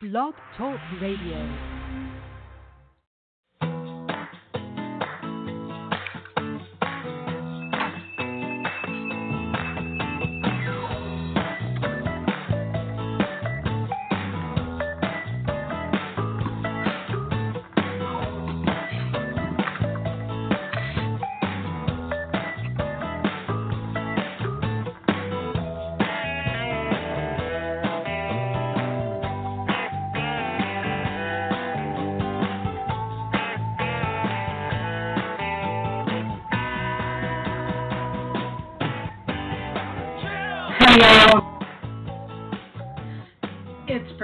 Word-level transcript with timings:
Blog 0.00 0.34
Talk 0.56 0.78
Radio. 1.00 1.77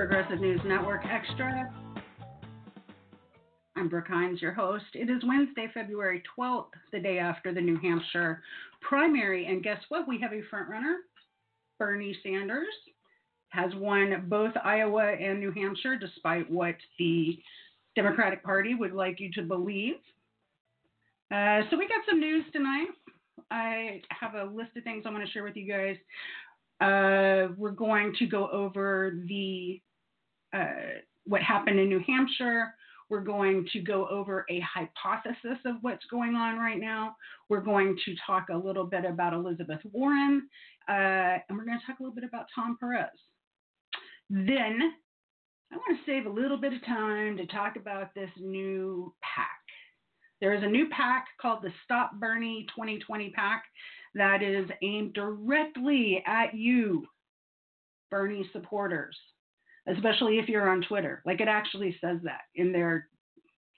Progressive 0.06 0.42
News 0.42 0.60
Network 0.66 1.00
Extra. 1.10 1.72
I'm 3.74 3.88
Brook 3.88 4.04
Hines, 4.06 4.42
your 4.42 4.52
host. 4.52 4.84
It 4.92 5.08
is 5.08 5.22
Wednesday, 5.26 5.66
February 5.72 6.22
12th, 6.38 6.66
the 6.92 7.00
day 7.00 7.18
after 7.18 7.54
the 7.54 7.60
New 7.62 7.78
Hampshire 7.78 8.42
primary. 8.82 9.46
And 9.46 9.62
guess 9.62 9.78
what? 9.88 10.06
We 10.06 10.20
have 10.20 10.34
a 10.34 10.42
front 10.50 10.68
runner. 10.68 10.98
Bernie 11.78 12.14
Sanders 12.22 12.66
has 13.48 13.72
won 13.76 14.26
both 14.28 14.52
Iowa 14.62 15.12
and 15.12 15.40
New 15.40 15.52
Hampshire, 15.52 15.96
despite 15.96 16.50
what 16.50 16.76
the 16.98 17.38
Democratic 17.96 18.44
Party 18.44 18.74
would 18.74 18.92
like 18.92 19.20
you 19.20 19.30
to 19.32 19.42
believe. 19.42 19.94
Uh, 21.32 21.60
so 21.70 21.78
we 21.78 21.88
got 21.88 22.02
some 22.06 22.20
news 22.20 22.44
tonight. 22.52 22.88
I 23.50 24.02
have 24.10 24.34
a 24.34 24.52
list 24.52 24.76
of 24.76 24.84
things 24.84 25.04
I 25.06 25.10
want 25.10 25.24
to 25.24 25.32
share 25.32 25.44
with 25.44 25.56
you 25.56 25.66
guys. 25.66 25.96
Uh, 26.82 27.54
we're 27.56 27.70
going 27.70 28.14
to 28.18 28.26
go 28.26 28.50
over 28.50 29.14
the 29.28 29.80
uh, 30.54 31.00
what 31.24 31.42
happened 31.42 31.78
in 31.78 31.88
New 31.88 32.02
Hampshire. 32.06 32.74
We're 33.10 33.20
going 33.20 33.66
to 33.72 33.80
go 33.80 34.08
over 34.08 34.46
a 34.48 34.60
hypothesis 34.60 35.58
of 35.66 35.76
what's 35.82 36.04
going 36.10 36.34
on 36.34 36.56
right 36.58 36.80
now. 36.80 37.16
We're 37.48 37.60
going 37.60 37.96
to 38.04 38.14
talk 38.26 38.46
a 38.50 38.56
little 38.56 38.84
bit 38.84 39.04
about 39.04 39.34
Elizabeth 39.34 39.80
Warren, 39.92 40.48
uh, 40.88 41.38
and 41.48 41.58
we're 41.58 41.66
going 41.66 41.78
to 41.78 41.86
talk 41.86 42.00
a 42.00 42.02
little 42.02 42.14
bit 42.14 42.24
about 42.24 42.46
Tom 42.54 42.76
Perez. 42.80 43.10
Then 44.30 44.94
I 45.70 45.76
want 45.76 45.98
to 45.98 46.10
save 46.10 46.26
a 46.26 46.30
little 46.30 46.56
bit 46.56 46.72
of 46.72 46.84
time 46.86 47.36
to 47.36 47.46
talk 47.46 47.76
about 47.76 48.14
this 48.14 48.30
new 48.38 49.12
PAC. 49.22 49.48
There 50.40 50.54
is 50.54 50.62
a 50.62 50.68
new 50.68 50.88
PAC 50.88 51.26
called 51.40 51.62
the 51.62 51.72
Stop 51.84 52.14
Bernie 52.14 52.66
2020 52.74 53.30
PAC 53.30 53.64
that 54.14 54.42
is 54.42 54.68
aimed 54.82 55.12
directly 55.12 56.22
at 56.26 56.54
you, 56.54 57.06
Bernie 58.10 58.48
supporters 58.52 59.16
especially 59.88 60.38
if 60.38 60.48
you're 60.48 60.68
on 60.68 60.82
Twitter. 60.82 61.22
Like 61.24 61.40
it 61.40 61.48
actually 61.48 61.96
says 62.00 62.18
that 62.24 62.42
in 62.54 62.72
there 62.72 63.08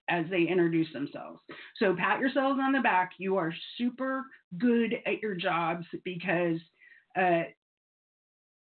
as 0.09 0.25
they 0.31 0.43
introduce 0.43 0.93
themselves. 0.93 1.41
So 1.79 1.95
pat 1.97 2.21
yourselves 2.21 2.61
on 2.63 2.73
the 2.73 2.81
back. 2.81 3.13
You 3.19 3.37
are 3.37 3.53
super 3.77 4.25
good 4.59 4.95
at 5.05 5.21
your 5.21 5.35
jobs 5.35 5.85
because 6.05 6.61
uh, 7.19 7.43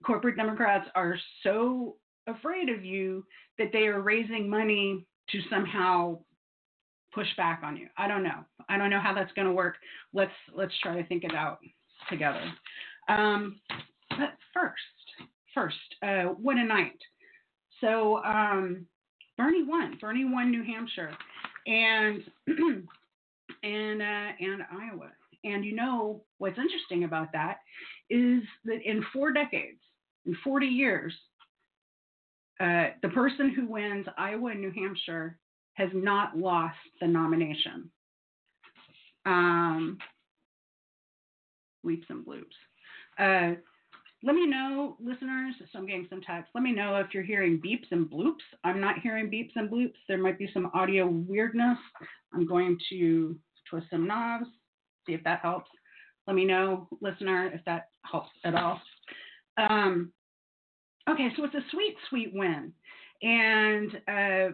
corporate 0.06 0.38
Democrats 0.38 0.88
are 0.96 1.18
so 1.44 1.98
afraid 2.28 2.70
of 2.70 2.86
you 2.86 3.26
that 3.58 3.72
they 3.74 3.88
are 3.88 4.02
raising 4.02 4.50
money 4.50 5.06
to 5.30 5.40
somehow 5.50 6.20
push 7.14 7.28
back 7.36 7.62
on 7.64 7.76
you. 7.76 7.88
I 7.98 8.08
don't 8.08 8.24
know. 8.24 8.46
I 8.70 8.78
don't 8.78 8.90
know 8.90 9.00
how 9.00 9.14
that's 9.14 9.32
going 9.34 9.48
to 9.48 9.54
work. 9.54 9.76
Let's 10.14 10.32
let's 10.56 10.74
try 10.82 10.96
to 11.02 11.08
think 11.08 11.24
it 11.24 11.34
out 11.34 11.60
together. 12.10 12.42
Um, 13.10 13.60
but 14.10 14.34
first, 14.54 15.28
first, 15.54 15.76
uh, 16.04 16.24
what 16.24 16.58
a 16.58 16.64
night! 16.64 17.00
So 17.82 18.24
um, 18.24 18.86
Bernie 19.38 19.64
won. 19.64 19.98
Bernie 20.00 20.26
won 20.26 20.52
New 20.52 20.64
Hampshire, 20.64 21.12
and 21.66 22.24
and 23.64 24.02
uh, 24.02 24.32
and 24.40 24.64
Iowa. 24.72 25.12
And 25.44 25.64
you 25.64 25.76
know 25.76 26.24
what's 26.40 26.58
interesting 26.58 27.04
about 27.04 27.32
that 27.34 27.60
is 28.10 28.42
that 28.66 28.82
in 28.84 29.06
four 29.14 29.32
decades, 29.32 29.80
in 30.26 30.36
40 30.44 30.66
years, 30.66 31.14
uh, 32.60 32.88
the 33.02 33.10
person 33.10 33.54
who 33.54 33.68
wins 33.68 34.08
Iowa 34.18 34.52
and 34.52 34.62
New 34.62 34.72
Hampshire 34.72 35.38
has 35.74 35.90
not 35.94 36.38
lost 36.38 36.76
the 37.00 37.08
nomination. 37.08 37.90
Um, 39.26 40.00
leaps 41.84 42.08
and 42.10 42.26
bloops. 42.26 42.46
Uh, 43.20 43.56
let 44.24 44.36
me 44.36 44.48
know, 44.48 44.98
listeners. 45.00 45.54
So 45.72 45.80
I'm 45.80 45.86
getting 45.86 46.08
some 46.10 46.22
text. 46.22 46.52
Let 46.56 46.64
me 46.64 46.72
know 46.72 46.96
if 46.96 47.08
you're 47.14 47.24
hearing 47.24 47.62
beeps 47.64 47.86
and 47.92 48.10
bloops. 48.10 48.42
I'm 48.64 48.82
not 48.82 49.00
hearing 49.00 49.30
beeps 49.30 49.52
and 49.56 49.70
bloops. 49.70 49.94
There 50.08 50.18
might 50.18 50.40
be 50.40 50.50
some 50.54 50.72
audio 50.74 51.08
weirdness. 51.08 51.78
I'm 52.34 52.48
going 52.48 52.78
to 52.90 53.36
twist 53.70 53.88
some 53.92 54.08
knobs, 54.08 54.48
see 55.06 55.14
if 55.14 55.24
that 55.24 55.42
helps. 55.42 55.70
Let 56.26 56.36
me 56.36 56.46
know, 56.46 56.88
listener, 57.00 57.52
if 57.54 57.64
that 57.66 57.90
helps 58.04 58.30
at 58.44 58.56
all. 58.56 58.82
Um, 59.58 60.12
okay, 61.10 61.30
so 61.36 61.44
it's 61.44 61.56
a 61.56 61.64
sweet, 61.72 61.96
sweet 62.10 62.32
win. 62.34 62.74
And 63.22 63.92
uh, 64.08 64.54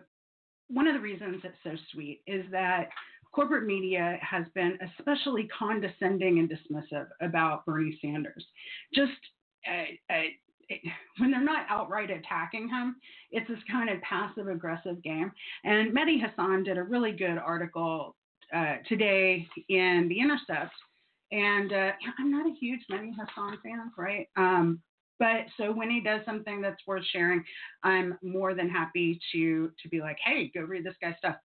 one 0.68 0.88
of 0.88 0.94
the 0.94 1.02
reasons 1.02 1.42
it's 1.44 1.56
so 1.64 1.72
sweet 1.92 2.22
is 2.28 2.46
that 2.52 2.90
corporate 3.32 3.66
media 3.66 4.18
has 4.22 4.46
been 4.54 4.78
especially 4.98 5.48
condescending 5.58 6.40
and 6.40 6.50
dismissive 6.50 7.08
about 7.22 7.66
Bernie 7.66 7.98
Sanders. 8.02 8.46
Just 8.94 9.12
when 11.18 11.32
they're 11.32 11.44
not 11.44 11.66
outright 11.70 12.10
attacking 12.10 12.70
him, 12.70 12.96
it's 13.32 13.48
this 13.48 13.60
kind 13.70 13.90
of 13.90 14.02
passive 14.02 14.48
aggressive 14.48 15.02
game. 15.04 15.32
And 15.64 15.96
Mehdi 15.96 16.20
Hasan 16.20 16.64
did 16.64 16.78
a 16.78 16.84
really 16.84 17.12
good 17.12 17.38
article 17.38 18.16
uh, 18.56 18.76
today 18.88 19.48
in 19.70 20.08
The 20.10 20.20
Intercept. 20.20 20.74
And 21.32 21.74
uh, 21.74 21.92
I'm 22.20 22.32
not 22.32 22.46
a 22.46 22.54
huge 22.60 22.82
Mehdi 22.92 23.12
Hasan 23.12 23.58
fan, 23.64 23.92
right? 23.98 24.28
Um, 24.38 24.82
but 25.20 25.46
so 25.58 25.72
when 25.72 25.90
he 25.90 26.02
does 26.02 26.22
something 26.26 26.62
that's 26.62 26.82
worth 26.86 27.06
sharing, 27.12 27.44
I'm 27.84 28.18
more 28.22 28.54
than 28.54 28.70
happy 28.70 29.20
to 29.32 29.72
to 29.82 29.90
be 29.90 30.02
like, 30.02 30.18
hey, 30.24 30.52
go 30.54 30.62
read 30.62 30.84
this 30.84 30.96
guy's 31.02 31.16
stuff. 31.18 31.36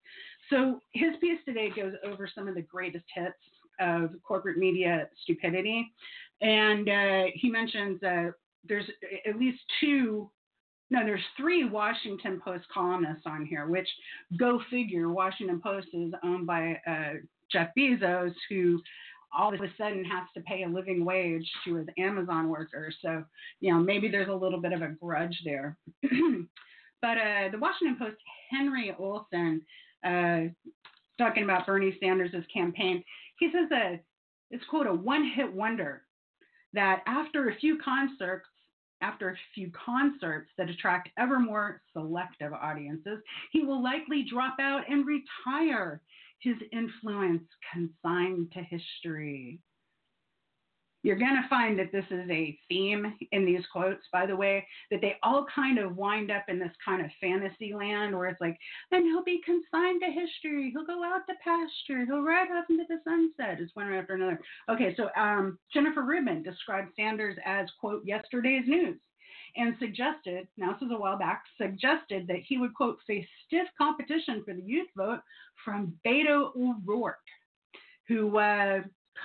So 0.51 0.81
his 0.93 1.11
piece 1.21 1.39
today 1.45 1.71
goes 1.75 1.93
over 2.05 2.29
some 2.35 2.49
of 2.49 2.55
the 2.55 2.63
greatest 2.63 3.05
hits 3.15 3.37
of 3.81 4.11
corporate 4.27 4.59
media 4.59 5.09
stupidity. 5.23 5.93
And 6.41 6.89
uh, 6.89 7.25
he 7.35 7.51
mentions 7.51 8.03
uh, 8.03 8.31
there's 8.69 8.85
at 9.27 9.37
least 9.37 9.59
two, 9.81 10.31
no, 10.91 11.05
there's 11.05 11.21
three 11.37 11.65
Washington 11.65 12.41
Post 12.43 12.65
columnists 12.73 13.25
on 13.27 13.45
here, 13.47 13.67
which 13.67 13.89
go 14.39 14.61
figure, 14.71 15.09
Washington 15.09 15.61
Post 15.61 15.89
is 15.93 16.13
owned 16.23 16.47
by 16.47 16.81
uh, 16.87 17.15
Jeff 17.51 17.69
Bezos, 17.77 18.35
who 18.49 18.81
all 19.37 19.53
of 19.53 19.61
a 19.61 19.69
sudden 19.77 20.05
has 20.05 20.27
to 20.35 20.41
pay 20.43 20.63
a 20.63 20.69
living 20.69 21.05
wage 21.05 21.47
to 21.65 21.75
his 21.75 21.87
Amazon 21.99 22.49
workers. 22.49 22.97
So, 23.03 23.25
you 23.61 23.73
know, 23.73 23.79
maybe 23.79 24.09
there's 24.09 24.29
a 24.29 24.33
little 24.33 24.61
bit 24.61 24.73
of 24.73 24.83
a 24.83 24.89
grudge 24.89 25.39
there. 25.45 25.77
but 26.03 27.19
uh, 27.19 27.51
the 27.53 27.59
Washington 27.59 27.97
Post, 27.99 28.17
Henry 28.51 28.95
Olsen, 28.99 29.63
uh, 30.05 30.41
talking 31.19 31.43
about 31.43 31.67
Bernie 31.67 31.97
Sanders' 32.01 32.33
campaign, 32.53 33.05
he 33.39 33.51
says 33.53 33.69
that 33.71 34.03
it's 34.51 34.65
quote 34.71 34.87
a 34.87 34.95
one-hit 34.95 35.53
wonder 35.53 36.03
that 36.73 37.03
after 37.07 37.49
a 37.49 37.57
few 37.57 37.79
concerts, 37.79 38.47
after 39.01 39.31
a 39.31 39.37
few 39.55 39.71
concerts 39.71 40.51
that 40.59 40.69
attract 40.69 41.09
ever 41.19 41.39
more 41.39 41.81
selective 41.93 42.53
audiences, 42.53 43.21
he 43.53 43.63
will 43.63 43.83
likely 43.83 44.25
drop 44.29 44.57
out 44.61 44.83
and 44.89 45.07
retire, 45.07 46.01
his 46.41 46.57
influence 46.73 47.45
consigned 47.73 48.51
to 48.53 48.61
history. 48.63 49.61
You're 51.03 51.17
going 51.17 51.41
to 51.41 51.49
find 51.49 51.79
that 51.79 51.93
this 51.93 52.05
is 52.11 52.29
a 52.29 52.59
theme 52.69 53.15
in 53.31 53.47
these 53.47 53.65
quotes, 53.71 54.03
by 54.13 54.27
the 54.27 54.37
way, 54.37 54.67
that 54.91 55.01
they 55.01 55.15
all 55.23 55.47
kind 55.55 55.79
of 55.79 55.97
wind 55.97 56.31
up 56.31 56.45
in 56.49 56.59
this 56.59 56.73
kind 56.85 57.05
of 57.05 57.11
fantasy 57.21 57.73
land 57.73 58.17
where 58.17 58.27
it's 58.27 58.41
like, 58.41 58.59
and 58.91 59.05
he'll 59.05 59.25
be 59.25 59.41
consigned 59.45 60.03
to 60.03 60.11
history. 60.11 60.71
He'll 60.73 60.85
go 60.85 61.05
out 61.05 61.23
to 61.29 61.35
pasture. 61.43 62.05
He'll 62.05 62.23
ride 62.23 62.51
off 62.51 62.65
into 62.69 62.85
the 62.89 62.99
sunset. 63.05 63.61
It's 63.61 63.75
one 63.75 63.93
after 63.93 64.15
another. 64.15 64.41
Okay, 64.69 64.95
so 64.97 65.09
um, 65.17 65.59
Jennifer 65.73 66.03
Rubin 66.03 66.43
described 66.43 66.91
Sanders 66.97 67.37
as, 67.45 67.69
quote, 67.81 68.05
yesterday's 68.05 68.67
news 68.67 68.99
and 69.57 69.75
suggested, 69.79 70.47
now 70.57 70.73
this 70.73 70.83
is 70.83 70.93
a 70.93 70.99
while 70.99 71.19
back, 71.19 71.43
suggested 71.61 72.27
that 72.27 72.43
he 72.47 72.59
would, 72.59 72.75
quote, 72.75 72.99
face 73.07 73.27
stiff 73.47 73.67
competition 73.79 74.43
for 74.45 74.55
the 74.55 74.63
youth 74.63 74.89
vote 74.97 75.21
from 75.65 75.95
Beto 76.07 76.51
O'Rourke, 76.57 77.17
who 78.07 78.39
uh, 78.39 78.81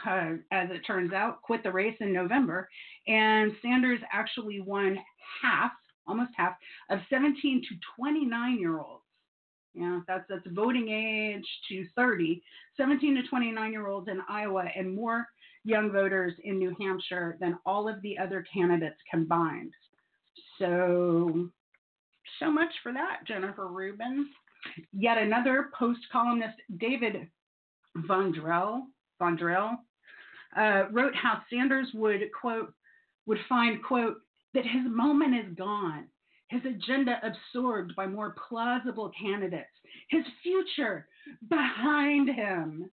uh, 0.08 0.34
as 0.52 0.70
it 0.72 0.82
turns 0.86 1.14
out, 1.14 1.42
quit 1.42 1.64
the 1.64 1.72
race 1.72 1.98
in 2.00 2.14
November, 2.14 2.70
and 3.08 3.52
Sanders 3.62 4.00
actually 4.12 4.60
won 4.60 4.98
half, 5.42 5.72
almost 6.08 6.32
half, 6.36 6.56
of 6.90 7.00
17 7.10 7.62
to 7.70 7.76
29 7.98 8.60
year 8.60 8.80
olds. 8.80 9.04
Yeah, 9.74 10.02
that's 10.08 10.26
that's 10.30 10.46
voting 10.52 10.90
age 10.90 11.46
to 11.70 11.86
30, 11.96 12.44
17 12.78 13.16
to 13.16 13.28
29 13.28 13.72
year 13.72 13.88
olds 13.88 14.08
in 14.08 14.22
Iowa, 14.30 14.66
and 14.76 14.94
more 14.94 15.28
young 15.64 15.92
voters 15.92 16.34
in 16.44 16.60
New 16.60 16.76
Hampshire 16.80 17.38
than 17.40 17.58
all 17.66 17.88
of 17.90 18.02
the 18.02 18.18
other 18.18 18.46
candidates 18.54 19.00
combined. 19.10 19.74
So, 20.60 21.50
so 22.40 22.52
much 22.52 22.70
for 22.84 22.94
that, 22.94 23.22
Jennifer 23.28 23.68
Rubin. 23.68 24.30
Yet 24.92 25.18
another 25.18 25.70
post 25.78 26.00
columnist, 26.12 26.58
David 26.78 27.28
Von 27.96 28.34
Drehle, 28.34 28.84
Von 29.20 29.38
Drehle 29.38 29.78
uh, 30.58 30.84
wrote 30.92 31.16
how 31.16 31.42
Sanders 31.50 31.88
would 31.94 32.22
quote 32.40 32.74
would 33.26 33.40
find 33.48 33.84
quote 33.84 34.18
that 34.54 34.66
his 34.66 34.84
moment 34.86 35.34
is 35.36 35.56
gone, 35.56 36.06
his 36.50 36.62
agenda 36.66 37.20
absorbed 37.24 37.96
by 37.96 38.06
more 38.06 38.36
plausible 38.48 39.12
candidates, 39.20 39.70
his 40.10 40.24
future 40.44 41.08
behind 41.50 42.30
him. 42.30 42.90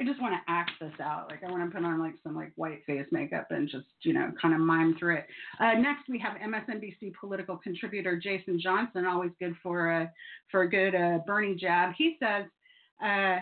I 0.00 0.04
just 0.04 0.20
want 0.20 0.34
to 0.34 0.52
act 0.52 0.72
this 0.80 0.92
out. 1.00 1.28
Like 1.30 1.44
I 1.44 1.50
want 1.50 1.64
to 1.64 1.76
put 1.76 1.84
on 1.84 2.00
like 2.00 2.14
some 2.22 2.34
like 2.34 2.52
white 2.56 2.84
face 2.86 3.06
makeup 3.12 3.46
and 3.50 3.68
just 3.68 3.86
you 4.02 4.12
know 4.12 4.32
kind 4.40 4.52
of 4.52 4.60
mime 4.60 4.96
through 4.98 5.16
it. 5.18 5.26
Uh, 5.60 5.74
next 5.74 6.08
we 6.08 6.18
have 6.18 6.36
MSNBC 6.38 7.14
political 7.18 7.56
contributor 7.56 8.18
Jason 8.18 8.60
Johnson, 8.60 9.06
always 9.06 9.30
good 9.38 9.54
for 9.62 9.90
a 9.90 10.12
for 10.50 10.62
a 10.62 10.70
good 10.70 10.94
uh, 10.94 11.18
Bernie 11.26 11.54
jab. 11.54 11.92
He 11.96 12.16
says, 12.20 12.46
uh, 13.04 13.38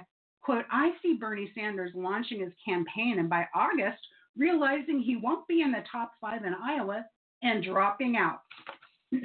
"quote 0.49 0.65
I 0.71 0.93
see 1.03 1.15
Bernie 1.15 1.53
Sanders 1.55 1.93
launching 1.95 2.41
his 2.41 2.53
campaign, 2.65 3.19
and 3.19 3.29
by 3.29 3.47
August 3.55 3.99
realizing 4.35 4.99
he 5.01 5.17
won't 5.17 5.47
be 5.47 5.61
in 5.61 5.73
the 5.73 5.85
top 5.91 6.13
five 6.21 6.45
in 6.45 6.55
Iowa 6.55 7.05
and 7.43 7.63
dropping 7.63 8.17
out." 8.17 8.41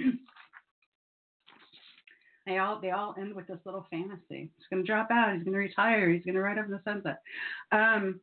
They 2.45 2.57
all 2.57 2.81
they 2.81 2.91
all 2.91 3.15
end 3.17 3.33
with 3.33 3.47
this 3.47 3.59
little 3.65 3.87
fantasy. 3.89 4.51
He's 4.57 4.67
going 4.69 4.83
to 4.83 4.85
drop 4.85 5.07
out. 5.11 5.33
He's 5.33 5.43
going 5.43 5.53
to 5.53 5.59
retire. 5.59 6.09
He's 6.09 6.25
going 6.25 6.35
to 6.35 6.41
ride 6.41 6.57
in 6.57 6.69
the 6.69 6.81
sunset. 6.83 7.21
Um, 7.71 8.19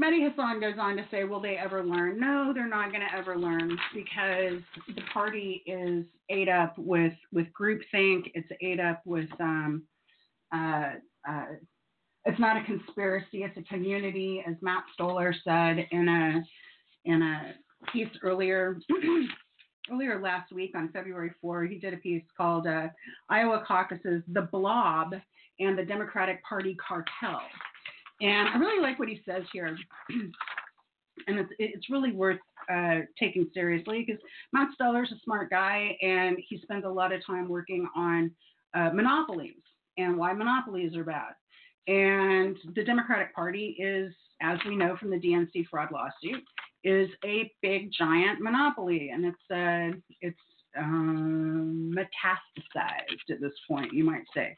Mehdi 0.00 0.26
Hasan 0.26 0.60
goes 0.60 0.78
on 0.78 0.96
to 0.96 1.04
say, 1.10 1.24
will 1.24 1.40
they 1.40 1.56
ever 1.56 1.84
learn? 1.84 2.18
No, 2.18 2.52
they're 2.54 2.68
not 2.68 2.90
going 2.90 3.02
to 3.02 3.14
ever 3.14 3.36
learn 3.36 3.76
because 3.92 4.62
the 4.94 5.02
party 5.12 5.62
is 5.66 6.06
ate 6.30 6.48
up 6.48 6.78
with 6.78 7.12
with 7.32 7.48
groupthink. 7.48 8.30
It's 8.34 8.48
ate 8.62 8.80
up 8.80 9.02
with 9.04 9.28
um, 9.40 9.82
uh, 10.54 10.92
uh, 11.28 11.44
it's 12.24 12.38
not 12.38 12.56
a 12.56 12.64
conspiracy. 12.64 13.42
It's 13.42 13.56
a 13.56 13.62
community, 13.62 14.42
as 14.46 14.54
Matt 14.60 14.84
Stoller 14.94 15.34
said 15.44 15.86
in 15.90 16.08
a 16.08 16.42
in 17.04 17.22
a 17.22 17.54
piece 17.92 18.08
earlier 18.22 18.78
earlier 19.90 20.20
last 20.20 20.52
week 20.52 20.72
on 20.74 20.90
February 20.92 21.30
4, 21.40 21.64
he 21.64 21.78
did 21.78 21.94
a 21.94 21.98
piece 21.98 22.24
called 22.36 22.66
uh, 22.66 22.88
Iowa 23.30 23.64
Caucuses, 23.66 24.22
The 24.32 24.42
Blob 24.42 25.14
and 25.60 25.78
the 25.78 25.84
Democratic 25.84 26.42
Party 26.44 26.76
Cartel. 26.76 27.40
And 28.20 28.48
I 28.48 28.56
really 28.58 28.82
like 28.82 28.98
what 28.98 29.08
he 29.08 29.22
says 29.26 29.44
here. 29.52 29.76
and 31.26 31.38
it's, 31.38 31.50
it's 31.58 31.90
really 31.90 32.12
worth 32.12 32.38
uh, 32.72 33.00
taking 33.18 33.48
seriously 33.54 34.04
because 34.06 34.20
Matt 34.52 34.68
Stoller's 34.78 35.12
a 35.12 35.18
smart 35.24 35.50
guy 35.50 35.96
and 36.02 36.36
he 36.48 36.60
spends 36.60 36.84
a 36.84 36.88
lot 36.88 37.12
of 37.12 37.24
time 37.26 37.48
working 37.48 37.88
on 37.96 38.30
uh, 38.74 38.90
monopolies 38.92 39.62
and 39.98 40.16
why 40.16 40.32
monopolies 40.32 40.96
are 40.96 41.04
bad. 41.04 41.34
And 41.86 42.56
the 42.74 42.84
Democratic 42.84 43.34
Party 43.34 43.76
is, 43.78 44.12
as 44.40 44.58
we 44.66 44.76
know 44.76 44.96
from 44.96 45.10
the 45.10 45.16
DNC 45.16 45.66
fraud 45.68 45.88
lawsuit, 45.92 46.42
is 46.84 47.08
a 47.24 47.50
big 47.62 47.90
giant 47.96 48.40
monopoly, 48.40 49.10
and 49.12 49.24
it's 49.24 49.36
uh, 49.50 49.98
it's 50.20 50.38
um, 50.78 51.92
metastasized 51.94 53.30
at 53.30 53.40
this 53.40 53.52
point, 53.66 53.92
you 53.92 54.04
might 54.04 54.24
say. 54.34 54.56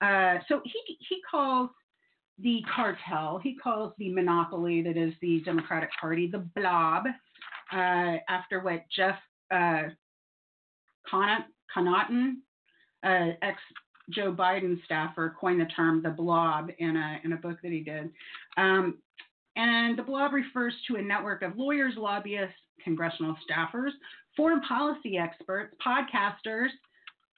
Uh, 0.00 0.38
so 0.48 0.60
he 0.64 0.96
he 1.08 1.20
calls 1.30 1.70
the 2.38 2.62
cartel, 2.74 3.40
he 3.42 3.56
calls 3.56 3.92
the 3.98 4.12
monopoly 4.12 4.82
that 4.82 4.96
is 4.96 5.14
the 5.22 5.40
Democratic 5.44 5.90
Party 6.00 6.28
the 6.30 6.46
blob, 6.56 7.04
uh, 7.72 8.16
after 8.28 8.60
what 8.60 8.84
Jeff 8.94 9.16
uh, 9.54 9.82
Connaughton, 11.12 12.34
uh, 13.04 13.28
ex 13.42 13.58
Joe 14.10 14.32
Biden 14.32 14.82
staffer, 14.84 15.34
coined 15.38 15.60
the 15.60 15.66
term 15.66 16.02
the 16.02 16.10
blob 16.10 16.70
in 16.78 16.96
a 16.96 17.20
in 17.24 17.32
a 17.32 17.36
book 17.36 17.58
that 17.62 17.72
he 17.72 17.80
did. 17.80 18.10
Um, 18.56 18.98
and 19.56 19.98
the 19.98 20.02
blob 20.02 20.32
refers 20.32 20.74
to 20.88 20.96
a 20.96 21.02
network 21.02 21.42
of 21.42 21.56
lawyers, 21.56 21.94
lobbyists, 21.96 22.56
congressional 22.82 23.36
staffers, 23.48 23.90
foreign 24.36 24.60
policy 24.62 25.18
experts, 25.18 25.74
podcasters, 25.84 26.68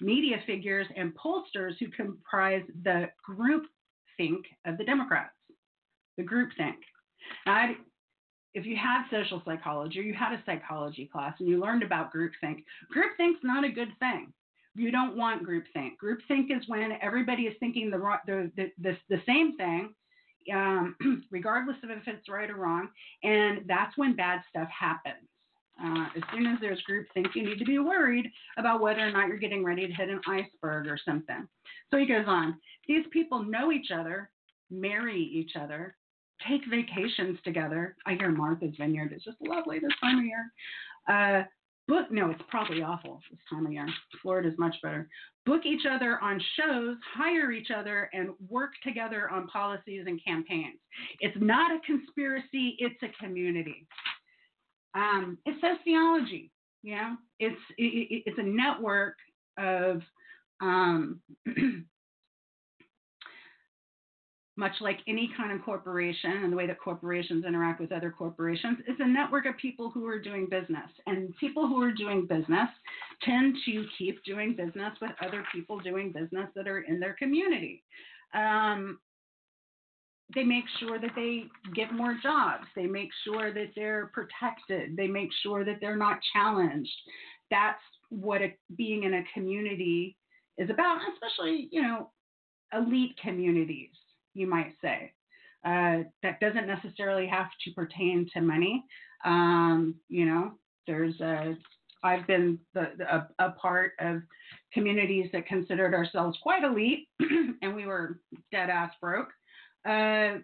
media 0.00 0.37
figures, 0.46 0.87
and 0.96 1.12
pollsters 1.16 1.72
who 1.81 1.88
comprise 1.88 2.62
the 2.84 3.06
group 3.25 3.64
think 4.16 4.46
of 4.64 4.78
the 4.78 4.84
Democrats. 4.84 5.34
The 6.16 6.22
group 6.22 6.50
think. 6.56 6.76
Now, 7.46 7.72
if 8.55 8.64
you 8.64 8.76
had 8.76 9.02
social 9.11 9.43
psychology 9.44 9.99
or 9.99 10.02
you 10.02 10.14
had 10.14 10.32
a 10.32 10.43
psychology 10.46 11.11
class 11.12 11.34
and 11.40 11.49
you 11.49 11.58
learned 11.58 11.82
about 11.82 12.12
groupthink, 12.14 12.62
groupthink's 12.93 13.40
not 13.43 13.64
a 13.64 13.69
good 13.70 13.88
thing. 13.99 14.32
You 14.75 14.91
don't 14.91 15.17
want 15.17 15.47
groupthink. 15.47 15.93
Groupthink 16.03 16.50
is 16.50 16.65
when 16.67 16.99
everybody 17.00 17.43
is 17.43 17.55
thinking 17.61 17.91
the, 17.91 17.99
the, 18.26 18.50
the, 18.56 18.71
the, 18.79 18.97
the 19.09 19.23
same 19.26 19.56
thing 19.56 19.94
um, 20.53 20.97
regardless 21.31 21.76
of 21.82 21.91
if 21.91 22.06
it's 22.06 22.29
right 22.29 22.50
or 22.50 22.56
wrong. 22.56 22.88
And 23.23 23.61
that's 23.67 23.97
when 23.97 24.17
bad 24.17 24.41
stuff 24.50 24.69
happens. 24.69 25.29
Uh, 25.82 26.06
as 26.17 26.23
soon 26.32 26.47
as 26.47 26.59
there's 26.61 26.82
groupthink, 26.88 27.35
you 27.35 27.44
need 27.44 27.59
to 27.59 27.65
be 27.65 27.81
worried 27.81 28.31
about 28.59 28.81
whether 28.81 29.00
or 29.00 29.11
not 29.11 29.26
you're 29.26 29.38
getting 29.38 29.65
ready 29.65 29.87
to 29.87 29.93
hit 29.93 30.09
an 30.09 30.21
iceberg 30.29 30.87
or 30.87 30.99
something. 31.05 31.49
So 31.91 31.97
he 31.97 32.06
goes 32.06 32.26
on. 32.29 32.56
These 32.87 33.06
people 33.12 33.43
know 33.43 33.73
each 33.73 33.91
other, 33.93 34.31
marry 34.71 35.21
each 35.21 35.53
other, 35.61 35.97
take 36.49 36.61
vacations 36.71 37.38
together. 37.43 37.97
I 38.06 38.15
hear 38.15 38.31
Martha's 38.31 38.75
Vineyard 38.79 39.12
is 39.17 39.25
just 39.25 39.38
lovely 39.41 39.81
this 39.81 39.91
time 40.00 40.19
of 40.21 40.25
year. 40.25 40.53
Uh, 41.09 41.44
book 41.88 42.10
no 42.10 42.31
it's 42.31 42.42
probably 42.48 42.82
awful 42.82 43.20
this 43.31 43.40
time 43.50 43.66
of 43.66 43.72
year. 43.72 43.86
Florida's 44.22 44.58
much 44.58 44.75
better. 44.82 45.08
Book 45.46 45.66
each 45.66 45.86
other 45.90 46.19
on 46.22 46.40
shows 46.58 46.96
hire 47.14 47.52
each 47.52 47.70
other 47.70 48.08
and 48.12 48.31
work 48.48 48.70
together 48.82 49.31
on 49.31 49.46
policies 49.48 50.04
and 50.06 50.20
campaigns. 50.25 50.78
It's 51.20 51.36
not 51.40 51.70
a 51.70 51.81
conspiracy 51.86 52.76
it's 52.78 53.02
a 53.02 53.25
community. 53.25 53.86
Um, 54.94 55.38
it's 55.44 55.60
sociology 55.60 56.50
you 56.84 56.94
know? 56.94 57.16
It's 57.40 57.61
it, 57.78 58.23
it's 58.26 58.38
a 58.38 58.42
network 58.42 59.16
of 59.59 60.02
um, 60.61 61.20
much 64.56 64.73
like 64.80 65.00
any 65.08 65.30
kind 65.37 65.52
of 65.52 65.64
corporation 65.64 66.30
and 66.44 66.52
the 66.52 66.56
way 66.56 66.66
that 66.66 66.78
corporations 66.78 67.44
interact 67.44 67.80
with 67.80 67.90
other 67.90 68.11
corporations, 68.11 68.78
is 68.87 68.96
a 69.00 69.06
network 69.06 69.46
of 69.46 69.56
people 69.56 69.90
who 69.90 70.06
are 70.06 70.20
doing 70.20 70.46
business. 70.49 70.88
And 71.06 71.34
people 71.38 71.66
who 71.66 71.82
are 71.82 71.92
doing 71.92 72.26
business 72.26 72.68
tend 73.23 73.56
to 73.66 73.84
keep 73.99 74.23
doing 74.25 74.54
business 74.54 74.92
with 75.00 75.11
other 75.20 75.44
people 75.52 75.80
doing 75.80 76.12
business 76.12 76.49
that 76.54 76.68
are 76.68 76.82
in 76.82 77.00
their 77.00 77.14
community. 77.14 77.82
Um, 78.32 79.00
they 80.34 80.44
make 80.44 80.64
sure 80.78 81.00
that 81.00 81.11
they 81.16 81.44
get 81.75 81.92
more 81.92 82.16
jobs. 82.23 82.64
They 82.76 82.87
make 82.87 83.11
sure 83.25 83.52
that 83.52 83.73
they're 83.75 84.11
protected. 84.14 84.96
They 84.96 85.08
make 85.08 85.30
sure 85.42 85.64
that 85.64 85.78
they're 85.80 85.96
not 85.96 86.18
challenged. 86.32 86.94
That's 87.50 87.82
what 88.08 88.40
a, 88.40 88.54
being 88.76 89.02
in 89.02 89.14
a 89.14 89.25
community 89.34 90.16
is 90.58 90.70
about, 90.70 90.99
especially, 91.12 91.68
you 91.73 91.82
know, 91.82 92.11
elite 92.73 93.16
communities 93.23 93.90
you 94.35 94.47
might 94.47 94.73
say. 94.83 95.12
Uh, 95.64 96.05
that 96.23 96.41
doesn't 96.41 96.67
necessarily 96.67 97.26
have 97.26 97.49
to 97.64 97.73
pertain 97.73 98.29
to 98.35 98.41
money. 98.41 98.85
Um, 99.25 99.95
you 100.09 100.26
know, 100.26 100.53
there's 100.87 101.19
a, 101.21 101.57
I've 102.03 102.26
been 102.26 102.59
the, 102.75 102.93
the, 102.99 103.14
a, 103.14 103.29
a, 103.38 103.50
part 103.53 103.93
of 103.99 104.21
communities 104.75 105.31
that 105.33 105.47
considered 105.47 105.95
ourselves 105.95 106.38
quite 106.43 106.64
elite, 106.64 107.09
and 107.62 107.75
we 107.75 107.87
were 107.87 108.21
dead 108.53 108.69
ass 108.69 108.93
broke. 109.00 109.31
Uh, 109.88 110.41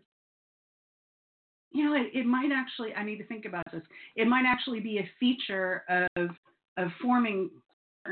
you 1.72 1.84
know, 1.84 1.94
it, 1.94 2.08
it, 2.14 2.26
might 2.26 2.50
actually, 2.52 2.94
I 2.94 3.04
need 3.04 3.18
to 3.18 3.26
think 3.26 3.44
about 3.44 3.64
this. 3.72 3.82
It 4.16 4.26
might 4.26 4.44
actually 4.46 4.80
be 4.80 4.98
a 4.98 5.10
feature 5.20 5.84
of, 6.16 6.30
of 6.78 6.88
forming 7.02 7.50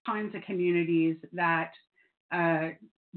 kinds 0.06 0.34
of 0.34 0.42
communities 0.42 1.16
that 1.32 1.70
uh, 2.32 2.68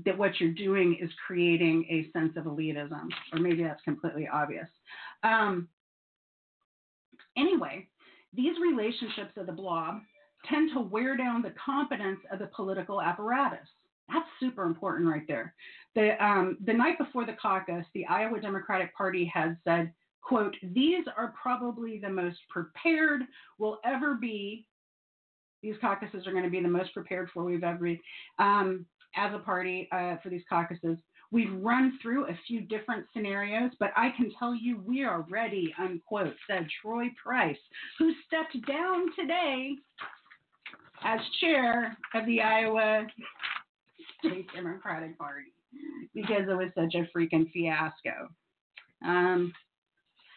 that 0.05 0.17
what 0.17 0.39
you're 0.39 0.53
doing 0.53 0.97
is 1.01 1.09
creating 1.25 1.85
a 1.89 2.09
sense 2.17 2.33
of 2.37 2.45
elitism, 2.45 3.07
or 3.33 3.39
maybe 3.39 3.63
that's 3.63 3.81
completely 3.83 4.27
obvious. 4.31 4.67
Um, 5.23 5.67
anyway, 7.37 7.87
these 8.33 8.53
relationships 8.61 9.33
of 9.37 9.45
the 9.45 9.51
blob 9.51 10.01
tend 10.49 10.71
to 10.73 10.79
wear 10.79 11.17
down 11.17 11.41
the 11.41 11.53
competence 11.63 12.19
of 12.31 12.39
the 12.39 12.47
political 12.47 13.01
apparatus. 13.01 13.67
That's 14.07 14.27
super 14.39 14.63
important 14.63 15.09
right 15.09 15.27
there. 15.27 15.53
The, 15.95 16.23
um, 16.23 16.57
the 16.65 16.73
night 16.73 16.97
before 16.97 17.25
the 17.25 17.35
caucus, 17.41 17.85
the 17.93 18.05
Iowa 18.07 18.39
Democratic 18.39 18.95
Party 18.95 19.25
had 19.33 19.57
said 19.63 19.91
quote, 20.21 20.55
these 20.61 21.05
are 21.17 21.33
probably 21.41 21.99
the 21.99 22.09
most 22.09 22.37
prepared 22.49 23.23
we'll 23.57 23.79
ever 23.83 24.15
be. 24.15 24.65
These 25.61 25.75
caucuses 25.81 26.25
are 26.25 26.31
going 26.31 26.43
to 26.43 26.49
be 26.49 26.61
the 26.61 26.67
most 26.67 26.93
prepared 26.93 27.29
for 27.33 27.43
we've 27.43 27.63
ever 27.63 27.95
um, 28.39 28.85
as 29.15 29.33
a 29.33 29.39
party 29.39 29.87
uh, 29.91 30.15
for 30.23 30.29
these 30.29 30.43
caucuses. 30.49 30.97
We've 31.31 31.53
run 31.61 31.97
through 32.01 32.27
a 32.27 32.37
few 32.45 32.61
different 32.61 33.05
scenarios, 33.13 33.71
but 33.79 33.91
I 33.95 34.09
can 34.17 34.31
tell 34.37 34.53
you 34.53 34.81
we 34.85 35.03
are 35.03 35.25
ready, 35.29 35.73
unquote, 35.79 36.33
said 36.45 36.67
Troy 36.81 37.05
Price, 37.21 37.57
who 37.97 38.11
stepped 38.27 38.65
down 38.67 39.05
today 39.17 39.75
as 41.03 41.19
chair 41.39 41.97
of 42.13 42.25
the 42.25 42.41
Iowa 42.41 43.07
State 44.19 44.47
Democratic 44.53 45.17
Party 45.17 45.53
because 46.13 46.43
it 46.49 46.57
was 46.57 46.69
such 46.75 46.95
a 46.95 47.07
freaking 47.17 47.49
fiasco. 47.51 48.29
Um, 49.05 49.53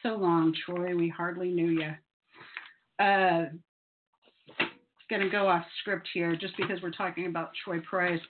so 0.02 0.10
long, 0.10 0.54
Troy. 0.64 0.94
We 0.94 1.08
hardly 1.08 1.50
knew 1.50 1.70
you. 1.70 3.04
Uh, 3.04 3.46
going 5.08 5.22
to 5.22 5.28
go 5.28 5.48
off 5.48 5.64
script 5.80 6.08
here 6.12 6.36
just 6.36 6.56
because 6.56 6.80
we're 6.82 6.90
talking 6.90 7.26
about 7.26 7.50
Troy 7.64 7.80
Price. 7.80 8.20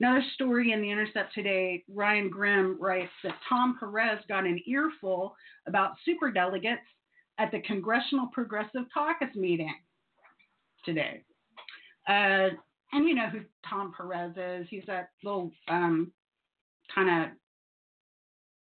Another 0.00 0.22
story 0.34 0.72
in 0.72 0.80
the 0.80 0.90
Intercept 0.90 1.34
today, 1.34 1.84
Ryan 1.92 2.30
Grim 2.30 2.78
writes 2.80 3.12
that 3.22 3.34
Tom 3.48 3.76
Perez 3.78 4.18
got 4.28 4.44
an 4.44 4.60
earful 4.66 5.36
about 5.66 5.92
superdelegates 6.08 6.78
at 7.38 7.50
the 7.50 7.60
Congressional 7.60 8.28
Progressive 8.32 8.84
Caucus 8.92 9.34
meeting 9.34 9.74
today. 10.84 11.22
Uh, 12.08 12.48
and 12.92 13.06
you 13.06 13.14
know 13.14 13.28
who 13.28 13.40
Tom 13.68 13.92
Perez 13.96 14.32
is. 14.36 14.66
He's 14.70 14.84
that 14.86 15.10
little 15.22 15.50
um, 15.68 16.12
kind 16.94 17.24
of 17.24 17.30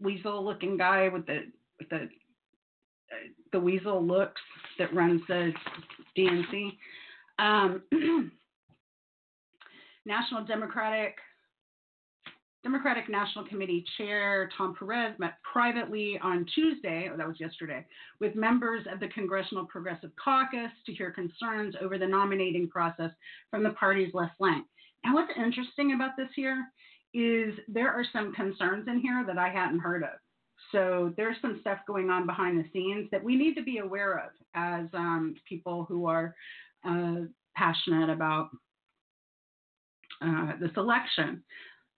weasel 0.00 0.44
looking 0.44 0.76
guy 0.76 1.08
with 1.08 1.26
the 1.26 1.40
with 1.78 1.88
the 1.90 1.96
uh, 1.96 3.28
the 3.52 3.60
weasel 3.60 4.02
looks 4.04 4.40
that 4.78 4.94
runs 4.94 5.20
the 5.28 5.52
DNC. 6.16 6.72
Um, 7.38 7.82
National 10.04 10.44
Democratic 10.44 11.16
Democratic 12.62 13.08
National 13.08 13.44
Committee 13.44 13.84
Chair 13.98 14.48
Tom 14.56 14.74
Perez 14.78 15.18
met 15.18 15.34
privately 15.42 16.18
on 16.22 16.46
Tuesday, 16.54 17.10
oh, 17.12 17.16
that 17.16 17.26
was 17.26 17.40
yesterday, 17.40 17.84
with 18.20 18.36
members 18.36 18.86
of 18.92 19.00
the 19.00 19.08
Congressional 19.08 19.66
Progressive 19.66 20.10
Caucus 20.22 20.70
to 20.86 20.92
hear 20.92 21.10
concerns 21.10 21.74
over 21.80 21.98
the 21.98 22.06
nominating 22.06 22.68
process 22.68 23.10
from 23.50 23.64
the 23.64 23.70
party's 23.70 24.14
left 24.14 24.36
flank. 24.38 24.64
And 25.02 25.12
what's 25.12 25.32
interesting 25.36 25.94
about 25.94 26.12
this 26.16 26.28
here 26.36 26.64
is 27.14 27.54
there 27.66 27.90
are 27.90 28.04
some 28.12 28.32
concerns 28.32 28.86
in 28.86 29.00
here 29.00 29.24
that 29.26 29.38
I 29.38 29.48
hadn't 29.48 29.80
heard 29.80 30.04
of. 30.04 30.10
So 30.70 31.12
there's 31.16 31.36
some 31.42 31.58
stuff 31.60 31.78
going 31.86 32.10
on 32.10 32.26
behind 32.26 32.58
the 32.58 32.70
scenes 32.72 33.08
that 33.10 33.22
we 33.22 33.34
need 33.34 33.54
to 33.54 33.64
be 33.64 33.78
aware 33.78 34.18
of 34.18 34.30
as 34.54 34.86
um, 34.94 35.34
people 35.48 35.84
who 35.84 36.06
are 36.06 36.34
uh, 36.84 37.26
passionate 37.56 38.10
about 38.10 38.50
uh, 40.20 40.52
this 40.60 40.70
election. 40.76 41.42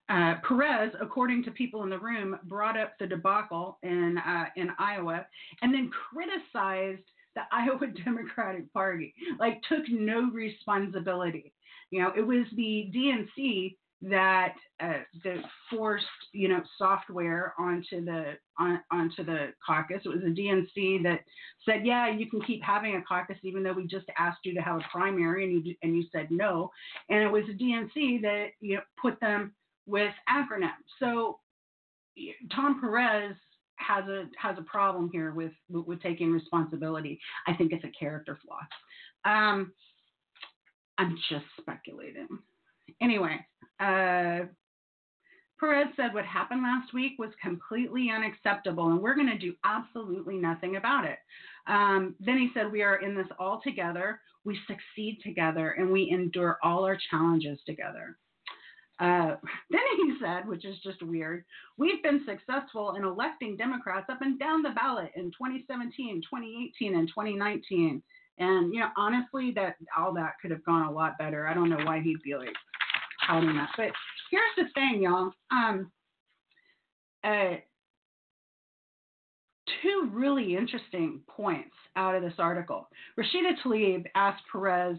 Uh, 0.08 0.34
Perez, 0.46 0.92
according 1.00 1.42
to 1.44 1.50
people 1.50 1.82
in 1.82 1.90
the 1.90 1.98
room, 1.98 2.38
brought 2.44 2.78
up 2.78 2.92
the 2.98 3.06
debacle 3.06 3.78
in 3.82 4.18
uh, 4.18 4.44
in 4.56 4.68
Iowa 4.78 5.26
and 5.62 5.72
then 5.72 5.90
criticized 5.90 7.04
the 7.34 7.42
Iowa 7.52 7.86
Democratic 8.04 8.72
Party, 8.72 9.14
like 9.38 9.62
took 9.68 9.84
no 9.88 10.30
responsibility. 10.30 11.52
You 11.90 12.02
know, 12.02 12.12
it 12.16 12.22
was 12.22 12.44
the 12.56 12.90
DNC 12.94 13.76
that 14.10 14.54
uh, 14.80 15.00
that 15.22 15.38
forced 15.70 16.04
you 16.32 16.48
know 16.48 16.60
software 16.76 17.54
onto 17.58 18.04
the 18.04 18.34
on, 18.58 18.80
onto 18.90 19.24
the 19.24 19.48
caucus. 19.64 20.02
It 20.04 20.08
was 20.08 20.20
the 20.22 20.30
DNC 20.30 21.02
that 21.04 21.20
said, 21.64 21.86
yeah, 21.86 22.10
you 22.10 22.28
can 22.28 22.40
keep 22.42 22.62
having 22.62 22.96
a 22.96 23.02
caucus 23.02 23.38
even 23.42 23.62
though 23.62 23.72
we 23.72 23.86
just 23.86 24.06
asked 24.18 24.40
you 24.44 24.54
to 24.54 24.60
have 24.60 24.76
a 24.76 24.84
primary 24.92 25.44
and 25.44 25.66
you 25.66 25.74
and 25.82 25.96
you 25.96 26.04
said 26.12 26.28
no. 26.30 26.70
And 27.08 27.22
it 27.22 27.30
was 27.30 27.44
the 27.46 27.54
DNC 27.54 28.22
that 28.22 28.48
you 28.60 28.76
know 28.76 28.82
put 29.00 29.20
them 29.20 29.54
with 29.86 30.12
acronyms. 30.28 30.72
So 30.98 31.38
Tom 32.54 32.80
Perez 32.80 33.36
has 33.76 34.04
a 34.08 34.24
has 34.38 34.56
a 34.58 34.62
problem 34.62 35.10
here 35.12 35.32
with 35.32 35.52
with 35.68 36.02
taking 36.02 36.32
responsibility. 36.32 37.18
I 37.46 37.54
think 37.54 37.72
it's 37.72 37.84
a 37.84 37.98
character 37.98 38.38
flaw. 38.44 39.30
Um, 39.30 39.72
I'm 40.98 41.16
just 41.28 41.46
speculating. 41.60 42.28
Anyway, 43.00 43.44
uh, 43.80 44.46
Perez 45.60 45.88
said 45.96 46.12
what 46.12 46.24
happened 46.24 46.62
last 46.62 46.92
week 46.92 47.12
was 47.18 47.30
completely 47.42 48.10
unacceptable, 48.14 48.88
and 48.88 49.00
we're 49.00 49.14
going 49.14 49.28
to 49.28 49.38
do 49.38 49.54
absolutely 49.64 50.36
nothing 50.36 50.76
about 50.76 51.04
it. 51.04 51.18
Um, 51.66 52.14
then 52.20 52.38
he 52.38 52.50
said, 52.52 52.70
We 52.70 52.82
are 52.82 52.96
in 52.96 53.14
this 53.14 53.28
all 53.38 53.60
together. 53.62 54.20
We 54.44 54.58
succeed 54.66 55.20
together, 55.24 55.70
and 55.70 55.90
we 55.90 56.10
endure 56.10 56.58
all 56.62 56.84
our 56.84 56.98
challenges 57.10 57.58
together. 57.64 58.18
Uh, 59.00 59.36
then 59.70 59.80
he 59.96 60.14
said, 60.20 60.46
which 60.46 60.64
is 60.64 60.76
just 60.82 61.02
weird, 61.02 61.44
we've 61.76 62.02
been 62.02 62.24
successful 62.26 62.94
in 62.96 63.04
electing 63.04 63.56
Democrats 63.56 64.06
up 64.10 64.20
and 64.22 64.38
down 64.38 64.62
the 64.62 64.70
ballot 64.70 65.10
in 65.16 65.26
2017, 65.26 66.22
2018, 66.22 66.94
and 66.96 67.08
2019. 67.08 68.02
And 68.38 68.74
you 68.74 68.80
know, 68.80 68.88
honestly, 68.96 69.52
that 69.54 69.76
all 69.96 70.12
that 70.14 70.34
could 70.42 70.50
have 70.50 70.64
gone 70.64 70.86
a 70.86 70.92
lot 70.92 71.16
better. 71.18 71.46
I 71.46 71.54
don't 71.54 71.70
know 71.70 71.84
why 71.84 72.00
he'd 72.00 72.22
be 72.22 72.34
like 72.34 72.54
But 73.76 73.92
here's 74.30 74.56
the 74.56 74.64
thing, 74.74 75.02
y'all. 75.02 75.32
Um, 75.50 75.90
uh, 77.22 77.56
two 79.82 80.10
really 80.12 80.56
interesting 80.56 81.20
points 81.28 81.74
out 81.96 82.14
of 82.14 82.22
this 82.22 82.34
article. 82.38 82.88
Rashida 83.18 83.52
Tlaib 83.64 84.04
asked 84.14 84.42
Perez 84.50 84.98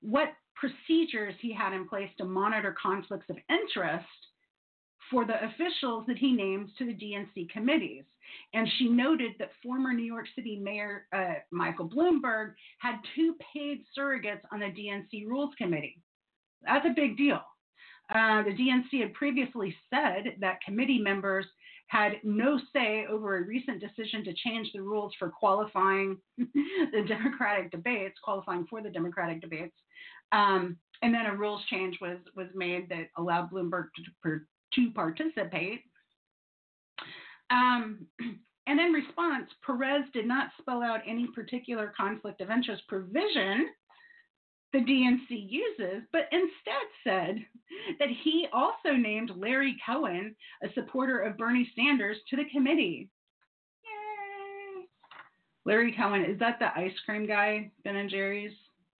what 0.00 0.28
procedures 0.54 1.34
he 1.40 1.52
had 1.52 1.72
in 1.74 1.88
place 1.88 2.08
to 2.18 2.24
monitor 2.24 2.74
conflicts 2.80 3.28
of 3.28 3.36
interest 3.50 4.06
for 5.10 5.24
the 5.24 5.44
officials 5.44 6.04
that 6.08 6.18
he 6.18 6.32
names 6.32 6.70
to 6.78 6.86
the 6.86 6.94
DNC 6.94 7.50
committees. 7.50 8.04
And 8.54 8.66
she 8.76 8.88
noted 8.88 9.32
that 9.38 9.50
former 9.62 9.92
New 9.92 10.04
York 10.04 10.26
City 10.34 10.58
Mayor 10.58 11.06
uh, 11.12 11.34
Michael 11.52 11.88
Bloomberg 11.88 12.54
had 12.78 12.96
two 13.14 13.36
paid 13.52 13.84
surrogates 13.96 14.40
on 14.52 14.60
the 14.60 14.66
DNC 14.66 15.26
Rules 15.28 15.54
Committee. 15.56 16.00
That's 16.64 16.86
a 16.86 16.94
big 16.94 17.16
deal. 17.16 17.40
Uh, 18.14 18.42
the 18.42 18.50
DNC 18.50 19.00
had 19.00 19.14
previously 19.14 19.74
said 19.90 20.36
that 20.40 20.60
committee 20.64 20.98
members 20.98 21.46
had 21.88 22.12
no 22.24 22.58
say 22.72 23.06
over 23.08 23.38
a 23.38 23.42
recent 23.42 23.80
decision 23.80 24.24
to 24.24 24.34
change 24.34 24.70
the 24.72 24.82
rules 24.82 25.12
for 25.18 25.30
qualifying 25.30 26.16
the 26.38 27.04
Democratic 27.06 27.70
debates, 27.70 28.16
qualifying 28.22 28.66
for 28.68 28.82
the 28.82 28.90
Democratic 28.90 29.40
debates. 29.40 29.74
Um, 30.32 30.76
and 31.02 31.14
then 31.14 31.26
a 31.26 31.34
rules 31.34 31.62
change 31.70 31.98
was 32.00 32.18
was 32.34 32.48
made 32.54 32.88
that 32.88 33.08
allowed 33.16 33.50
Bloomberg 33.50 33.86
to, 34.24 34.40
to 34.74 34.90
participate. 34.92 35.82
Um, 37.50 38.06
and 38.66 38.80
in 38.80 38.92
response, 38.92 39.48
Perez 39.64 40.04
did 40.12 40.26
not 40.26 40.50
spell 40.60 40.82
out 40.82 41.00
any 41.06 41.28
particular 41.28 41.92
conflict 41.96 42.40
of 42.40 42.50
interest 42.50 42.82
provision 42.88 43.68
the 44.72 44.78
DNC 44.80 45.28
uses, 45.30 46.02
but 46.12 46.28
instead 46.32 46.86
said 47.04 47.44
that 47.98 48.08
he 48.24 48.46
also 48.52 48.92
named 48.92 49.30
Larry 49.36 49.76
Cohen, 49.84 50.34
a 50.62 50.68
supporter 50.74 51.20
of 51.20 51.38
Bernie 51.38 51.70
Sanders, 51.76 52.16
to 52.30 52.36
the 52.36 52.44
committee. 52.52 53.08
Yay! 53.84 54.86
Larry 55.64 55.94
Cohen, 55.96 56.24
is 56.24 56.38
that 56.40 56.58
the 56.58 56.76
ice 56.78 56.94
cream 57.04 57.26
guy, 57.26 57.70
Ben 57.84 57.96
and 57.96 58.10
Jerry's? 58.10 58.52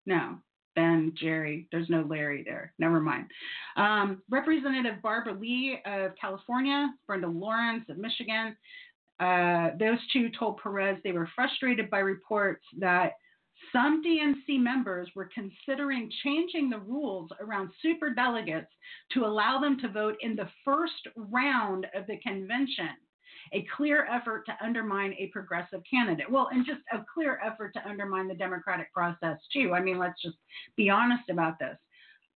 No, 0.07 0.39
Ben, 0.77 1.13
Jerry. 1.21 1.69
There's 1.73 1.91
no 1.91 2.03
Larry 2.03 2.45
there. 2.45 2.73
Never 2.79 3.01
mind. 3.01 3.27
Um, 3.77 4.23
Representative 4.31 5.03
Barbara 5.03 5.35
Lee 5.35 5.81
of 5.85 6.13
California, 6.21 6.91
Brenda 7.07 7.29
Lawrence 7.29 7.85
of 7.89 7.99
Michigan, 7.99 8.57
uh, 9.19 9.71
those 9.79 9.99
two 10.13 10.31
told 10.39 10.61
Perez 10.63 10.99
they 11.03 11.13
were 11.13 11.29
frustrated 11.35 11.89
by 11.89 12.01
reports 12.01 12.65
that 12.79 13.13
some 13.73 14.03
DNC 14.03 14.61
members 14.61 15.09
were 15.15 15.31
considering 15.35 16.11
changing 16.23 16.71
the 16.71 16.79
rules 16.79 17.31
around 17.41 17.71
super 17.83 18.11
delegates 18.11 18.71
to 19.13 19.25
allow 19.25 19.61
them 19.61 19.79
to 19.81 19.89
vote 19.89 20.17
in 20.21 20.37
the 20.37 20.49
first 20.65 21.07
round 21.17 21.87
of 21.95 22.07
the 22.07 22.19
convention. 22.19 22.91
A 23.53 23.67
clear 23.77 24.07
effort 24.07 24.45
to 24.47 24.65
undermine 24.65 25.15
a 25.19 25.29
progressive 25.29 25.81
candidate. 25.89 26.31
Well, 26.31 26.49
and 26.53 26.67
just 26.67 26.81
a 26.93 27.05
clear 27.13 27.41
effort 27.45 27.73
to 27.75 27.89
undermine 27.89 28.27
the 28.29 28.35
democratic 28.35 28.93
process, 28.93 29.39
too. 29.53 29.73
I 29.73 29.81
mean, 29.81 29.99
let's 29.99 30.21
just 30.21 30.37
be 30.77 30.91
honest 30.91 31.31
about 31.31 31.59
this. 31.59 31.77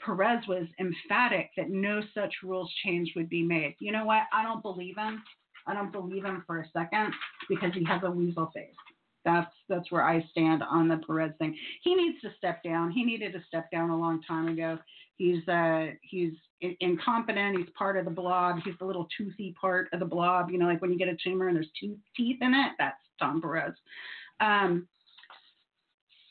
Perez 0.05 0.47
was 0.47 0.67
emphatic 0.79 1.51
that 1.57 1.71
no 1.71 2.03
such 2.15 2.33
rules 2.43 2.73
change 2.85 3.13
would 3.17 3.29
be 3.29 3.43
made. 3.43 3.75
You 3.79 3.93
know 3.93 4.05
what? 4.05 4.25
I 4.33 4.43
don't 4.43 4.63
believe 4.63 4.97
him. 4.97 5.23
I 5.67 5.75
don't 5.75 5.93
believe 5.93 6.25
him 6.25 6.45
for 6.47 6.61
a 6.61 6.69
second 6.73 7.13
because 7.49 7.73
he 7.75 7.85
has 7.85 8.03
a 8.05 8.11
weasel 8.11 8.51
face. 8.55 8.75
That's 9.29 9.55
that's 9.69 9.93
where 9.93 10.03
I 10.03 10.25
stand 10.31 10.63
on 10.63 10.89
the 10.89 10.97
Perez 11.07 11.33
thing. 11.39 11.55
He 11.83 11.95
needs 11.95 12.19
to 12.23 12.31
step 12.39 12.63
down. 12.63 12.91
He 12.91 13.05
needed 13.05 13.35
to 13.35 13.41
step 13.47 13.71
down 13.71 13.91
a 13.91 13.97
long 13.97 14.23
time 14.23 14.49
ago. 14.49 14.79
He's 15.17 15.47
uh 15.47 15.89
he's 16.01 16.33
incompetent. 16.81 17.59
He's 17.59 17.69
part 17.77 17.99
of 17.99 18.07
the 18.07 18.11
blob. 18.11 18.61
He's 18.65 18.73
the 18.79 18.87
little 18.87 19.07
toothy 19.19 19.55
part 19.61 19.89
of 19.93 20.01
the 20.01 20.07
blob. 20.07 20.49
You 20.51 20.59
know, 20.59 20.65
like 20.65 20.81
when 20.81 20.91
you 20.91 20.99
get 20.99 21.09
a 21.09 21.17
tumor 21.23 21.49
and 21.49 21.57
there's 21.57 21.69
two 21.79 21.99
teeth 22.17 22.39
in 22.41 22.55
it. 22.55 22.73
That's 22.79 22.97
Tom 23.19 23.43
Perez. 23.43 23.75
Um, 24.41 24.89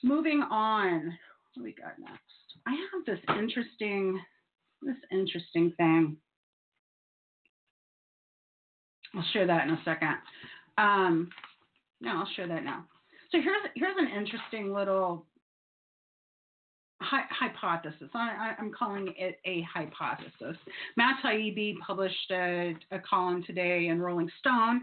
moving 0.04 0.42
on, 0.42 1.13
what 1.54 1.63
we 1.63 1.74
got 1.74 2.00
next? 2.00 2.22
I 2.66 2.72
have 2.72 3.06
this 3.06 3.24
interesting, 3.38 4.20
this 4.82 4.96
interesting 5.12 5.72
thing. 5.77 6.18
I'll 9.13 9.25
share 9.34 9.46
that 9.46 9.68
in 9.68 9.74
a 9.75 9.82
second. 9.86 10.16
Um, 10.80 11.30
no, 12.01 12.20
I'll 12.20 12.30
share 12.36 12.48
that 12.48 12.63
now. 12.63 12.86
So 13.32 13.39
here's 13.42 13.58
here's 13.75 13.96
an 13.98 14.08
interesting 14.08 14.74
little 14.74 15.25
hy- 17.01 17.27
hypothesis. 17.30 18.10
I, 18.13 18.54
am 18.58 18.72
calling 18.77 19.13
it 19.18 19.39
a 19.46 19.62
hypothesis. 19.74 20.58
Matt 20.96 21.18
Taibbi 21.24 21.75
published 21.86 22.32
a, 22.32 22.75
a 22.92 23.00
column 23.00 23.44
today 23.44 23.88
in 23.88 24.01
Rolling 24.01 24.30
Stone. 24.39 24.82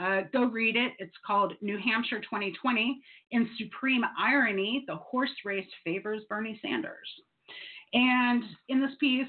Uh, 0.00 0.22
go 0.32 0.44
read 0.44 0.76
it. 0.76 0.92
It's 0.98 1.14
called 1.26 1.54
New 1.62 1.78
Hampshire 1.78 2.20
2020. 2.20 3.00
In 3.32 3.48
supreme 3.58 4.02
irony, 4.18 4.84
the 4.86 4.96
horse 4.96 5.30
race 5.44 5.66
favors 5.84 6.22
Bernie 6.28 6.60
Sanders. 6.62 7.08
And 7.94 8.44
in 8.68 8.80
this 8.80 8.90
piece, 9.00 9.28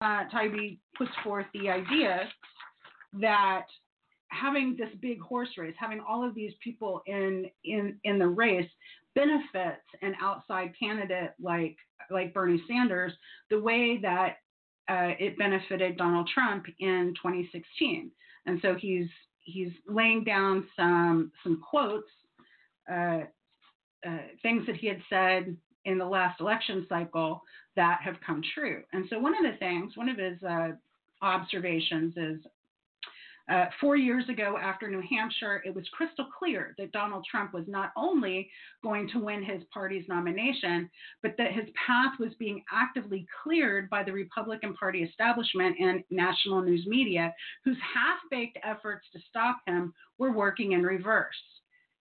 uh, 0.00 0.24
Taibbi 0.34 0.78
puts 0.96 1.10
forth 1.22 1.46
the 1.54 1.68
idea 1.68 2.28
that 3.20 3.66
having 4.30 4.76
this 4.76 4.90
big 5.00 5.20
horse 5.20 5.50
race, 5.58 5.74
having 5.78 6.00
all 6.00 6.26
of 6.26 6.34
these 6.34 6.52
people 6.62 7.02
in 7.06 7.46
in 7.64 7.98
in 8.04 8.18
the 8.18 8.26
race 8.26 8.70
benefits 9.14 9.82
an 10.02 10.14
outside 10.20 10.72
candidate 10.78 11.32
like 11.40 11.76
like 12.10 12.34
Bernie 12.34 12.62
Sanders 12.68 13.12
the 13.50 13.60
way 13.60 13.98
that 14.02 14.36
uh, 14.88 15.14
it 15.18 15.38
benefited 15.38 15.96
Donald 15.96 16.28
Trump 16.32 16.66
in 16.80 17.14
2016. 17.22 18.10
And 18.46 18.58
so 18.62 18.74
he's 18.74 19.08
he's 19.40 19.72
laying 19.86 20.24
down 20.24 20.66
some 20.76 21.32
some 21.42 21.62
quotes, 21.68 22.08
uh, 22.90 23.20
uh, 24.06 24.18
things 24.42 24.66
that 24.66 24.76
he 24.76 24.86
had 24.86 25.02
said 25.08 25.56
in 25.84 25.98
the 25.98 26.04
last 26.04 26.40
election 26.40 26.86
cycle 26.88 27.42
that 27.76 28.00
have 28.02 28.16
come 28.26 28.42
true. 28.54 28.82
And 28.92 29.06
so 29.08 29.18
one 29.18 29.34
of 29.34 29.50
the 29.50 29.58
things, 29.58 29.96
one 29.96 30.08
of 30.08 30.18
his 30.18 30.42
uh, 30.42 30.70
observations 31.22 32.14
is 32.16 32.40
uh, 33.48 33.66
four 33.80 33.96
years 33.96 34.28
ago, 34.28 34.56
after 34.60 34.88
New 34.88 35.02
Hampshire, 35.08 35.62
it 35.64 35.74
was 35.74 35.84
crystal 35.92 36.26
clear 36.38 36.74
that 36.78 36.92
Donald 36.92 37.24
Trump 37.30 37.52
was 37.52 37.64
not 37.66 37.90
only 37.96 38.50
going 38.82 39.08
to 39.10 39.18
win 39.18 39.42
his 39.42 39.62
party's 39.72 40.06
nomination, 40.08 40.88
but 41.22 41.34
that 41.38 41.52
his 41.52 41.68
path 41.86 42.12
was 42.18 42.32
being 42.38 42.62
actively 42.72 43.26
cleared 43.42 43.90
by 43.90 44.02
the 44.02 44.12
Republican 44.12 44.74
Party 44.74 45.02
establishment 45.02 45.76
and 45.80 46.04
national 46.10 46.62
news 46.62 46.86
media, 46.86 47.34
whose 47.64 47.78
half 47.94 48.18
baked 48.30 48.58
efforts 48.62 49.06
to 49.12 49.20
stop 49.28 49.58
him 49.66 49.92
were 50.18 50.32
working 50.32 50.72
in 50.72 50.82
reverse. 50.82 51.34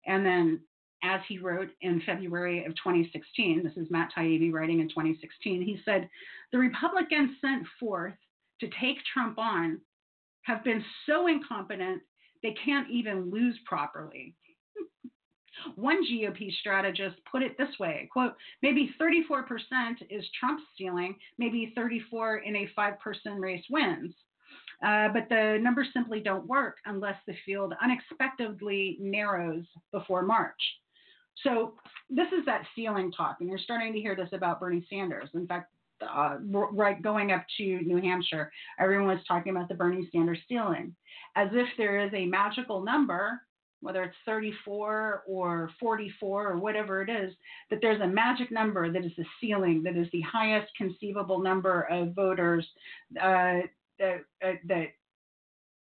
And 0.05 0.25
then 0.25 0.61
as 1.03 1.21
he 1.27 1.37
wrote 1.37 1.69
in 1.81 2.01
February 2.05 2.65
of 2.65 2.73
2016, 2.75 3.63
this 3.63 3.77
is 3.77 3.91
Matt 3.91 4.09
Taibbi 4.17 4.51
writing 4.51 4.79
in 4.79 4.89
2016, 4.89 5.61
he 5.61 5.79
said, 5.85 6.09
The 6.51 6.57
Republicans 6.57 7.31
sent 7.41 7.65
forth 7.79 8.15
to 8.59 8.67
take 8.81 8.97
Trump 9.13 9.37
on 9.37 9.79
have 10.47 10.63
been 10.63 10.83
so 11.05 11.27
incompetent 11.27 12.01
they 12.41 12.55
can't 12.63 12.89
even 12.89 13.29
lose 13.29 13.57
properly. 13.65 14.35
One 15.75 16.03
GOP 16.03 16.51
strategist 16.59 17.17
put 17.29 17.41
it 17.41 17.57
this 17.57 17.77
way 17.79 18.09
quote, 18.11 18.33
maybe 18.61 18.93
34% 18.99 19.43
is 20.09 20.25
Trump 20.39 20.59
stealing, 20.73 21.15
maybe 21.37 21.73
34 21.75 22.37
in 22.37 22.55
a 22.55 22.69
five 22.75 22.99
person 22.99 23.33
race 23.41 23.63
wins. 23.69 24.13
Uh, 24.85 25.09
but 25.09 25.27
the 25.29 25.57
numbers 25.59 25.87
simply 25.91 26.19
don't 26.19 26.47
work 26.47 26.77
unless 26.85 27.15
the 27.25 27.33
field 27.45 27.73
unexpectedly 27.81 28.97
narrows 28.99 29.65
before 29.91 30.21
March. 30.21 30.61
So 31.43 31.73
this 32.09 32.27
is 32.27 32.45
that 32.45 32.63
ceiling 32.75 33.11
talk, 33.11 33.37
and 33.39 33.49
you're 33.49 33.57
starting 33.57 33.93
to 33.93 33.99
hear 33.99 34.15
this 34.15 34.29
about 34.33 34.59
Bernie 34.59 34.85
Sanders. 34.89 35.29
In 35.33 35.47
fact, 35.47 35.71
uh, 36.01 36.37
right 36.41 37.01
going 37.01 37.31
up 37.31 37.45
to 37.57 37.63
New 37.81 38.01
Hampshire, 38.01 38.51
everyone 38.79 39.07
was 39.07 39.25
talking 39.27 39.55
about 39.55 39.69
the 39.69 39.75
Bernie 39.75 40.09
Sanders 40.11 40.39
ceiling, 40.47 40.95
as 41.35 41.49
if 41.53 41.67
there 41.77 42.05
is 42.05 42.11
a 42.13 42.25
magical 42.25 42.83
number, 42.83 43.41
whether 43.81 44.03
it's 44.03 44.15
34 44.25 45.23
or 45.27 45.69
44 45.79 46.47
or 46.47 46.57
whatever 46.57 47.01
it 47.01 47.09
is, 47.09 47.33
that 47.69 47.79
there's 47.81 48.01
a 48.01 48.07
magic 48.07 48.51
number 48.51 48.91
that 48.91 49.05
is 49.05 49.11
the 49.17 49.25
ceiling, 49.39 49.83
that 49.83 49.95
is 49.95 50.07
the 50.11 50.21
highest 50.21 50.71
conceivable 50.75 51.39
number 51.39 51.83
of 51.83 52.13
voters 52.13 52.67
uh, 53.21 53.61
that, 53.99 54.21
uh, 54.43 54.53
that 54.67 54.87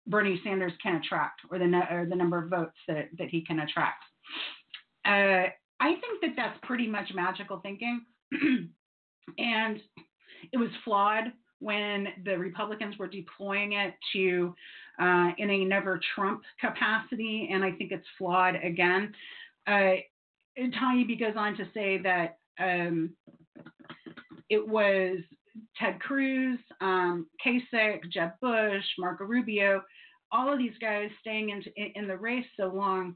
Bernie 0.07 0.39
Sanders 0.43 0.73
can 0.81 0.95
attract, 0.95 1.41
or 1.49 1.57
the 1.57 1.65
or 1.91 2.05
the 2.07 2.15
number 2.15 2.37
of 2.37 2.49
votes 2.49 2.77
that 2.87 3.09
that 3.17 3.29
he 3.29 3.43
can 3.43 3.59
attract. 3.59 4.03
Uh, 5.03 5.49
I 5.79 5.91
think 5.91 6.21
that 6.21 6.33
that's 6.35 6.59
pretty 6.63 6.87
much 6.87 7.11
magical 7.13 7.59
thinking. 7.59 8.05
and 9.37 9.81
it 10.51 10.57
was 10.57 10.69
flawed 10.83 11.31
when 11.59 12.07
the 12.25 12.37
Republicans 12.37 12.97
were 12.97 13.07
deploying 13.07 13.73
it 13.73 13.93
to 14.13 14.53
uh, 14.99 15.29
in 15.37 15.49
a 15.49 15.65
never 15.65 15.99
Trump 16.15 16.41
capacity, 16.59 17.49
and 17.51 17.63
I 17.63 17.71
think 17.71 17.91
it's 17.91 18.05
flawed 18.17 18.55
again. 18.55 19.13
Uh, 19.67 19.95
Taibbi 20.57 21.19
goes 21.19 21.35
on 21.35 21.57
to 21.57 21.65
say 21.73 21.97
that 21.99 22.37
um, 22.59 23.11
it 24.49 24.65
was 24.65 25.19
Ted 25.77 25.99
Cruz, 25.99 26.59
um, 26.81 27.27
Kasich, 27.45 28.09
Jeb 28.11 28.31
Bush, 28.41 28.83
Marco 28.97 29.25
Rubio, 29.25 29.81
all 30.31 30.51
of 30.51 30.59
these 30.59 30.77
guys 30.81 31.09
staying 31.21 31.49
in, 31.49 31.63
in 31.95 32.07
the 32.07 32.17
race 32.17 32.45
so 32.57 32.67
long 32.67 33.15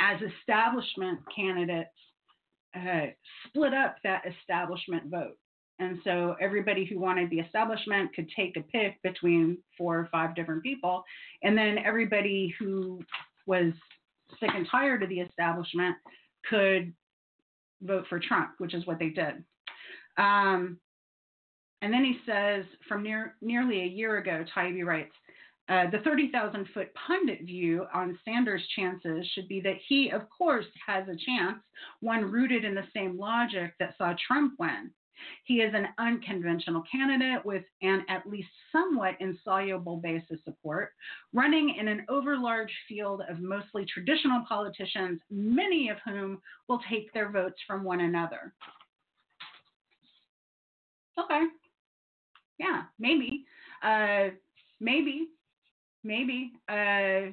as 0.00 0.20
establishment 0.40 1.20
candidates 1.34 1.88
uh, 2.74 3.06
split 3.46 3.72
up 3.72 3.96
that 4.02 4.22
establishment 4.26 5.04
vote. 5.06 5.36
And 5.78 5.98
so 6.04 6.36
everybody 6.40 6.84
who 6.84 6.98
wanted 6.98 7.28
the 7.30 7.40
establishment 7.40 8.14
could 8.14 8.30
take 8.34 8.56
a 8.56 8.62
pick 8.62 9.00
between 9.02 9.58
four 9.76 9.98
or 9.98 10.08
five 10.10 10.34
different 10.34 10.62
people. 10.62 11.04
And 11.42 11.56
then 11.56 11.78
everybody 11.78 12.54
who 12.58 13.00
was 13.46 13.72
sick 14.40 14.50
and 14.54 14.66
tired 14.70 15.02
of 15.02 15.08
the 15.08 15.20
establishment 15.20 15.96
could 16.48 16.92
vote 17.82 18.06
for 18.08 18.18
Trump, 18.18 18.52
which 18.58 18.74
is 18.74 18.86
what 18.86 18.98
they 18.98 19.10
did. 19.10 19.44
Um, 20.16 20.78
and 21.82 21.92
then 21.92 22.04
he 22.04 22.18
says, 22.26 22.64
from 22.88 23.02
near, 23.02 23.34
nearly 23.42 23.82
a 23.82 23.86
year 23.86 24.16
ago, 24.16 24.44
Taibbi 24.56 24.84
writes, 24.84 25.12
uh, 25.68 25.90
the 25.90 25.98
30,000 25.98 26.68
foot 26.72 26.88
pundit 26.94 27.40
view 27.42 27.86
on 27.92 28.18
Sanders' 28.24 28.66
chances 28.76 29.26
should 29.34 29.48
be 29.48 29.60
that 29.60 29.76
he, 29.88 30.10
of 30.10 30.22
course, 30.30 30.66
has 30.86 31.08
a 31.08 31.16
chance, 31.16 31.58
one 32.00 32.30
rooted 32.30 32.64
in 32.64 32.74
the 32.74 32.86
same 32.94 33.18
logic 33.18 33.74
that 33.80 33.94
saw 33.98 34.14
Trump 34.26 34.54
win. 34.58 34.90
He 35.44 35.56
is 35.56 35.72
an 35.74 35.88
unconventional 35.98 36.82
candidate 36.90 37.44
with 37.44 37.64
an 37.82 38.04
at 38.08 38.26
least 38.26 38.48
somewhat 38.72 39.16
insoluble 39.20 39.98
base 39.98 40.24
of 40.30 40.38
support, 40.44 40.92
running 41.32 41.76
in 41.78 41.88
an 41.88 42.04
overlarge 42.08 42.72
field 42.88 43.22
of 43.28 43.40
mostly 43.40 43.84
traditional 43.86 44.42
politicians, 44.48 45.20
many 45.30 45.88
of 45.88 45.98
whom 46.04 46.40
will 46.68 46.80
take 46.90 47.12
their 47.12 47.30
votes 47.30 47.58
from 47.66 47.84
one 47.84 48.00
another. 48.00 48.54
Okay. 51.18 51.42
Yeah, 52.58 52.82
maybe. 52.98 53.44
Uh, 53.82 54.28
maybe 54.80 55.28
maybe. 56.06 56.52
Uh, 56.68 57.32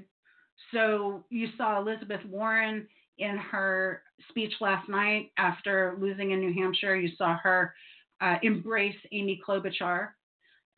so 0.73 1.23
you 1.29 1.47
saw 1.57 1.79
Elizabeth 1.79 2.21
Warren 2.25 2.87
in 3.17 3.37
her 3.37 4.03
speech 4.29 4.53
last 4.61 4.89
night 4.89 5.31
after 5.37 5.97
losing 5.99 6.31
in 6.31 6.39
New 6.39 6.53
Hampshire. 6.53 6.95
You 6.95 7.09
saw 7.17 7.37
her 7.37 7.73
uh, 8.21 8.37
embrace 8.41 8.95
Amy 9.11 9.41
Klobuchar. 9.45 10.09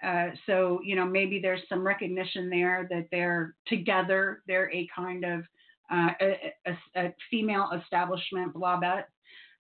Uh, 0.04 0.28
so 0.46 0.82
you 0.84 0.96
know 0.96 1.06
maybe 1.06 1.40
there's 1.40 1.62
some 1.70 1.86
recognition 1.86 2.50
there 2.50 2.88
that 2.90 3.08
they're 3.12 3.56
together. 3.68 4.42
They're 4.48 4.72
a 4.74 4.88
kind 4.96 5.24
of 5.24 5.44
uh, 5.92 6.10
a, 6.22 6.54
a, 6.68 6.78
a, 6.96 7.16
female 7.32 7.70
establishment 7.82 8.54
blobette. 8.54 9.06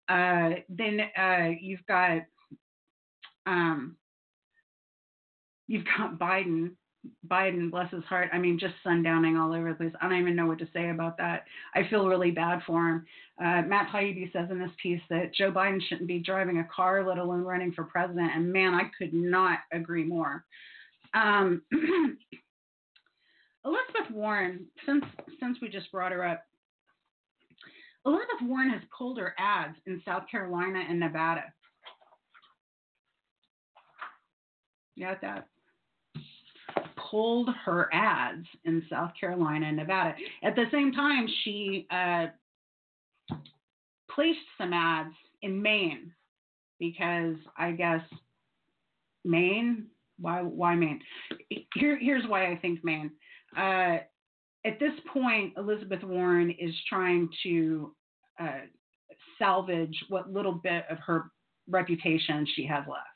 Uh, 0.08 0.60
then 0.68 1.00
uh, 1.16 1.50
you've 1.60 1.86
got 1.86 2.22
um, 3.46 3.96
you've 5.66 5.84
got 5.84 6.18
Biden 6.18 6.72
Biden, 7.28 7.70
bless 7.70 7.90
his 7.90 8.04
heart, 8.04 8.30
I 8.32 8.38
mean, 8.38 8.58
just 8.58 8.74
sundowning 8.84 9.40
all 9.40 9.52
over 9.52 9.70
the 9.70 9.74
place. 9.74 9.92
I 10.00 10.08
don't 10.08 10.20
even 10.20 10.36
know 10.36 10.46
what 10.46 10.58
to 10.58 10.68
say 10.72 10.90
about 10.90 11.16
that. 11.18 11.44
I 11.74 11.88
feel 11.88 12.06
really 12.06 12.30
bad 12.30 12.60
for 12.66 12.88
him. 12.88 13.06
Uh, 13.38 13.62
Matt 13.62 13.90
Taibbi 13.92 14.32
says 14.32 14.48
in 14.50 14.58
this 14.58 14.70
piece 14.82 15.00
that 15.10 15.34
Joe 15.34 15.50
Biden 15.50 15.80
shouldn't 15.88 16.08
be 16.08 16.18
driving 16.18 16.58
a 16.58 16.68
car, 16.74 17.06
let 17.06 17.18
alone 17.18 17.42
running 17.42 17.72
for 17.72 17.84
president. 17.84 18.30
And 18.34 18.52
man, 18.52 18.74
I 18.74 18.90
could 18.96 19.12
not 19.12 19.58
agree 19.72 20.04
more. 20.04 20.44
Um, 21.14 21.62
Elizabeth 23.64 24.10
Warren, 24.12 24.66
since 24.84 25.04
since 25.40 25.58
we 25.62 25.68
just 25.68 25.90
brought 25.90 26.12
her 26.12 26.24
up, 26.24 26.44
Elizabeth 28.04 28.42
Warren 28.42 28.70
has 28.70 28.82
pulled 28.96 29.18
her 29.18 29.34
ads 29.38 29.76
in 29.86 30.02
South 30.04 30.24
Carolina 30.30 30.82
and 30.88 31.00
Nevada. 31.00 31.44
Got 34.98 35.20
that? 35.22 35.48
Pulled 37.14 37.48
her 37.64 37.88
ads 37.92 38.44
in 38.64 38.82
South 38.90 39.12
Carolina 39.18 39.66
and 39.66 39.76
Nevada. 39.76 40.16
At 40.42 40.56
the 40.56 40.64
same 40.72 40.90
time, 40.90 41.28
she 41.44 41.86
uh, 41.88 42.26
placed 44.10 44.40
some 44.58 44.72
ads 44.72 45.14
in 45.42 45.62
Maine 45.62 46.10
because 46.80 47.36
I 47.56 47.70
guess 47.70 48.00
Maine. 49.24 49.86
Why? 50.18 50.42
Why 50.42 50.74
Maine? 50.74 51.00
Here, 51.76 51.96
here's 52.00 52.26
why 52.26 52.50
I 52.50 52.56
think 52.56 52.80
Maine. 52.82 53.12
Uh, 53.56 53.98
at 54.66 54.80
this 54.80 54.94
point, 55.12 55.52
Elizabeth 55.56 56.02
Warren 56.02 56.50
is 56.50 56.74
trying 56.88 57.28
to 57.44 57.94
uh, 58.40 58.62
salvage 59.38 59.96
what 60.08 60.32
little 60.32 60.54
bit 60.54 60.84
of 60.90 60.98
her 61.06 61.30
reputation 61.68 62.44
she 62.56 62.66
has 62.66 62.82
left. 62.88 63.13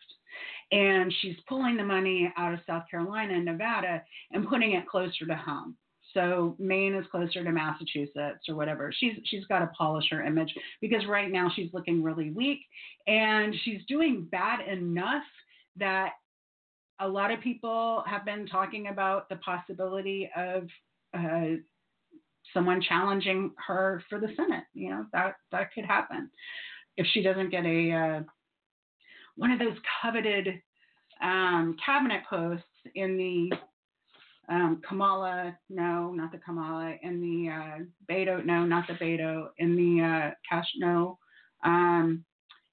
And 0.70 1.12
she's 1.20 1.36
pulling 1.48 1.76
the 1.76 1.84
money 1.84 2.32
out 2.36 2.52
of 2.52 2.60
South 2.66 2.84
Carolina 2.90 3.34
and 3.34 3.44
Nevada 3.44 4.02
and 4.32 4.48
putting 4.48 4.72
it 4.72 4.86
closer 4.86 5.24
to 5.26 5.34
home. 5.34 5.76
So 6.14 6.56
Maine 6.58 6.94
is 6.94 7.06
closer 7.10 7.44
to 7.44 7.52
Massachusetts 7.52 8.48
or 8.48 8.54
whatever. 8.54 8.92
She's 8.96 9.14
she's 9.24 9.44
got 9.46 9.60
to 9.60 9.70
polish 9.76 10.06
her 10.10 10.24
image 10.24 10.52
because 10.80 11.06
right 11.06 11.30
now 11.30 11.50
she's 11.54 11.72
looking 11.72 12.02
really 12.02 12.30
weak 12.30 12.60
and 13.06 13.54
she's 13.62 13.80
doing 13.88 14.26
bad 14.30 14.66
enough 14.66 15.24
that 15.76 16.12
a 17.00 17.08
lot 17.08 17.30
of 17.30 17.40
people 17.40 18.02
have 18.06 18.24
been 18.24 18.46
talking 18.46 18.88
about 18.88 19.28
the 19.28 19.36
possibility 19.36 20.30
of 20.36 20.66
uh, 21.14 21.56
someone 22.54 22.80
challenging 22.80 23.52
her 23.66 24.02
for 24.08 24.18
the 24.18 24.28
Senate. 24.34 24.64
You 24.72 24.90
know 24.90 25.06
that 25.12 25.36
that 25.52 25.72
could 25.72 25.84
happen 25.84 26.30
if 26.96 27.06
she 27.12 27.22
doesn't 27.22 27.50
get 27.50 27.64
a 27.64 27.92
uh, 27.92 28.20
one 29.38 29.52
of 29.52 29.58
those 29.58 29.76
coveted 30.02 30.60
um, 31.22 31.76
cabinet 31.84 32.22
posts 32.28 32.64
in 32.94 33.16
the 33.16 33.56
um, 34.52 34.80
Kamala, 34.86 35.56
no, 35.70 36.12
not 36.12 36.32
the 36.32 36.38
Kamala, 36.38 36.94
in 37.02 37.20
the 37.20 37.50
uh, 37.50 37.84
Beto, 38.10 38.44
no, 38.44 38.64
not 38.64 38.86
the 38.86 38.94
Beto, 38.94 39.48
in 39.58 39.76
the 39.76 40.04
uh, 40.04 40.30
Cash, 40.48 40.66
no, 40.76 41.18
um, 41.64 42.24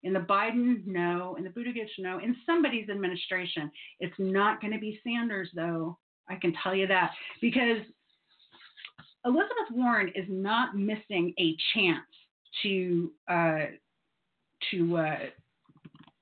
in 0.04 0.14
the 0.14 0.20
Biden, 0.20 0.86
no, 0.86 1.36
in 1.38 1.44
the 1.44 1.50
Buttigieg, 1.50 1.88
no, 2.00 2.20
in 2.20 2.36
somebody's 2.46 2.90
administration. 2.90 3.70
It's 4.00 4.16
not 4.18 4.62
going 4.62 4.74
to 4.74 4.80
be 4.80 5.00
Sanders, 5.06 5.50
though. 5.56 5.98
I 6.30 6.36
can 6.36 6.54
tell 6.64 6.74
you 6.74 6.88
that 6.88 7.12
because 7.42 7.82
Elizabeth 9.26 9.72
Warren 9.72 10.12
is 10.16 10.26
not 10.30 10.76
missing 10.76 11.34
a 11.40 11.56
chance 11.74 12.06
to 12.64 13.12
uh, 13.28 13.66
to 14.72 14.98
uh, 14.98 15.18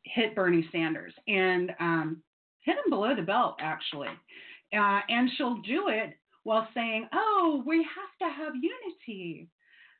hit 0.03 0.35
Bernie 0.35 0.67
Sanders 0.71 1.13
and 1.27 1.71
um, 1.79 2.21
hit 2.61 2.75
him 2.75 2.89
below 2.89 3.15
the 3.15 3.21
belt, 3.21 3.55
actually. 3.59 4.09
Uh, 4.73 4.99
and 5.09 5.29
she'll 5.37 5.61
do 5.61 5.87
it 5.89 6.13
while 6.43 6.67
saying, 6.73 7.07
"Oh, 7.13 7.63
we 7.65 7.77
have 7.77 8.29
to 8.29 8.35
have 8.35 8.53
unity." 8.55 9.47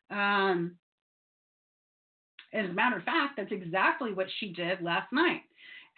Um, 0.09 0.77
as 2.53 2.69
a 2.69 2.73
matter 2.73 2.97
of 2.97 3.03
fact, 3.03 3.33
that's 3.37 3.51
exactly 3.51 4.13
what 4.13 4.27
she 4.39 4.53
did 4.53 4.81
last 4.81 5.11
night 5.11 5.41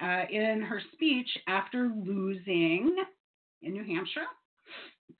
uh, 0.02 0.24
in 0.30 0.62
her 0.62 0.82
speech 0.94 1.28
after 1.48 1.92
losing 2.06 2.96
in 3.62 3.74
New 3.74 3.84
Hampshire. 3.84 4.26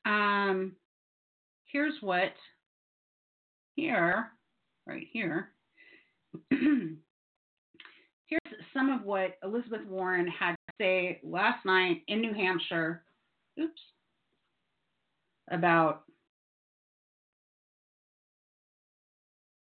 Um, 0.06 0.74
here's 1.72 1.96
what 2.02 2.34
here, 3.76 4.32
right 4.86 5.08
here. 5.12 5.52
here's 8.28 8.42
some 8.74 8.90
of 8.90 9.04
what 9.04 9.38
Elizabeth 9.44 9.86
Warren 9.88 10.28
had 10.28 10.52
to 10.52 10.74
say 10.80 11.20
last 11.24 11.66
night 11.66 12.02
in 12.08 12.22
New 12.22 12.34
Hampshire. 12.34 13.04
Oops. 13.60 13.82
About 15.52 16.04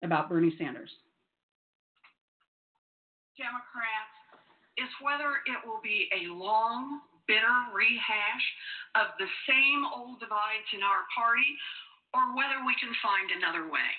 about 0.03 0.29
Bernie 0.29 0.55
Sanders. 0.59 0.91
Democrats 3.37 4.17
is 4.79 4.89
whether 5.03 5.43
it 5.45 5.61
will 5.67 5.81
be 5.83 6.09
a 6.15 6.33
long, 6.33 7.01
bitter 7.27 7.57
rehash 7.75 8.47
of 8.95 9.13
the 9.19 9.29
same 9.45 9.83
old 9.93 10.21
divides 10.21 10.69
in 10.73 10.81
our 10.81 11.05
party 11.13 11.49
or 12.15 12.33
whether 12.33 12.65
we 12.65 12.73
can 12.81 12.93
find 13.03 13.29
another 13.35 13.69
way. 13.69 13.91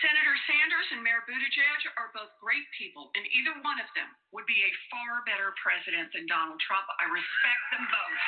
Senator 0.00 0.36
Sanders 0.48 0.88
and 0.96 1.04
Mayor 1.04 1.20
Buttigieg 1.28 1.82
are 2.00 2.08
both 2.16 2.32
great 2.40 2.64
people, 2.72 3.12
and 3.12 3.24
either 3.36 3.52
one 3.60 3.76
of 3.76 3.88
them 3.92 4.08
would 4.32 4.48
be 4.48 4.64
a 4.64 4.72
far 4.88 5.20
better 5.28 5.52
president 5.60 6.08
than 6.16 6.24
Donald 6.24 6.56
Trump. 6.64 6.88
I 6.96 7.04
respect 7.04 7.64
them 7.68 7.84
both. 7.84 8.20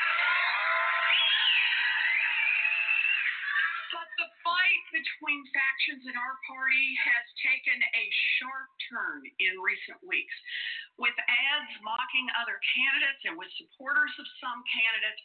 But 3.97 4.09
the 4.21 4.29
fight 4.45 4.85
between 4.93 5.41
factions 5.57 6.05
in 6.05 6.17
our 6.17 6.37
party 6.45 6.87
has 7.09 7.25
taken 7.41 7.79
a 7.81 8.05
sharp 8.37 8.69
turn 8.93 9.25
in 9.41 9.57
recent 9.65 10.01
weeks, 10.05 10.37
with 11.01 11.17
ads 11.17 11.73
mocking 11.81 12.29
other 12.37 12.61
candidates 12.77 13.23
and 13.25 13.41
with 13.41 13.49
supporters 13.57 14.13
of 14.21 14.29
some 14.45 14.61
candidates 14.69 15.23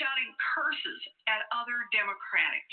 shouting 0.00 0.32
curses 0.56 1.00
at 1.28 1.44
other 1.52 1.76
Democratic 1.92 2.64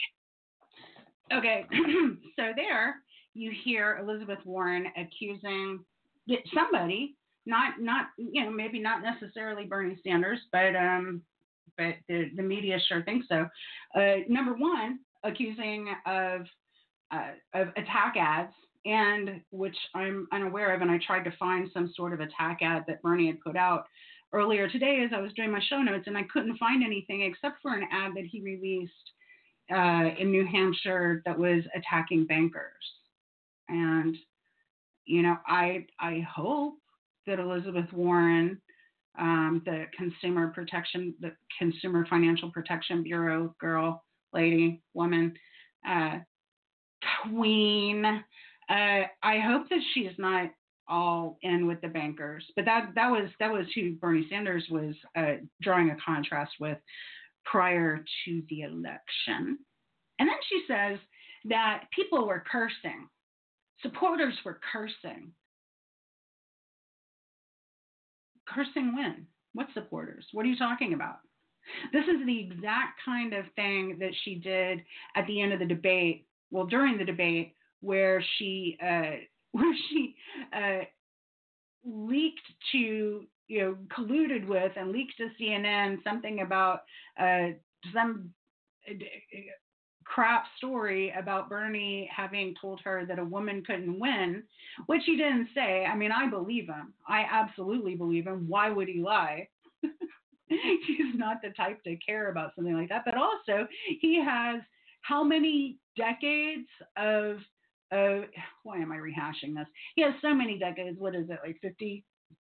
Okay, 1.34 1.66
so 2.38 2.52
there 2.56 2.98
you 3.34 3.52
hear 3.64 3.98
Elizabeth 4.02 4.40
Warren 4.46 4.88
accusing 4.98 5.80
somebody, 6.54 7.16
not 7.46 7.80
not 7.80 8.08
you 8.18 8.44
know 8.44 8.52
maybe 8.52 8.80
not 8.80 9.02
necessarily 9.02 9.66
Bernie 9.66 9.98
Sanders, 10.06 10.40
but 10.52 10.76
um, 10.76 11.22
but 11.78 11.96
the 12.08 12.32
the 12.36 12.44
media 12.44 12.78
sure 12.88 13.04
thinks 13.04 13.28
so. 13.30 13.48
Uh, 13.96 14.24
number 14.28 14.54
one, 14.54 15.00
accusing 15.24 15.88
of 16.06 16.42
uh, 17.12 17.32
of 17.54 17.70
attack 17.78 18.16
ads, 18.18 18.54
and 18.86 19.42
which 19.52 19.78
I'm 19.96 20.28
unaware 20.32 20.74
of, 20.74 20.82
and 20.82 20.92
I 20.92 21.00
tried 21.06 21.24
to 21.24 21.38
find 21.38 21.70
some 21.74 21.92
sort 21.96 22.14
of 22.14 22.22
attack 22.22 22.60
ad 22.62 22.86
that 22.88 23.02
Bernie 23.02 23.28
had 23.28 23.42
put 23.42 23.56
out 23.56 23.86
earlier 24.34 24.70
today 24.70 25.04
as 25.06 25.12
I 25.16 25.22
was 25.22 25.32
doing 25.34 25.52
my 25.52 25.62
show 25.70 25.82
notes, 25.82 26.06
and 26.08 26.18
I 26.18 26.24
couldn't 26.32 26.58
find 26.58 26.84
anything 26.84 27.22
except 27.22 27.62
for 27.62 27.74
an 27.74 27.88
ad 27.92 28.12
that 28.16 28.26
he 28.26 28.42
released 28.42 28.94
uh, 29.74 30.10
in 30.18 30.32
New 30.32 30.46
Hampshire 30.46 31.22
that 31.26 31.38
was 31.38 31.64
attacking 31.76 32.26
bankers. 32.26 32.64
And, 33.70 34.16
you 35.06 35.22
know, 35.22 35.38
I, 35.46 35.86
I 36.00 36.26
hope 36.30 36.76
that 37.26 37.40
Elizabeth 37.40 37.92
Warren, 37.92 38.62
um, 39.20 39.62
the 39.66 39.86
Consumer 39.98 40.50
Protection, 40.50 41.14
the 41.20 41.32
Consumer 41.60 42.06
Financial 42.10 42.52
Protection 42.52 43.04
Bureau 43.04 43.56
girl, 43.60 44.04
lady, 44.34 44.82
woman, 44.94 45.34
uh, 45.88 46.20
queen, 47.24 48.06
uh, 48.06 49.02
I 49.24 49.40
hope 49.40 49.70
that 49.70 49.80
she's 49.94 50.12
not 50.18 50.50
all 50.90 51.38
in 51.42 51.68
with 51.68 51.82
the 51.82 51.88
bankers. 51.88 52.46
But 52.56 52.66
that 52.66 52.92
that 52.96 53.10
was 53.10 53.30
that 53.40 53.52
was 53.52 53.66
who 53.76 53.96
Bernie 53.96 54.28
Sanders 54.30 54.66
was 54.70 54.96
uh, 55.18 55.36
drawing 55.62 55.90
a 55.92 55.98
contrast 56.04 56.54
with 56.60 56.78
prior 57.52 58.04
to 58.26 58.44
the 58.50 58.62
election. 58.62 59.58
And 60.20 60.28
then 60.28 60.38
she 60.50 60.64
says 60.68 61.00
that 61.46 61.86
people 61.96 62.28
were 62.28 62.44
cursing, 62.52 63.08
supporters 63.82 64.34
were 64.44 64.60
cursing. 64.72 65.32
Cursing 68.48 68.96
when? 68.96 69.28
What 69.54 69.68
supporters? 69.74 70.26
What 70.32 70.46
are 70.46 70.50
you 70.50 70.58
talking 70.58 70.94
about? 70.94 71.18
This 71.92 72.06
is 72.06 72.26
the 72.26 72.40
exact 72.40 73.00
kind 73.04 73.34
of 73.34 73.46
thing 73.56 73.98
that 74.00 74.14
she 74.24 74.36
did 74.36 74.84
at 75.16 75.28
the 75.28 75.42
end 75.42 75.52
of 75.52 75.60
the 75.60 75.66
debate, 75.66 76.26
well, 76.50 76.66
during 76.66 76.98
the 76.98 77.04
debate, 77.04 77.56
where 77.82 78.24
she 78.38 78.78
uh, 78.82 79.18
where 79.52 79.76
she 79.90 80.16
uh, 80.54 80.86
leaked 81.86 82.40
to 82.72 83.26
you 83.48 83.62
know, 83.62 83.78
colluded 83.96 84.48
with 84.48 84.72
and 84.76 84.92
leaked 84.92 85.18
to 85.18 85.30
CNN 85.40 86.04
something 86.04 86.42
about 86.42 86.82
uh, 87.20 87.50
some 87.94 88.30
uh, 88.90 88.94
crap 90.04 90.46
story 90.58 91.14
about 91.18 91.50
Bernie 91.50 92.10
having 92.16 92.56
told 92.60 92.82
her 92.84 93.06
that 93.06 93.20
a 93.20 93.24
woman 93.24 93.64
couldn't 93.66 94.00
win, 94.00 94.44
which 94.88 95.02
he 95.06 95.18
didn't 95.18 95.50
say. 95.54 95.86
I 95.86 95.96
mean, 95.96 96.12
I 96.12 96.30
believe 96.30 96.68
him. 96.68 96.94
I 97.08 97.26
absolutely 97.30 97.96
believe 97.96 98.28
him. 98.28 98.46
Why 98.48 98.70
would 98.70 98.88
he 98.88 99.02
lie? 99.02 99.48
He's 100.48 101.16
not 101.16 101.38
the 101.42 101.50
type 101.50 101.84
to 101.84 101.98
care 101.98 102.32
about 102.32 102.52
something 102.56 102.74
like 102.74 102.90
that. 102.90 103.04
But 103.06 103.16
also, 103.16 103.68
he 104.00 104.22
has 104.24 104.62
how 105.02 105.24
many 105.24 105.78
decades 105.96 106.68
of 106.96 107.38
uh, 107.92 108.26
why 108.64 108.78
am 108.80 108.92
I 108.92 108.98
rehashing 108.98 109.56
this? 109.56 109.68
He 109.96 110.02
has 110.02 110.14
so 110.22 110.34
many 110.34 110.58
decades. 110.58 111.00
What 111.00 111.16
is 111.16 111.30
it, 111.30 111.40
like 111.44 111.58
50 111.62 112.04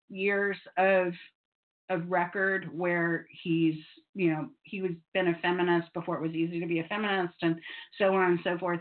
years 0.10 0.58
of 0.78 1.14
of 1.90 2.10
record 2.10 2.70
where 2.78 3.26
he's 3.44 3.76
you 4.14 4.32
know 4.32 4.48
he 4.64 4.82
was 4.82 4.92
been 5.14 5.30
a 5.30 5.40
feminist 5.42 5.92
before 5.94 6.18
it 6.18 6.22
was 6.22 6.36
easy 6.36 6.60
to 6.60 6.68
be 6.68 6.80
a 6.80 6.88
feminist 6.88 7.36
and 7.42 7.60
so 7.98 8.14
on 8.14 8.32
and 8.32 8.40
so 8.44 8.58
forth. 8.58 8.80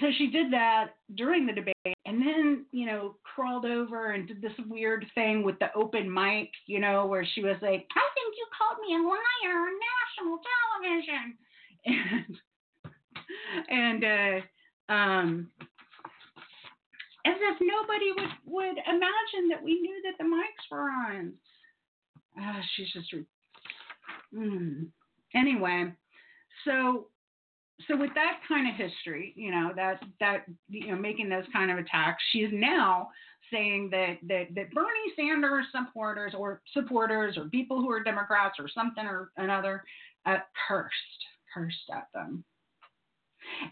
So 0.00 0.06
she 0.18 0.26
did 0.26 0.52
that 0.52 0.88
during 1.14 1.46
the 1.46 1.52
debate 1.52 1.76
and 2.04 2.20
then 2.20 2.66
you 2.72 2.86
know 2.86 3.16
crawled 3.22 3.64
over 3.64 4.12
and 4.12 4.26
did 4.26 4.42
this 4.42 4.52
weird 4.68 5.06
thing 5.14 5.42
with 5.42 5.58
the 5.58 5.72
open 5.74 6.12
mic 6.12 6.50
you 6.66 6.80
know 6.80 7.06
where 7.06 7.26
she 7.34 7.42
was 7.42 7.56
like 7.62 7.86
i 7.96 8.06
think 8.14 8.34
you 8.36 8.46
called 8.56 8.78
me 8.86 8.94
a 8.94 8.98
liar 8.98 9.58
on 9.58 9.72
national 10.22 10.38
television. 10.82 11.38
And 13.68 14.04
and 14.04 14.40
uh 14.88 14.92
um 14.92 15.50
as 17.26 17.36
if 17.40 17.58
nobody 17.60 18.12
would 18.12 18.30
would 18.46 18.78
imagine 18.86 19.48
that 19.50 19.62
we 19.62 19.80
knew 19.80 20.02
that 20.04 20.16
the 20.18 20.24
mics 20.24 20.70
were 20.70 20.88
on 20.90 21.32
ah, 22.40 22.60
she's 22.76 22.92
just 22.92 23.12
mm. 24.34 24.86
anyway 25.34 25.92
so 26.64 27.06
so 27.88 27.96
with 27.96 28.10
that 28.14 28.40
kind 28.48 28.68
of 28.68 28.74
history, 28.74 29.32
you 29.36 29.50
know, 29.50 29.72
that 29.76 30.00
that 30.20 30.44
you 30.68 30.88
know, 30.88 30.96
making 30.96 31.28
those 31.28 31.44
kind 31.52 31.70
of 31.70 31.78
attacks, 31.78 32.22
she's 32.32 32.48
now 32.52 33.10
saying 33.52 33.90
that 33.90 34.16
that 34.26 34.54
that 34.54 34.72
Bernie 34.72 35.12
Sanders 35.14 35.66
supporters 35.72 36.32
or 36.36 36.62
supporters 36.72 37.36
or 37.36 37.44
people 37.46 37.80
who 37.80 37.90
are 37.90 38.02
Democrats 38.02 38.56
or 38.58 38.68
something 38.68 39.04
or 39.04 39.30
another 39.36 39.84
uh, 40.24 40.38
cursed 40.66 40.94
cursed 41.52 41.90
at 41.92 42.08
them. 42.14 42.44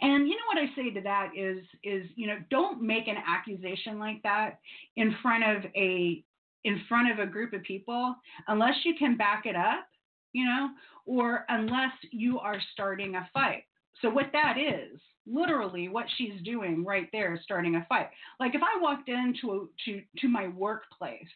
And 0.00 0.28
you 0.28 0.34
know 0.34 0.46
what 0.52 0.58
I 0.58 0.74
say 0.74 0.90
to 0.94 1.00
that 1.02 1.30
is 1.37 1.58
is 1.82 2.08
you 2.16 2.26
know 2.26 2.38
don't 2.50 2.82
make 2.82 3.08
an 3.08 3.16
accusation 3.26 3.98
like 3.98 4.22
that 4.22 4.58
in 4.96 5.14
front 5.22 5.44
of 5.44 5.70
a 5.76 6.22
in 6.64 6.80
front 6.88 7.10
of 7.10 7.18
a 7.18 7.30
group 7.30 7.52
of 7.52 7.62
people 7.62 8.14
unless 8.48 8.74
you 8.84 8.94
can 8.98 9.16
back 9.16 9.46
it 9.46 9.56
up, 9.56 9.87
you 10.32 10.44
know, 10.44 10.70
or 11.06 11.44
unless 11.48 11.92
you 12.10 12.38
are 12.38 12.58
starting 12.72 13.16
a 13.16 13.28
fight. 13.32 13.64
So 14.00 14.08
what 14.08 14.30
that 14.32 14.56
is, 14.58 14.98
literally 15.26 15.88
what 15.88 16.06
she's 16.16 16.40
doing 16.42 16.84
right 16.84 17.08
there 17.12 17.34
is 17.34 17.40
starting 17.42 17.76
a 17.76 17.87
fight. 17.88 18.08
Like 18.40 18.54
if 18.54 18.62
I 18.62 18.80
walked 18.80 19.08
into 19.08 19.70
to 19.84 20.02
to 20.18 20.28
my 20.28 20.48
workplace 20.48 21.28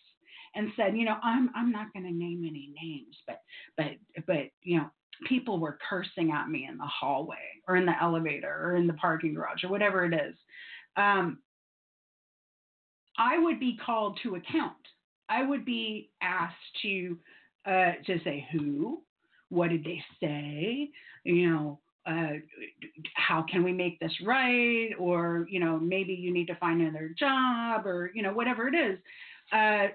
and 0.55 0.70
said, 0.77 0.96
you 0.96 1.05
know, 1.05 1.16
I'm 1.22 1.51
I'm 1.55 1.70
not 1.70 1.92
going 1.92 2.05
to 2.05 2.12
name 2.12 2.44
any 2.48 2.72
names, 2.83 3.16
but 3.27 3.42
but 3.77 4.24
but 4.27 4.51
you 4.62 4.79
know, 4.79 4.90
people 5.26 5.59
were 5.59 5.78
cursing 5.88 6.31
at 6.33 6.48
me 6.48 6.66
in 6.70 6.78
the 6.78 6.87
hallway 6.87 7.37
or 7.66 7.76
in 7.76 7.87
the 7.87 8.02
elevator 8.02 8.61
or 8.62 8.76
in 8.76 8.87
the 8.87 8.92
parking 8.94 9.35
garage 9.35 9.64
or 9.64 9.68
whatever 9.68 10.04
it 10.04 10.14
is. 10.14 10.35
Um, 10.96 11.38
I 13.18 13.38
would 13.38 13.59
be 13.59 13.78
called 13.85 14.18
to 14.22 14.37
account. 14.37 14.76
I 15.28 15.42
would 15.42 15.64
be 15.64 16.11
asked 16.22 16.54
to 16.83 17.18
uh, 17.66 17.92
to 18.07 18.18
say 18.24 18.46
who, 18.52 19.02
what 19.50 19.68
did 19.68 19.85
they 19.85 20.02
say, 20.20 20.90
you 21.24 21.50
know, 21.50 21.81
uh, 22.07 22.38
how 23.14 23.44
can 23.50 23.62
we 23.62 23.72
make 23.72 24.00
this 24.00 24.12
right? 24.24 24.90
Or, 24.98 25.46
you 25.50 25.61
know, 25.61 25.78
maybe 25.78 26.14
you 26.14 26.33
need 26.33 26.46
to 26.46 26.54
find 26.54 26.81
another 26.81 27.14
job 27.18 27.87
or, 27.87 28.11
you 28.14 28.22
know, 28.22 28.33
whatever 28.33 28.68
it 28.68 28.74
is. 28.74 28.98
Uh, 29.52 29.88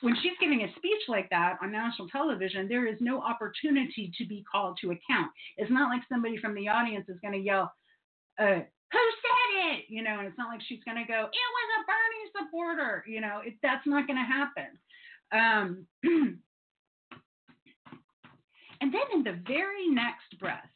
when 0.00 0.14
she's 0.22 0.32
giving 0.40 0.62
a 0.62 0.74
speech 0.76 1.02
like 1.08 1.28
that 1.30 1.58
on 1.62 1.72
national 1.72 2.08
television, 2.08 2.68
there 2.68 2.86
is 2.86 2.96
no 3.00 3.20
opportunity 3.20 4.12
to 4.18 4.26
be 4.26 4.44
called 4.50 4.78
to 4.80 4.90
account. 4.90 5.30
It's 5.56 5.70
not 5.70 5.90
like 5.90 6.02
somebody 6.08 6.38
from 6.38 6.54
the 6.54 6.68
audience 6.68 7.08
is 7.08 7.18
going 7.20 7.34
to 7.34 7.40
yell, 7.40 7.72
uh, 8.38 8.60
who 8.90 8.98
said 8.98 9.72
it? 9.72 9.84
You 9.88 10.02
know, 10.02 10.18
and 10.18 10.28
it's 10.28 10.38
not 10.38 10.48
like 10.48 10.60
she's 10.66 10.82
going 10.84 10.96
to 10.96 11.04
go, 11.04 11.20
it 11.20 11.50
was 11.56 11.68
a 11.76 11.84
Bernie 11.86 12.30
supporter. 12.38 13.04
You 13.06 13.20
know, 13.20 13.40
it, 13.44 13.54
that's 13.62 13.86
not 13.86 14.06
going 14.06 14.18
to 14.18 14.24
happen. 14.24 14.78
Um, 15.32 15.86
and 18.80 18.94
then 18.94 19.02
in 19.12 19.24
the 19.24 19.40
very 19.46 19.88
next 19.88 20.38
breath, 20.38 20.70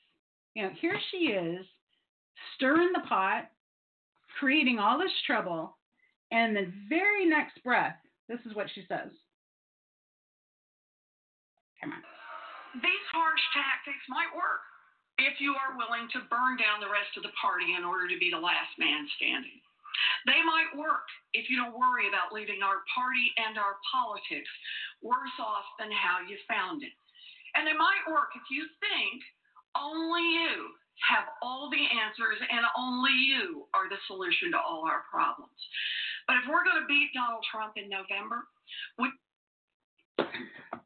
you 0.54 0.62
know, 0.62 0.70
here 0.80 0.98
she 1.10 1.28
is 1.28 1.64
stirring 2.56 2.92
the 2.92 3.06
pot, 3.08 3.50
creating 4.38 4.78
all 4.78 4.98
this 4.98 5.12
trouble, 5.26 5.78
and 6.30 6.56
the 6.56 6.72
very 6.88 7.26
next 7.26 7.62
breath, 7.62 7.96
this 8.32 8.40
is 8.48 8.56
what 8.56 8.72
she 8.72 8.88
says. 8.88 9.12
Come 11.84 11.92
on. 11.92 12.00
These 12.80 13.06
harsh 13.12 13.44
tactics 13.52 14.00
might 14.08 14.32
work 14.32 14.64
if 15.20 15.36
you 15.36 15.52
are 15.52 15.76
willing 15.76 16.08
to 16.16 16.24
burn 16.32 16.56
down 16.56 16.80
the 16.80 16.88
rest 16.88 17.12
of 17.20 17.28
the 17.28 17.36
party 17.36 17.76
in 17.76 17.84
order 17.84 18.08
to 18.08 18.16
be 18.16 18.32
the 18.32 18.40
last 18.40 18.72
man 18.80 19.04
standing. 19.20 19.60
They 20.24 20.40
might 20.40 20.72
work 20.72 21.04
if 21.36 21.52
you 21.52 21.60
don't 21.60 21.76
worry 21.76 22.08
about 22.08 22.32
leaving 22.32 22.64
our 22.64 22.80
party 22.88 23.28
and 23.36 23.60
our 23.60 23.76
politics 23.92 24.48
worse 25.04 25.36
off 25.36 25.68
than 25.76 25.92
how 25.92 26.24
you 26.24 26.40
found 26.48 26.80
it. 26.80 26.96
And 27.52 27.68
they 27.68 27.76
might 27.76 28.08
work 28.08 28.32
if 28.32 28.48
you 28.48 28.64
think 28.80 29.20
only 29.76 30.24
you 30.24 30.72
have 31.04 31.28
all 31.42 31.68
the 31.68 31.82
answers, 31.82 32.38
and 32.38 32.62
only 32.78 33.12
you 33.12 33.66
are 33.74 33.90
the 33.90 33.98
solution 34.06 34.54
to 34.54 34.60
all 34.60 34.86
our 34.86 35.02
problems. 35.10 35.58
But 36.26 36.36
if 36.36 36.48
we're 36.48 36.64
going 36.64 36.80
to 36.82 36.86
beat 36.88 37.10
Donald 37.14 37.44
Trump 37.50 37.74
in 37.76 37.88
November, 37.88 38.44
we. 38.98 39.10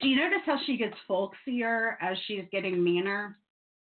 Do 0.00 0.08
you 0.08 0.16
notice 0.16 0.42
how 0.44 0.58
she 0.66 0.76
gets 0.76 0.94
folksier 1.08 1.94
as 2.00 2.16
she's 2.26 2.44
getting 2.52 2.82
meaner? 2.82 3.38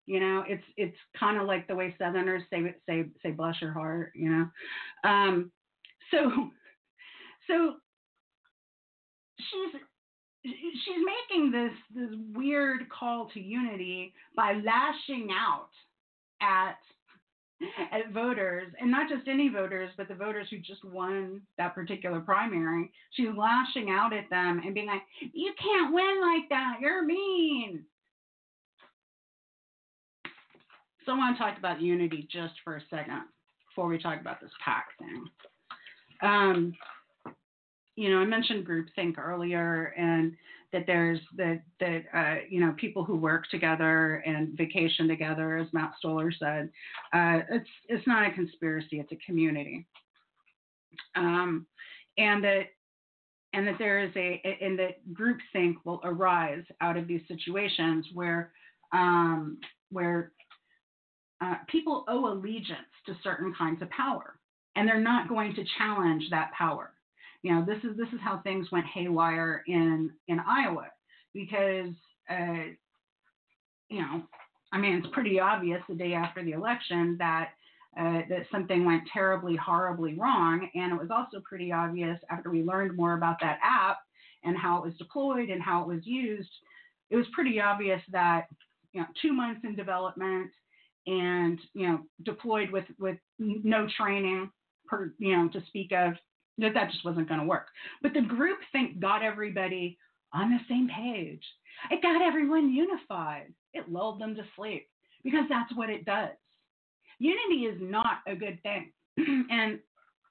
You 0.05 0.19
know, 0.19 0.43
it's 0.47 0.63
it's 0.77 0.97
kind 1.17 1.39
of 1.39 1.47
like 1.47 1.67
the 1.67 1.75
way 1.75 1.95
Southerners 1.97 2.43
say 2.49 2.75
say 2.87 3.05
say 3.21 3.31
bless 3.31 3.61
your 3.61 3.71
heart. 3.71 4.11
You 4.15 4.29
know, 4.29 5.09
um, 5.09 5.51
so 6.11 6.49
so 7.47 7.75
she's 9.37 9.81
she's 10.43 11.03
making 11.29 11.51
this 11.51 11.71
this 11.95 12.19
weird 12.33 12.89
call 12.89 13.29
to 13.33 13.39
unity 13.39 14.13
by 14.35 14.53
lashing 14.53 15.29
out 15.31 15.69
at 16.41 16.77
at 17.91 18.11
voters 18.11 18.67
and 18.79 18.89
not 18.91 19.09
just 19.09 19.27
any 19.27 19.47
voters 19.49 19.89
but 19.95 20.07
the 20.07 20.15
voters 20.15 20.47
who 20.49 20.57
just 20.57 20.83
won 20.83 21.41
that 21.57 21.73
particular 21.75 22.19
primary 22.19 22.91
she's 23.11 23.29
lashing 23.37 23.89
out 23.89 24.11
at 24.13 24.29
them 24.29 24.61
and 24.65 24.73
being 24.73 24.87
like 24.87 25.01
you 25.33 25.53
can't 25.61 25.93
win 25.93 26.21
like 26.21 26.49
that. 26.49 26.77
You're 26.81 27.03
mean. 27.03 27.83
So 31.05 31.11
i 31.11 31.17
want 31.17 31.37
to 31.37 31.43
talk 31.43 31.57
about 31.57 31.81
unity 31.81 32.27
just 32.31 32.53
for 32.63 32.77
a 32.77 32.81
second 32.89 33.23
before 33.67 33.87
we 33.87 33.97
talk 33.97 34.21
about 34.21 34.39
this 34.39 34.51
PAC 34.63 34.85
thing. 34.99 35.25
Um, 36.21 36.73
you 37.95 38.09
know, 38.09 38.19
I 38.19 38.25
mentioned 38.25 38.65
groupthink 38.65 39.17
earlier, 39.17 39.93
and 39.97 40.33
that 40.73 40.85
there's 40.87 41.19
that 41.37 41.61
that 41.79 42.03
uh, 42.13 42.35
you 42.49 42.59
know 42.59 42.73
people 42.77 43.05
who 43.05 43.15
work 43.15 43.47
together 43.49 44.15
and 44.25 44.57
vacation 44.57 45.07
together, 45.07 45.55
as 45.57 45.67
Matt 45.71 45.93
Stoller 45.99 46.31
said. 46.31 46.69
Uh, 47.13 47.39
it's 47.49 47.69
it's 47.87 48.07
not 48.07 48.27
a 48.27 48.33
conspiracy; 48.33 48.99
it's 48.99 49.11
a 49.11 49.25
community, 49.25 49.85
um, 51.15 51.65
and 52.17 52.43
that 52.43 52.63
and 53.53 53.67
that 53.67 53.77
there 53.77 54.03
is 54.03 54.11
a 54.15 54.41
and 54.61 54.77
that 54.79 54.97
groupthink 55.13 55.75
will 55.85 56.01
arise 56.03 56.63
out 56.81 56.97
of 56.97 57.07
these 57.07 57.21
situations 57.27 58.07
where 58.13 58.51
um, 58.91 59.59
where 59.91 60.31
uh, 61.39 61.55
people 61.67 62.03
owe 62.07 62.33
allegiance 62.33 62.79
to 63.05 63.15
certain 63.23 63.53
kinds 63.55 63.81
of 63.83 63.89
power, 63.91 64.39
and 64.75 64.87
they're 64.87 64.99
not 64.99 65.29
going 65.29 65.53
to 65.53 65.63
challenge 65.77 66.23
that 66.31 66.51
power 66.57 66.92
you 67.43 67.53
know, 67.53 67.63
this 67.65 67.77
is 67.83 67.95
this 67.97 68.07
is 68.13 68.19
how 68.23 68.39
things 68.39 68.71
went 68.71 68.85
haywire 68.87 69.63
in 69.67 70.11
in 70.27 70.39
Iowa 70.39 70.87
because 71.33 71.93
uh, 72.29 72.71
you 73.89 74.01
know, 74.01 74.23
I 74.71 74.79
mean, 74.79 74.95
it's 74.95 75.13
pretty 75.13 75.39
obvious 75.39 75.81
the 75.87 75.95
day 75.95 76.13
after 76.13 76.43
the 76.43 76.53
election 76.53 77.17
that 77.19 77.49
uh, 77.99 78.21
that 78.29 78.47
something 78.51 78.85
went 78.85 79.03
terribly, 79.11 79.55
horribly 79.55 80.15
wrong, 80.15 80.67
and 80.73 80.93
it 80.93 80.99
was 80.99 81.11
also 81.11 81.43
pretty 81.47 81.71
obvious 81.71 82.17
after 82.31 82.49
we 82.49 82.63
learned 82.63 82.95
more 82.95 83.13
about 83.15 83.39
that 83.41 83.59
app 83.63 83.97
and 84.43 84.57
how 84.57 84.77
it 84.77 84.85
was 84.85 84.95
deployed 84.97 85.49
and 85.49 85.61
how 85.61 85.83
it 85.83 85.87
was 85.87 86.05
used. 86.05 86.49
It 87.11 87.17
was 87.17 87.27
pretty 87.33 87.59
obvious 87.59 88.01
that 88.11 88.47
you 88.93 89.01
know, 89.01 89.07
two 89.21 89.33
months 89.33 89.61
in 89.63 89.75
development 89.75 90.49
and 91.05 91.59
you 91.73 91.87
know, 91.87 91.99
deployed 92.23 92.71
with 92.71 92.85
with 92.97 93.17
no 93.37 93.85
training 93.97 94.49
per 94.87 95.13
you 95.17 95.35
know 95.35 95.49
to 95.49 95.61
speak 95.67 95.91
of 95.91 96.13
that 96.57 96.73
that 96.73 96.91
just 96.91 97.05
wasn't 97.05 97.27
going 97.27 97.39
to 97.39 97.45
work. 97.45 97.67
But 98.01 98.13
the 98.13 98.21
group 98.21 98.59
think 98.71 98.99
got 98.99 99.23
everybody 99.23 99.97
on 100.33 100.49
the 100.49 100.59
same 100.69 100.89
page. 100.89 101.43
It 101.91 102.01
got 102.01 102.21
everyone 102.21 102.73
unified. 102.73 103.53
It 103.73 103.89
lulled 103.89 104.19
them 104.19 104.35
to 104.35 104.43
sleep 104.55 104.87
because 105.23 105.45
that's 105.49 105.75
what 105.75 105.89
it 105.89 106.05
does. 106.05 106.29
Unity 107.19 107.65
is 107.65 107.77
not 107.81 108.17
a 108.27 108.35
good 108.35 108.59
thing. 108.63 108.91
and 109.49 109.79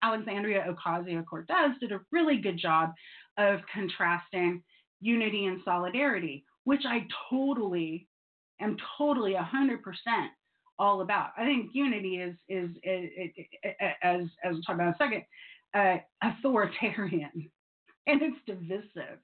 Alexandria 0.02 0.64
Ocasio 0.68 1.24
Cortez 1.24 1.72
did 1.80 1.92
a 1.92 2.00
really 2.10 2.36
good 2.38 2.58
job 2.58 2.92
of 3.38 3.60
contrasting 3.72 4.62
unity 5.00 5.46
and 5.46 5.60
solidarity, 5.64 6.44
which 6.64 6.82
I 6.86 7.06
totally 7.30 8.08
am 8.60 8.76
totally 8.98 9.34
100% 9.34 9.78
all 10.78 11.00
about. 11.02 11.30
I 11.36 11.44
think 11.44 11.70
unity 11.72 12.16
is, 12.16 12.34
is, 12.48 12.70
is, 12.82 13.10
is 13.16 13.46
as, 14.02 14.22
as 14.44 14.52
we'll 14.54 14.62
talk 14.62 14.74
about 14.74 14.88
in 14.88 14.94
a 14.94 14.96
second, 14.98 15.22
uh, 15.74 15.96
authoritarian 16.22 17.50
and 18.06 18.22
it's 18.22 18.38
divisive. 18.46 19.18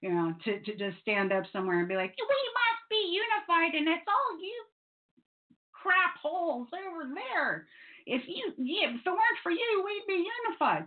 You 0.00 0.14
know, 0.14 0.34
to, 0.44 0.60
to 0.60 0.76
just 0.76 1.00
stand 1.02 1.32
up 1.32 1.42
somewhere 1.52 1.80
and 1.80 1.88
be 1.88 1.96
like, 1.96 2.14
we 2.16 2.24
must 2.24 2.84
be 2.88 3.18
unified 3.18 3.74
and 3.74 3.88
it's 3.88 4.06
all 4.06 4.38
you 4.38 4.62
crap 5.72 6.16
holes 6.22 6.68
over 6.72 7.12
there. 7.14 7.66
if 8.06 8.22
you, 8.26 8.52
if 8.56 9.00
it 9.04 9.10
weren't 9.10 9.42
for 9.42 9.50
you, 9.50 9.84
we'd 9.84 10.06
be 10.06 10.24
unified. 10.46 10.84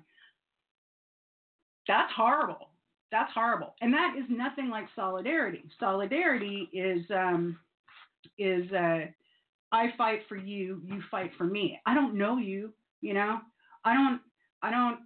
That's 1.87 2.11
horrible. 2.15 2.69
That's 3.11 3.31
horrible. 3.33 3.75
And 3.81 3.93
that 3.93 4.15
is 4.17 4.25
nothing 4.29 4.69
like 4.69 4.85
solidarity. 4.95 5.63
Solidarity 5.79 6.69
is 6.71 7.05
um, 7.11 7.59
is 8.37 8.71
uh, 8.71 9.05
I 9.71 9.87
fight 9.97 10.21
for 10.29 10.37
you, 10.37 10.81
you 10.85 11.01
fight 11.09 11.31
for 11.37 11.43
me. 11.43 11.79
I 11.85 11.93
don't 11.93 12.17
know 12.17 12.37
you, 12.37 12.73
you 13.01 13.13
know. 13.13 13.39
I 13.83 13.93
don't 13.93 14.21
I 14.63 14.71
don't 14.71 15.00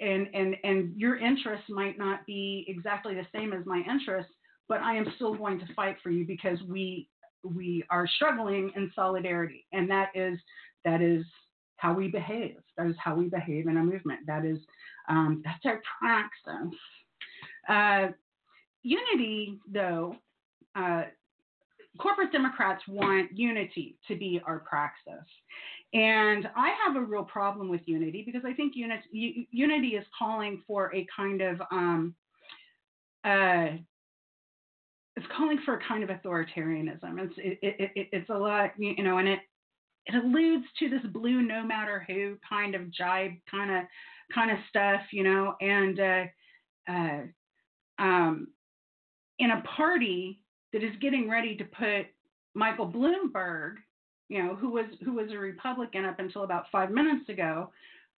and 0.00 0.28
and 0.34 0.56
and 0.64 0.92
your 0.96 1.18
interests 1.18 1.66
might 1.68 1.98
not 1.98 2.24
be 2.26 2.64
exactly 2.68 3.14
the 3.14 3.26
same 3.34 3.52
as 3.52 3.66
my 3.66 3.82
interests, 3.88 4.32
but 4.68 4.80
I 4.80 4.96
am 4.96 5.06
still 5.16 5.34
going 5.34 5.58
to 5.60 5.74
fight 5.74 5.96
for 6.02 6.10
you 6.10 6.26
because 6.26 6.58
we 6.68 7.08
we 7.44 7.84
are 7.90 8.06
struggling 8.16 8.70
in 8.76 8.90
solidarity, 8.94 9.66
and 9.72 9.90
that 9.90 10.10
is 10.14 10.38
that 10.84 11.02
is 11.02 11.24
how 11.76 11.94
we 11.94 12.08
behave. 12.08 12.56
That 12.76 12.86
is 12.88 12.96
how 13.02 13.14
we 13.14 13.28
behave 13.28 13.68
in 13.68 13.76
a 13.76 13.82
movement. 13.82 14.20
That 14.26 14.44
is 14.44 14.58
um, 15.08 15.42
that's 15.44 15.64
our 15.64 15.80
praxis. 16.00 16.78
Uh, 17.68 18.12
unity, 18.82 19.58
though, 19.70 20.16
uh, 20.74 21.02
corporate 21.98 22.32
Democrats 22.32 22.82
want 22.88 23.36
unity 23.36 23.96
to 24.08 24.16
be 24.16 24.40
our 24.46 24.60
praxis. 24.60 25.26
And 25.94 26.48
I 26.54 26.70
have 26.84 26.96
a 26.96 27.00
real 27.00 27.24
problem 27.24 27.68
with 27.68 27.80
unity 27.86 28.22
because 28.24 28.42
I 28.44 28.52
think 28.52 28.74
unity, 28.76 29.48
unity 29.50 29.88
is 29.88 30.04
calling 30.18 30.62
for 30.66 30.94
a 30.94 31.06
kind 31.16 31.40
of 31.40 31.60
um, 31.70 32.14
uh, 33.24 33.68
it's 35.16 35.26
calling 35.36 35.58
for 35.64 35.74
a 35.74 35.84
kind 35.84 36.04
of 36.04 36.10
authoritarianism. 36.10 37.18
It's 37.18 37.34
it, 37.38 37.58
it, 37.62 37.90
it, 37.96 38.08
it's 38.12 38.30
a 38.30 38.34
lot, 38.34 38.70
you 38.78 39.02
know, 39.02 39.18
and 39.18 39.28
it 39.28 39.40
it 40.06 40.14
alludes 40.14 40.64
to 40.78 40.88
this 40.88 41.02
blue 41.12 41.42
no 41.42 41.64
matter 41.64 42.04
who 42.06 42.36
kind 42.48 42.74
of 42.74 42.90
jibe 42.92 43.32
kind 43.50 43.70
of 43.70 43.84
kind 44.32 44.50
of 44.50 44.58
stuff, 44.68 45.00
you 45.12 45.24
know, 45.24 45.54
and 45.60 46.00
uh, 46.00 46.24
uh, 46.88 47.20
um, 47.98 48.48
in 49.38 49.50
a 49.50 49.62
party 49.76 50.40
that 50.72 50.84
is 50.84 50.94
getting 51.00 51.28
ready 51.28 51.56
to 51.56 51.64
put 51.64 52.06
Michael 52.54 52.90
Bloomberg, 52.90 53.74
you 54.28 54.42
know, 54.42 54.54
who 54.54 54.70
was 54.70 54.86
who 55.04 55.14
was 55.14 55.30
a 55.30 55.38
Republican 55.38 56.04
up 56.04 56.18
until 56.18 56.44
about 56.44 56.66
five 56.70 56.90
minutes 56.90 57.28
ago, 57.28 57.70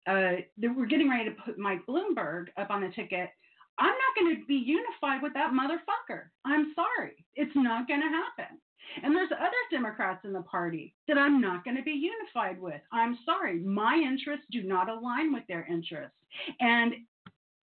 uh, 0.06 0.42
that 0.58 0.74
we're 0.76 0.86
getting 0.86 1.10
ready 1.10 1.24
to 1.24 1.36
put 1.44 1.58
Mike 1.58 1.86
Bloomberg 1.86 2.46
up 2.56 2.70
on 2.70 2.80
the 2.80 2.88
ticket. 2.88 3.30
I'm 3.78 3.86
not 3.86 4.14
going 4.18 4.36
to 4.36 4.46
be 4.46 4.56
unified 4.56 5.22
with 5.22 5.32
that 5.34 5.52
motherfucker. 5.52 6.24
I'm 6.44 6.74
sorry, 6.74 7.24
it's 7.34 7.54
not 7.54 7.88
going 7.88 8.00
to 8.00 8.08
happen. 8.08 8.58
And 9.02 9.14
there's 9.14 9.30
other 9.32 9.50
Democrats 9.70 10.24
in 10.24 10.32
the 10.32 10.42
party 10.42 10.94
that 11.06 11.16
I'm 11.16 11.40
not 11.40 11.64
going 11.64 11.76
to 11.76 11.82
be 11.82 11.92
unified 11.92 12.60
with. 12.60 12.80
I'm 12.92 13.18
sorry, 13.24 13.60
my 13.60 13.94
interests 13.94 14.46
do 14.50 14.62
not 14.62 14.88
align 14.88 15.32
with 15.32 15.44
their 15.48 15.66
interests. 15.70 16.16
And 16.58 16.94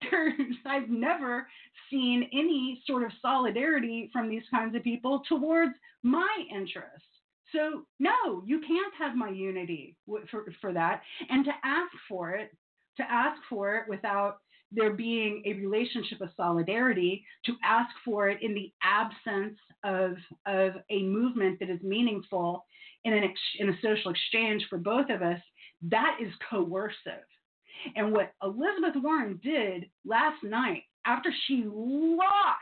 I've 0.65 0.89
never 0.89 1.47
seen 1.89 2.27
any 2.33 2.81
sort 2.87 3.03
of 3.03 3.11
solidarity 3.21 4.09
from 4.11 4.29
these 4.29 4.43
kinds 4.49 4.75
of 4.75 4.83
people 4.83 5.21
towards 5.29 5.73
my 6.03 6.45
interests. 6.49 7.05
So, 7.51 7.83
no, 7.99 8.43
you 8.45 8.59
can't 8.61 8.93
have 8.97 9.15
my 9.15 9.29
unity 9.29 9.95
for, 10.29 10.45
for 10.61 10.73
that. 10.73 11.01
And 11.29 11.43
to 11.45 11.51
ask 11.63 11.91
for 12.07 12.31
it, 12.31 12.51
to 12.97 13.03
ask 13.03 13.41
for 13.49 13.75
it 13.77 13.89
without 13.89 14.37
there 14.71 14.93
being 14.93 15.43
a 15.45 15.53
relationship 15.53 16.21
of 16.21 16.29
solidarity, 16.37 17.25
to 17.45 17.53
ask 17.63 17.89
for 18.05 18.29
it 18.29 18.41
in 18.41 18.53
the 18.53 18.71
absence 18.83 19.57
of, 19.83 20.13
of 20.45 20.73
a 20.89 21.03
movement 21.03 21.59
that 21.59 21.69
is 21.69 21.81
meaningful 21.81 22.65
in, 23.03 23.13
an 23.13 23.23
ex, 23.23 23.33
in 23.59 23.69
a 23.69 23.77
social 23.81 24.11
exchange 24.11 24.65
for 24.69 24.77
both 24.77 25.09
of 25.09 25.21
us, 25.21 25.39
that 25.81 26.17
is 26.21 26.31
coercive. 26.49 27.25
And 27.95 28.13
what 28.13 28.33
Elizabeth 28.43 29.01
Warren 29.01 29.39
did 29.43 29.89
last 30.05 30.43
night 30.43 30.83
after 31.05 31.33
she 31.47 31.65
lost, 31.65 32.59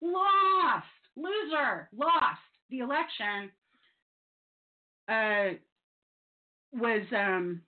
lost, 0.00 0.86
loser, 1.16 1.88
lost 1.94 2.40
the 2.74 2.84
election, 2.84 3.50
uh, 5.08 5.56
was 6.72 7.02
um, 7.16 7.60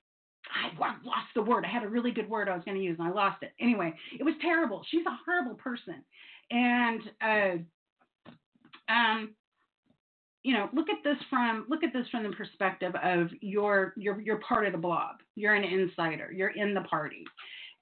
I 0.50 0.76
lost 0.78 1.28
the 1.34 1.42
word. 1.42 1.64
I 1.64 1.68
had 1.68 1.82
a 1.82 1.88
really 1.88 2.10
good 2.10 2.28
word 2.28 2.48
I 2.48 2.54
was 2.54 2.64
going 2.64 2.76
to 2.76 2.82
use 2.82 2.96
and 2.98 3.08
I 3.08 3.12
lost 3.12 3.42
it. 3.42 3.52
Anyway, 3.60 3.92
it 4.18 4.24
was 4.24 4.34
terrible. 4.40 4.84
She's 4.90 5.06
a 5.06 5.18
horrible 5.24 5.54
person, 5.56 6.02
and 6.50 7.00
uh, 7.22 8.92
um, 8.92 9.34
you 10.42 10.54
know, 10.54 10.68
look 10.72 10.88
at 10.88 11.02
this 11.04 11.18
from 11.28 11.66
look 11.68 11.82
at 11.82 11.92
this 11.92 12.06
from 12.10 12.22
the 12.24 12.30
perspective 12.30 12.94
of 13.02 13.28
you're 13.40 13.92
you're 13.96 14.20
you're 14.20 14.40
part 14.40 14.66
of 14.66 14.72
the 14.72 14.78
blob. 14.78 15.16
You're 15.34 15.54
an 15.54 15.64
insider. 15.64 16.32
You're 16.32 16.50
in 16.56 16.74
the 16.74 16.82
party. 16.82 17.24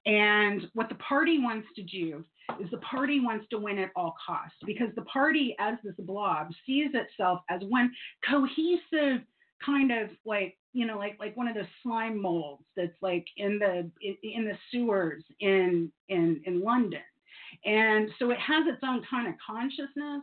And 0.07 0.69
what 0.75 0.89
the 0.89 0.97
party 0.97 1.39
wants 1.39 1.67
to 1.77 1.83
do 1.83 2.25
is 2.61 2.71
the 2.71 2.79
party 2.79 3.21
wants 3.21 3.47
to 3.51 3.59
win 3.59 3.79
at 3.79 3.91
all 3.97 4.15
costs 4.25 4.59
because 4.67 4.89
the 4.97 5.03
party, 5.03 5.57
as 5.59 5.77
this 5.83 5.95
blob, 5.99 6.49
sees 6.67 6.91
itself 6.93 7.41
as 7.49 7.63
one 7.69 7.91
cohesive 8.29 9.23
kind 9.65 9.91
of 9.91 10.11
like 10.27 10.59
you 10.75 10.87
know 10.87 10.99
like 10.99 11.17
like 11.19 11.35
one 11.37 11.49
of 11.49 11.55
those 11.55 11.65
slime 11.83 12.21
molds 12.21 12.65
that's 12.77 13.01
like 13.01 13.25
in 13.39 13.59
the 13.59 13.91
in, 14.03 14.17
in 14.23 14.45
the 14.45 14.59
sewers 14.71 15.25
in 15.41 15.91
in 16.11 16.43
in 16.45 16.63
London, 16.63 17.01
and 17.65 18.11
so 18.19 18.31
it 18.31 18.39
has 18.39 18.67
its 18.67 18.83
own 18.85 19.03
kind 19.11 19.27
of 19.27 19.35
consciousness 19.47 20.23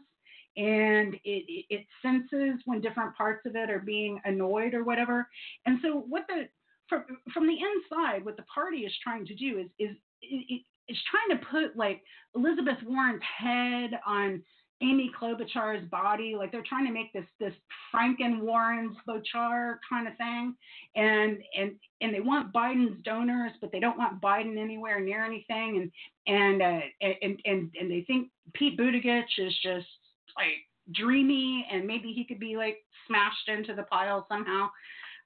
and 0.58 1.16
it, 1.24 1.66
it 1.70 1.86
senses 2.02 2.62
when 2.66 2.82
different 2.82 3.16
parts 3.16 3.46
of 3.46 3.56
it 3.56 3.70
are 3.70 3.80
being 3.80 4.20
annoyed 4.26 4.74
or 4.74 4.84
whatever. 4.84 5.28
And 5.66 5.80
so 5.82 6.04
what 6.10 6.26
the 6.28 6.50
from 6.92 7.06
from 7.34 7.48
the 7.48 7.56
inside, 7.56 8.26
what 8.26 8.36
the 8.36 8.44
party 8.54 8.80
is 8.80 8.94
trying 9.02 9.26
to 9.26 9.36
do 9.36 9.60
is 9.60 9.68
is 9.80 9.96
it, 10.22 10.62
it's 10.88 11.00
trying 11.10 11.40
to 11.40 11.46
put 11.46 11.78
like 11.78 12.02
Elizabeth 12.36 12.78
Warren's 12.86 13.22
head 13.24 13.92
on 14.06 14.44
Amy 14.82 15.12
Klobuchar's 15.20 15.88
body, 15.90 16.36
like 16.36 16.52
they're 16.52 16.64
trying 16.68 16.86
to 16.86 16.92
make 16.92 17.14
this 17.14 17.26
this 17.40 17.54
Franken 17.94 18.42
Warren's 18.42 18.98
Bochar 19.08 19.76
kind 19.90 20.08
of 20.08 20.18
thing, 20.18 20.56
and 20.96 21.38
and 21.58 21.72
and 22.02 22.14
they 22.14 22.20
want 22.20 22.52
Biden's 22.52 23.02
donors, 23.04 23.52
but 23.62 23.72
they 23.72 23.80
don't 23.80 23.98
want 23.98 24.22
Biden 24.22 24.58
anywhere 24.58 25.00
near 25.00 25.24
anything, 25.24 25.90
and 26.28 26.36
and 26.36 26.62
uh, 26.62 26.86
and 27.02 27.40
and 27.46 27.72
and 27.80 27.90
they 27.90 28.04
think 28.06 28.30
Pete 28.54 28.78
Buttigieg 28.78 29.24
is 29.38 29.56
just 29.64 29.88
like 30.36 30.58
dreamy 30.94 31.68
and 31.72 31.86
maybe 31.86 32.12
he 32.12 32.26
could 32.26 32.40
be 32.40 32.58
like 32.58 32.78
smashed 33.08 33.48
into 33.48 33.76
the 33.76 33.84
pile 33.84 34.26
somehow. 34.28 34.70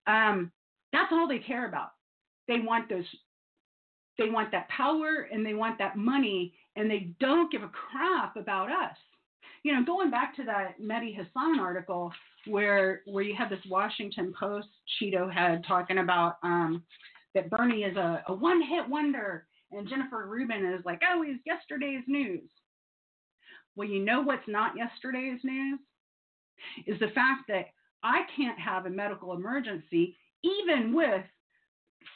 Um, 0.06 0.52
that's 0.96 1.12
all 1.12 1.28
they 1.28 1.40
care 1.40 1.68
about. 1.68 1.92
They 2.48 2.60
want 2.60 2.90
those 2.90 3.06
they 4.18 4.30
want 4.30 4.52
that 4.52 4.70
power 4.70 5.28
and 5.32 5.46
they 5.46 5.54
want 5.54 5.78
that 5.78 5.98
money 5.98 6.54
and 6.76 6.90
they 6.90 7.10
don't 7.20 7.52
give 7.52 7.64
a 7.64 7.70
crap 7.70 8.38
about 8.38 8.70
us. 8.70 8.96
You 9.64 9.74
know, 9.74 9.84
going 9.84 10.10
back 10.10 10.36
to 10.38 10.44
that 10.46 10.80
Mehdi 10.82 11.14
Hasan 11.16 11.60
article 11.60 12.14
where 12.48 13.02
where 13.06 13.24
you 13.24 13.36
have 13.36 13.50
this 13.50 13.60
Washington 13.70 14.34
Post 14.40 14.68
Cheeto 14.96 15.32
head 15.32 15.64
talking 15.68 15.98
about 15.98 16.38
um, 16.44 16.84
that 17.34 17.50
Bernie 17.50 17.84
is 17.84 17.98
a, 17.98 18.24
a 18.28 18.34
one 18.34 18.62
hit 18.62 18.88
wonder 18.88 19.48
and 19.72 19.90
Jennifer 19.90 20.28
Rubin 20.28 20.66
is 20.66 20.86
like, 20.86 21.02
oh, 21.12 21.24
he's 21.24 21.40
yesterday's 21.46 22.04
news. 22.08 22.50
Well, 23.76 23.88
you 23.88 24.00
know 24.00 24.22
what's 24.22 24.48
not 24.48 24.78
yesterday's 24.78 25.40
news? 25.44 25.80
Is 26.88 27.00
the 27.00 27.10
fact 27.14 27.44
that 27.50 27.66
I 28.04 28.22
can't 28.38 28.60
have 28.60 28.86
a 28.86 28.90
medical 28.90 29.34
emergency 29.34 30.16
even 30.46 30.94
with 30.94 31.24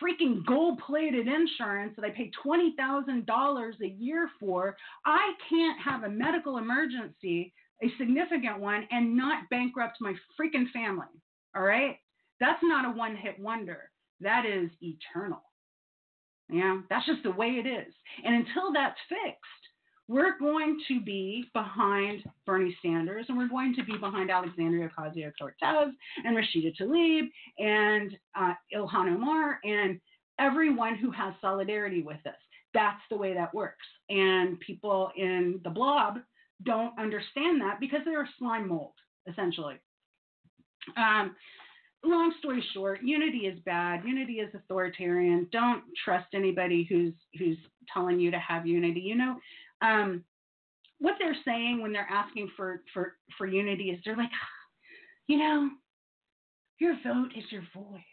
freaking 0.01 0.45
gold 0.45 0.79
plated 0.85 1.27
insurance 1.27 1.93
that 1.95 2.05
I 2.05 2.11
pay 2.11 2.31
$20,000 2.45 3.81
a 3.81 3.87
year 3.87 4.29
for. 4.39 4.75
I 5.05 5.33
can't 5.49 5.79
have 5.81 6.03
a 6.03 6.09
medical 6.09 6.57
emergency, 6.57 7.53
a 7.83 7.87
significant 7.97 8.59
one, 8.59 8.87
and 8.91 9.17
not 9.17 9.49
bankrupt 9.49 9.97
my 9.99 10.13
freaking 10.39 10.69
family. 10.71 11.07
All 11.55 11.63
right? 11.63 11.97
That's 12.39 12.61
not 12.63 12.85
a 12.85 12.97
one 12.97 13.15
hit 13.15 13.39
wonder. 13.39 13.89
That 14.21 14.45
is 14.45 14.69
eternal. 14.81 15.41
Yeah, 16.51 16.81
that's 16.89 17.05
just 17.05 17.23
the 17.23 17.31
way 17.31 17.47
it 17.63 17.67
is. 17.67 17.93
And 18.23 18.35
until 18.35 18.73
that's 18.73 18.97
fixed, 19.07 19.63
we're 20.09 20.37
going 20.39 20.79
to 20.87 20.99
be 20.99 21.45
behind 21.53 22.23
Bernie 22.43 22.75
Sanders 22.81 23.27
and 23.29 23.37
we're 23.37 23.47
going 23.47 23.75
to 23.75 23.83
be 23.83 23.95
behind 23.95 24.31
Alexandria 24.31 24.89
Ocasio 24.89 25.31
Cortez 25.39 25.93
and 26.25 26.35
Rashida 26.35 26.75
Tlaib 26.81 27.29
and 27.59 28.17
uh, 28.35 28.53
Ilhan 28.75 29.13
Omar 29.13 29.59
and 29.63 30.01
everyone 30.39 30.95
who 30.95 31.11
has 31.11 31.35
solidarity 31.39 32.01
with 32.01 32.17
us. 32.25 32.33
That's 32.73 33.01
the 33.11 33.17
way 33.17 33.35
that 33.35 33.53
works. 33.53 33.85
And 34.09 34.59
people 34.61 35.11
in 35.15 35.61
the 35.63 35.69
blob 35.69 36.17
don't 36.63 36.97
understand 36.97 37.61
that 37.61 37.79
because 37.79 37.99
they're 38.03 38.23
a 38.23 38.29
slime 38.39 38.67
mold, 38.67 38.93
essentially. 39.29 39.75
Um, 40.97 41.35
long 42.03 42.33
story 42.39 42.63
short, 42.73 43.01
unity 43.03 43.45
is 43.45 43.59
bad. 43.59 44.01
Unity 44.03 44.39
is 44.39 44.53
authoritarian. 44.55 45.47
Don't 45.51 45.83
trust 46.03 46.27
anybody 46.33 46.87
who's 46.89 47.13
who's 47.37 47.57
telling 47.93 48.19
you 48.19 48.31
to 48.31 48.39
have 48.39 48.65
unity. 48.65 49.01
You 49.01 49.15
know, 49.15 49.37
um, 49.81 50.23
what 50.99 51.15
they're 51.19 51.35
saying 51.45 51.81
when 51.81 51.93
they're 51.93 52.09
asking 52.09 52.51
for 52.57 52.81
for 52.93 53.15
for 53.37 53.47
unity 53.47 53.91
is 53.91 53.99
they're 54.05 54.17
like, 54.17 54.29
you 55.27 55.37
know, 55.37 55.69
Your 56.79 56.95
vote 57.05 57.31
is 57.37 57.43
your 57.51 57.63
voice. 57.75 58.03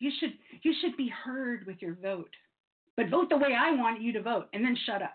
You 0.00 0.10
should 0.18 0.32
you 0.62 0.74
should 0.80 0.96
be 0.96 1.08
heard 1.08 1.66
with 1.66 1.80
your 1.80 1.96
vote. 2.02 2.30
But 2.96 3.08
vote 3.08 3.28
the 3.30 3.36
way 3.36 3.54
I 3.58 3.72
want 3.72 4.02
you 4.02 4.12
to 4.14 4.22
vote 4.22 4.48
and 4.52 4.64
then 4.64 4.76
shut 4.86 5.02
up. 5.02 5.14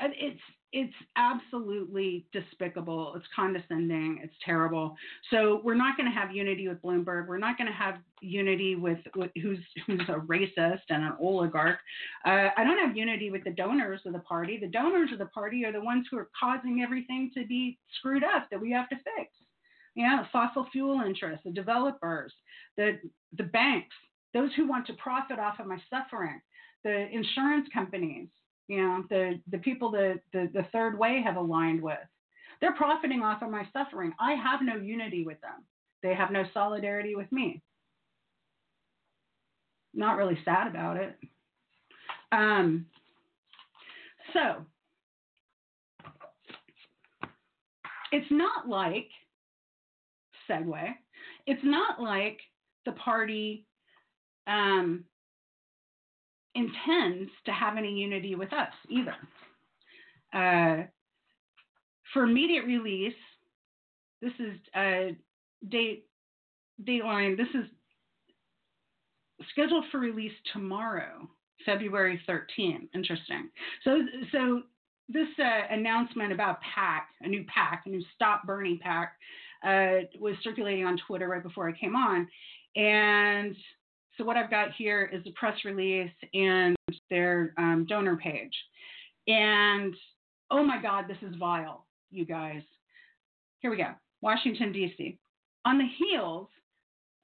It's 0.00 0.40
it's 0.74 0.94
absolutely 1.14 2.26
despicable. 2.32 3.14
It's 3.14 3.24
condescending. 3.34 4.18
It's 4.24 4.34
terrible. 4.44 4.96
So 5.30 5.60
we're 5.62 5.76
not 5.76 5.96
going 5.96 6.10
to 6.10 6.18
have 6.18 6.34
unity 6.34 6.66
with 6.66 6.82
Bloomberg. 6.82 7.28
We're 7.28 7.38
not 7.38 7.56
going 7.56 7.68
to 7.68 7.72
have 7.72 7.94
unity 8.20 8.74
with, 8.74 8.98
with, 9.14 9.30
who's 9.40 9.60
who's 9.86 10.00
a 10.08 10.14
racist 10.14 10.82
and 10.90 11.04
an 11.04 11.12
oligarch. 11.20 11.78
Uh, 12.26 12.48
I 12.56 12.64
don't 12.64 12.84
have 12.84 12.96
unity 12.96 13.30
with 13.30 13.44
the 13.44 13.52
donors 13.52 14.00
of 14.04 14.14
the 14.14 14.18
party. 14.18 14.58
The 14.60 14.66
donors 14.66 15.12
of 15.12 15.20
the 15.20 15.26
party 15.26 15.64
are 15.64 15.70
the 15.70 15.80
ones 15.80 16.08
who 16.10 16.18
are 16.18 16.28
causing 16.38 16.82
everything 16.82 17.30
to 17.34 17.46
be 17.46 17.78
screwed 17.96 18.24
up 18.24 18.48
that 18.50 18.60
we 18.60 18.72
have 18.72 18.88
to 18.88 18.96
fix. 18.96 19.30
Yeah, 19.94 20.26
fossil 20.32 20.66
fuel 20.72 21.02
interests, 21.06 21.44
the 21.44 21.52
developers, 21.52 22.32
the 22.76 22.98
the 23.38 23.44
banks, 23.44 23.94
those 24.32 24.50
who 24.56 24.66
want 24.66 24.88
to 24.88 24.94
profit 24.94 25.38
off 25.38 25.60
of 25.60 25.68
my 25.68 25.78
suffering, 25.88 26.40
the 26.82 27.08
insurance 27.12 27.68
companies 27.72 28.26
you 28.68 28.82
know, 28.82 29.04
the, 29.10 29.40
the 29.50 29.58
people 29.58 29.90
that 29.92 30.20
the, 30.32 30.48
the 30.52 30.66
third 30.72 30.98
way 30.98 31.22
have 31.22 31.36
aligned 31.36 31.82
with. 31.82 31.98
They're 32.60 32.74
profiting 32.74 33.22
off 33.22 33.42
of 33.42 33.50
my 33.50 33.66
suffering. 33.72 34.12
I 34.18 34.32
have 34.34 34.60
no 34.62 34.76
unity 34.76 35.24
with 35.24 35.40
them. 35.40 35.64
They 36.02 36.14
have 36.14 36.30
no 36.30 36.44
solidarity 36.54 37.14
with 37.14 37.30
me. 37.30 37.62
Not 39.92 40.16
really 40.16 40.38
sad 40.44 40.66
about 40.66 40.96
it. 40.96 41.16
Um, 42.32 42.86
so, 44.32 44.64
it's 48.12 48.30
not 48.30 48.68
like, 48.68 49.08
segue, 50.48 50.94
it's 51.46 51.64
not 51.64 52.00
like 52.00 52.40
the 52.86 52.92
party 52.92 53.66
um, 54.46 55.04
intends 56.54 57.30
to 57.46 57.52
have 57.52 57.76
any 57.76 57.92
unity 57.92 58.34
with 58.34 58.52
us 58.52 58.72
either. 58.88 59.14
Uh, 60.32 60.86
for 62.12 62.22
immediate 62.24 62.64
release, 62.64 63.14
this 64.20 64.32
is 64.38 64.58
a 64.76 65.08
uh, 65.10 65.12
date 65.68 66.06
dateline. 66.82 67.36
This 67.36 67.48
is 67.54 67.66
scheduled 69.50 69.84
for 69.90 69.98
release 69.98 70.32
tomorrow, 70.52 71.28
February 71.64 72.20
13. 72.26 72.88
Interesting. 72.94 73.50
So 73.84 73.98
so 74.32 74.62
this 75.08 75.28
uh, 75.38 75.74
announcement 75.74 76.32
about 76.32 76.60
PAC, 76.62 77.08
a 77.20 77.28
new 77.28 77.44
PAC, 77.46 77.82
a 77.86 77.90
new 77.90 78.02
Stop 78.14 78.44
Bernie 78.46 78.78
PAC, 78.82 79.12
uh, 79.64 80.06
was 80.20 80.34
circulating 80.42 80.84
on 80.84 80.98
Twitter 81.06 81.28
right 81.28 81.42
before 81.42 81.68
I 81.68 81.72
came 81.72 81.96
on, 81.96 82.28
and 82.76 83.54
so 84.16 84.24
what 84.24 84.36
I've 84.36 84.50
got 84.50 84.72
here 84.76 85.10
is 85.12 85.22
a 85.26 85.32
press 85.32 85.56
release 85.64 86.10
and 86.32 86.76
their 87.10 87.52
um, 87.58 87.86
donor 87.88 88.16
page. 88.16 88.54
And 89.26 89.94
oh 90.50 90.62
my 90.64 90.80
God, 90.80 91.06
this 91.08 91.18
is 91.22 91.34
vile, 91.36 91.86
you 92.10 92.24
guys. 92.24 92.62
Here 93.58 93.70
we 93.70 93.76
go. 93.76 93.90
Washington, 94.20 94.72
D.C. 94.72 95.18
On 95.64 95.78
the 95.78 95.88
heels 95.98 96.48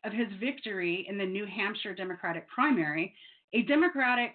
of 0.04 0.12
his 0.12 0.28
victory 0.40 1.06
in 1.08 1.18
the 1.18 1.26
New 1.26 1.46
Hampshire 1.46 1.94
Democratic 1.94 2.48
primary, 2.48 3.14
a 3.52 3.62
Democratic 3.62 4.32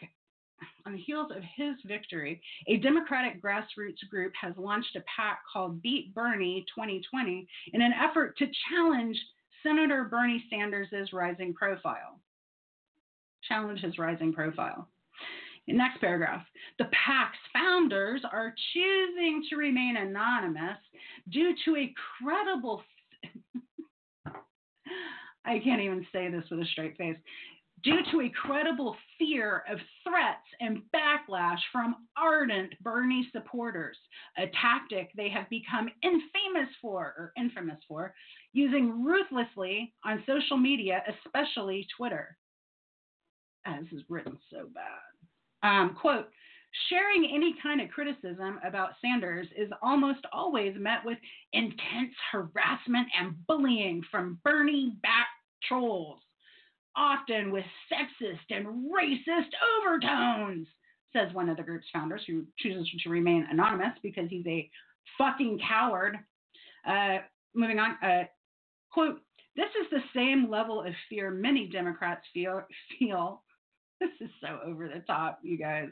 on 0.85 0.93
the 0.93 0.99
heels 0.99 1.31
of 1.35 1.43
his 1.55 1.75
victory, 1.85 2.41
a 2.67 2.77
Democratic 2.77 3.41
grassroots 3.41 4.07
group 4.09 4.31
has 4.39 4.53
launched 4.57 4.95
a 4.95 5.01
PAC 5.01 5.39
called 5.51 5.81
Beat 5.81 6.13
Bernie 6.13 6.65
2020 6.73 7.47
in 7.73 7.81
an 7.81 7.91
effort 7.91 8.37
to 8.37 8.45
challenge 8.69 9.17
Senator 9.63 10.05
Bernie 10.05 10.43
Sanders' 10.49 11.11
rising 11.11 11.53
profile 11.53 12.19
challenge 13.47 13.81
his 13.81 13.97
rising 13.97 14.33
profile. 14.33 14.87
Next 15.67 15.99
paragraph. 15.99 16.45
The 16.77 16.85
PAC's 16.85 17.37
founders 17.51 18.21
are 18.31 18.53
choosing 18.73 19.43
to 19.49 19.55
remain 19.55 19.97
anonymous 19.97 20.77
due 21.31 21.55
to 21.65 21.75
a 21.75 21.93
credible. 22.21 22.83
I 25.45 25.59
can't 25.59 25.81
even 25.81 26.05
say 26.11 26.29
this 26.29 26.43
with 26.51 26.59
a 26.59 26.65
straight 26.65 26.97
face. 26.97 27.17
Due 27.83 28.01
to 28.11 28.21
a 28.21 28.29
credible 28.29 28.95
fear 29.17 29.63
of 29.69 29.79
threats 30.03 30.47
and 30.59 30.81
backlash 30.93 31.59
from 31.71 31.95
ardent 32.17 32.73
Bernie 32.81 33.27
supporters, 33.31 33.97
a 34.37 34.45
tactic 34.59 35.11
they 35.15 35.29
have 35.29 35.49
become 35.49 35.89
infamous 36.01 36.73
for, 36.81 37.13
or 37.17 37.31
infamous 37.37 37.77
for, 37.87 38.13
using 38.53 39.03
ruthlessly 39.03 39.93
on 40.03 40.23
social 40.25 40.57
media, 40.57 41.03
especially 41.25 41.87
Twitter 41.95 42.37
as 43.65 43.85
is 43.91 44.03
written 44.09 44.37
so 44.51 44.67
bad. 44.73 45.67
Um, 45.67 45.95
quote, 45.99 46.29
sharing 46.89 47.31
any 47.33 47.55
kind 47.61 47.81
of 47.81 47.89
criticism 47.89 48.59
about 48.65 48.91
Sanders 49.01 49.47
is 49.57 49.69
almost 49.81 50.19
always 50.31 50.75
met 50.77 50.99
with 51.03 51.17
intense 51.53 52.13
harassment 52.31 53.07
and 53.19 53.35
bullying 53.47 54.01
from 54.11 54.39
Bernie 54.43 54.97
backed 55.01 55.29
trolls, 55.67 56.19
often 56.95 57.51
with 57.51 57.65
sexist 57.91 58.55
and 58.55 58.91
racist 58.91 59.49
overtones, 59.79 60.67
says 61.13 61.33
one 61.33 61.49
of 61.49 61.57
the 61.57 61.63
group's 61.63 61.87
founders 61.93 62.21
who 62.27 62.43
chooses 62.59 62.89
to 63.03 63.09
remain 63.09 63.47
anonymous 63.49 63.93
because 64.03 64.29
he's 64.29 64.45
a 64.47 64.69
fucking 65.17 65.59
coward. 65.67 66.17
Uh, 66.87 67.17
moving 67.55 67.79
on, 67.79 67.95
uh, 68.03 68.25
quote, 68.91 69.21
this 69.55 69.69
is 69.81 69.89
the 69.89 70.03
same 70.13 70.49
level 70.49 70.81
of 70.81 70.93
fear 71.09 71.31
many 71.31 71.67
Democrats 71.67 72.25
feel, 72.33 72.63
feel 72.99 73.41
this 74.05 74.27
is 74.27 74.33
so 74.41 74.59
over 74.65 74.87
the 74.87 75.01
top, 75.01 75.39
you 75.41 75.57
guys. 75.57 75.89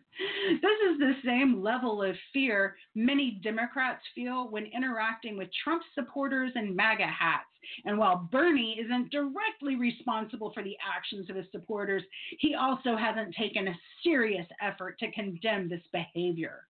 This 0.49 0.91
is 0.91 0.99
the 0.99 1.13
same 1.25 1.61
level 1.61 2.03
of 2.03 2.15
fear 2.31 2.75
many 2.95 3.39
Democrats 3.43 4.01
feel 4.13 4.49
when 4.49 4.65
interacting 4.65 5.37
with 5.37 5.49
Trump 5.63 5.83
supporters 5.95 6.51
and 6.55 6.75
MAGA 6.75 7.07
hats. 7.07 7.45
And 7.85 7.97
while 7.97 8.27
Bernie 8.31 8.79
isn't 8.83 9.11
directly 9.11 9.75
responsible 9.77 10.51
for 10.53 10.63
the 10.63 10.75
actions 10.95 11.29
of 11.29 11.35
his 11.35 11.45
supporters, 11.51 12.03
he 12.39 12.55
also 12.55 12.95
hasn't 12.95 13.35
taken 13.35 13.67
a 13.67 13.79
serious 14.03 14.45
effort 14.61 14.99
to 14.99 15.11
condemn 15.11 15.69
this 15.69 15.83
behavior. 15.91 16.67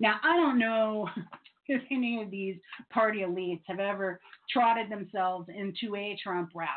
Now, 0.00 0.16
I 0.22 0.36
don't 0.36 0.58
know 0.58 1.08
if 1.68 1.82
any 1.90 2.22
of 2.22 2.30
these 2.30 2.56
party 2.90 3.20
elites 3.20 3.62
have 3.66 3.80
ever 3.80 4.20
trotted 4.50 4.90
themselves 4.90 5.48
into 5.48 5.96
a 5.96 6.16
Trump 6.22 6.50
rally. 6.54 6.70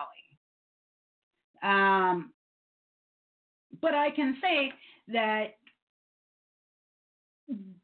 Um, 1.63 2.31
but 3.82 3.93
I 3.93 4.11
can 4.11 4.38
say 4.41 4.71
that 5.09 5.55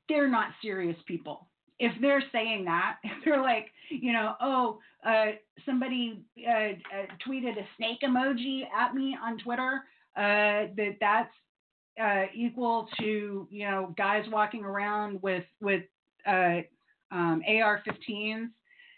they're 0.07 0.29
not 0.29 0.51
serious 0.61 0.97
people. 1.05 1.47
If 1.79 1.93
they're 2.01 2.23
saying 2.31 2.65
that, 2.65 2.97
if 3.03 3.23
they're 3.25 3.41
like, 3.41 3.67
you 3.89 4.13
know, 4.13 4.35
oh, 4.41 4.79
uh, 5.05 5.31
somebody 5.65 6.21
uh, 6.47 6.51
uh, 6.51 7.05
tweeted 7.27 7.57
a 7.57 7.65
snake 7.77 7.99
emoji 8.03 8.63
at 8.75 8.93
me 8.93 9.17
on 9.21 9.37
Twitter, 9.39 9.83
uh, 10.15 10.67
that 10.75 10.97
that's 10.99 11.33
uh, 12.01 12.25
equal 12.33 12.87
to, 12.99 13.47
you 13.49 13.69
know, 13.69 13.93
guys 13.97 14.25
walking 14.31 14.63
around 14.63 15.21
with 15.21 15.43
with 15.61 15.83
uh, 16.27 16.59
um, 17.11 17.41
AR-15s, 17.47 18.47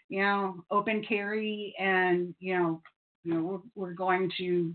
you 0.08 0.22
know, 0.22 0.64
open 0.70 1.04
carry, 1.08 1.74
and 1.78 2.34
you 2.38 2.58
know, 2.58 2.82
you 3.24 3.34
know, 3.34 3.42
we're, 3.74 3.86
we're 3.88 3.94
going 3.94 4.30
to 4.38 4.74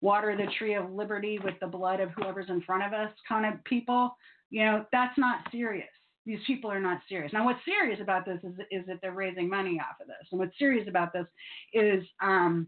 water 0.00 0.36
the 0.36 0.50
tree 0.58 0.74
of 0.74 0.90
liberty 0.90 1.38
with 1.42 1.54
the 1.60 1.66
blood 1.66 2.00
of 2.00 2.10
whoever's 2.10 2.48
in 2.48 2.62
front 2.62 2.84
of 2.84 2.92
us 2.92 3.10
kind 3.28 3.52
of 3.52 3.62
people, 3.64 4.16
you 4.50 4.64
know, 4.64 4.84
that's 4.92 5.18
not 5.18 5.40
serious. 5.50 5.88
These 6.24 6.40
people 6.46 6.70
are 6.70 6.80
not 6.80 7.00
serious. 7.08 7.32
Now, 7.32 7.44
what's 7.44 7.64
serious 7.64 8.00
about 8.00 8.26
this 8.26 8.38
is, 8.44 8.52
is 8.70 8.86
that 8.86 8.98
they're 9.00 9.12
raising 9.12 9.48
money 9.48 9.80
off 9.80 10.00
of 10.00 10.06
this. 10.06 10.28
And 10.30 10.38
what's 10.38 10.58
serious 10.58 10.86
about 10.86 11.12
this 11.12 11.26
is 11.72 12.04
um, 12.22 12.66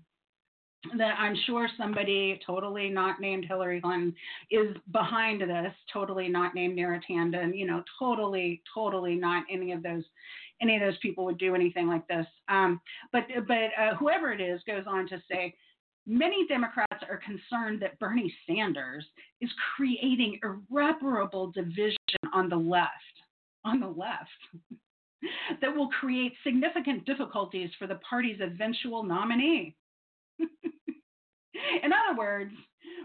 that 0.96 1.14
I'm 1.18 1.36
sure 1.46 1.68
somebody 1.76 2.40
totally 2.46 2.88
not 2.88 3.20
named 3.20 3.44
Hillary 3.46 3.80
Clinton 3.80 4.14
is 4.50 4.74
behind 4.92 5.42
this, 5.42 5.72
totally 5.92 6.28
not 6.28 6.54
named 6.54 6.78
Neera 6.78 7.00
Tanden, 7.08 7.56
you 7.56 7.66
know, 7.66 7.82
totally, 7.98 8.62
totally 8.72 9.14
not 9.14 9.44
any 9.50 9.72
of 9.72 9.82
those 9.82 10.04
any 10.62 10.76
of 10.76 10.82
those 10.82 10.98
people 11.00 11.24
would 11.24 11.38
do 11.38 11.54
anything 11.54 11.86
like 11.86 12.06
this. 12.08 12.26
Um, 12.48 12.80
but 13.12 13.24
but 13.46 13.70
uh, 13.78 13.94
whoever 13.98 14.32
it 14.32 14.40
is 14.40 14.60
goes 14.66 14.84
on 14.86 15.06
to 15.08 15.22
say 15.30 15.54
Many 16.10 16.44
Democrats 16.48 17.04
are 17.08 17.18
concerned 17.24 17.80
that 17.82 17.96
Bernie 18.00 18.34
Sanders 18.44 19.06
is 19.40 19.48
creating 19.76 20.40
irreparable 20.42 21.52
division 21.52 21.96
on 22.34 22.48
the 22.48 22.56
left, 22.56 22.90
on 23.64 23.78
the 23.78 23.86
left, 23.86 24.28
that 25.60 25.72
will 25.72 25.86
create 25.86 26.32
significant 26.42 27.06
difficulties 27.06 27.70
for 27.78 27.86
the 27.86 28.00
party's 28.08 28.40
eventual 28.40 29.04
nominee. 29.04 29.76
In 30.40 31.92
other 31.92 32.18
words, 32.18 32.54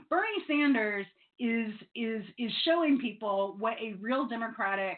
Bernie 0.10 0.44
Sanders 0.48 1.06
is 1.40 1.74
is 1.96 2.24
is 2.40 2.52
showing 2.64 2.98
people 2.98 3.56
what 3.60 3.74
a 3.74 3.94
real 4.02 4.28
Democratic 4.28 4.98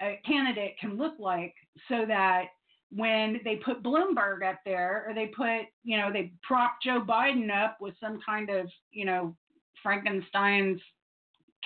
uh, 0.00 0.14
candidate 0.26 0.74
can 0.80 0.96
look 0.96 1.14
like, 1.20 1.54
so 1.88 2.04
that 2.04 2.46
when 2.94 3.40
they 3.44 3.56
put 3.56 3.82
Bloomberg 3.82 4.48
up 4.48 4.60
there 4.64 5.04
or 5.08 5.14
they 5.14 5.26
put, 5.26 5.66
you 5.82 5.96
know, 5.96 6.12
they 6.12 6.32
prop 6.42 6.76
Joe 6.82 7.04
Biden 7.06 7.50
up 7.50 7.78
with 7.80 7.94
some 8.00 8.20
kind 8.24 8.50
of, 8.50 8.68
you 8.92 9.04
know, 9.04 9.34
Frankenstein's 9.82 10.80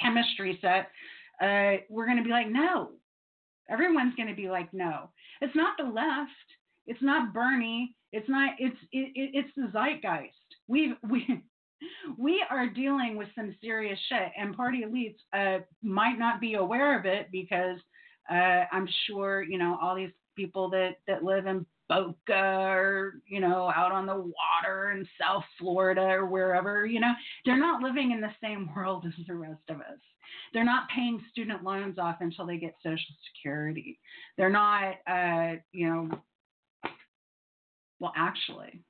chemistry 0.00 0.58
set, 0.60 0.90
uh, 1.42 1.82
we're 1.88 2.06
going 2.06 2.18
to 2.18 2.24
be 2.24 2.30
like, 2.30 2.48
no. 2.48 2.90
Everyone's 3.70 4.14
going 4.14 4.28
to 4.28 4.34
be 4.34 4.48
like, 4.48 4.72
no. 4.72 5.10
It's 5.40 5.54
not 5.54 5.76
the 5.78 5.84
left. 5.84 6.30
It's 6.86 7.02
not 7.02 7.34
Bernie. 7.34 7.94
It's 8.12 8.28
not. 8.28 8.54
It's 8.58 8.76
it, 8.92 9.12
it, 9.14 9.30
it's 9.34 9.50
the 9.56 9.68
zeitgeist. 9.72 10.32
We've 10.66 10.96
we 11.10 11.42
we 12.16 12.42
are 12.50 12.66
dealing 12.66 13.16
with 13.16 13.28
some 13.34 13.54
serious 13.62 13.98
shit, 14.08 14.32
and 14.38 14.56
party 14.56 14.84
elites 14.84 15.18
uh, 15.36 15.62
might 15.82 16.18
not 16.18 16.40
be 16.40 16.54
aware 16.54 16.98
of 16.98 17.04
it 17.04 17.28
because 17.30 17.78
uh, 18.30 18.64
I'm 18.72 18.88
sure 19.06 19.42
you 19.42 19.58
know 19.58 19.78
all 19.80 19.94
these 19.94 20.10
people 20.38 20.70
that 20.70 20.98
that 21.08 21.24
live 21.24 21.46
in 21.46 21.66
Boca 21.88 22.14
or 22.32 23.14
you 23.26 23.40
know 23.40 23.72
out 23.74 23.92
on 23.92 24.06
the 24.06 24.14
water 24.14 24.92
in 24.92 25.06
South 25.20 25.44
Florida 25.58 26.02
or 26.02 26.26
wherever 26.26 26.86
you 26.86 27.00
know 27.00 27.12
they're 27.44 27.58
not 27.58 27.82
living 27.82 28.12
in 28.12 28.20
the 28.20 28.30
same 28.42 28.70
world 28.74 29.04
as 29.06 29.26
the 29.26 29.34
rest 29.34 29.62
of 29.68 29.80
us. 29.80 29.98
They're 30.52 30.64
not 30.64 30.88
paying 30.94 31.20
student 31.30 31.64
loans 31.64 31.98
off 31.98 32.16
until 32.20 32.46
they 32.46 32.58
get 32.58 32.74
Social 32.82 33.14
Security. 33.34 33.98
They're 34.36 34.48
not 34.50 34.94
uh, 35.10 35.56
you 35.72 35.88
know 35.88 36.10
well 38.00 38.12
actually 38.16 38.84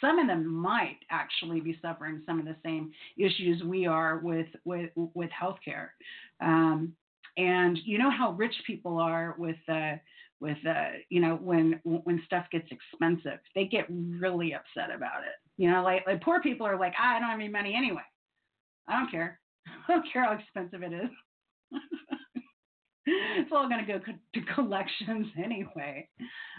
some 0.00 0.18
of 0.18 0.26
them 0.26 0.46
might 0.46 0.98
actually 1.10 1.60
be 1.60 1.78
suffering 1.82 2.22
some 2.24 2.38
of 2.38 2.44
the 2.44 2.56
same 2.64 2.90
issues 3.16 3.62
we 3.62 3.86
are 3.86 4.18
with 4.18 4.46
with 4.64 4.90
with 4.96 5.30
healthcare. 5.30 5.88
Um, 6.40 6.92
and 7.36 7.78
you 7.84 7.98
know 7.98 8.10
how 8.10 8.32
rich 8.32 8.54
people 8.66 8.98
are 8.98 9.34
with 9.38 9.56
uh, 9.68 9.96
with 10.40 10.58
uh, 10.66 10.90
you 11.08 11.20
know 11.20 11.36
when 11.36 11.80
when 11.84 12.22
stuff 12.26 12.46
gets 12.50 12.68
expensive, 12.70 13.38
they 13.54 13.64
get 13.64 13.86
really 13.88 14.54
upset 14.54 14.94
about 14.94 15.22
it. 15.22 15.34
You 15.56 15.70
know, 15.70 15.82
like 15.82 16.06
like 16.06 16.22
poor 16.22 16.40
people 16.40 16.66
are 16.66 16.78
like, 16.78 16.94
ah, 16.98 17.16
I 17.16 17.18
don't 17.18 17.28
have 17.28 17.38
any 17.38 17.48
money 17.48 17.74
anyway. 17.76 18.02
I 18.88 18.98
don't 18.98 19.10
care. 19.10 19.40
I 19.88 19.92
don't 19.92 20.12
care 20.12 20.24
how 20.24 20.32
expensive 20.32 20.82
it 20.82 20.92
is. 20.92 21.10
it's 23.06 23.52
all 23.52 23.68
going 23.68 23.84
to 23.84 23.92
go 23.92 23.98
to 23.98 24.54
collections 24.54 25.26
anyway. 25.42 26.08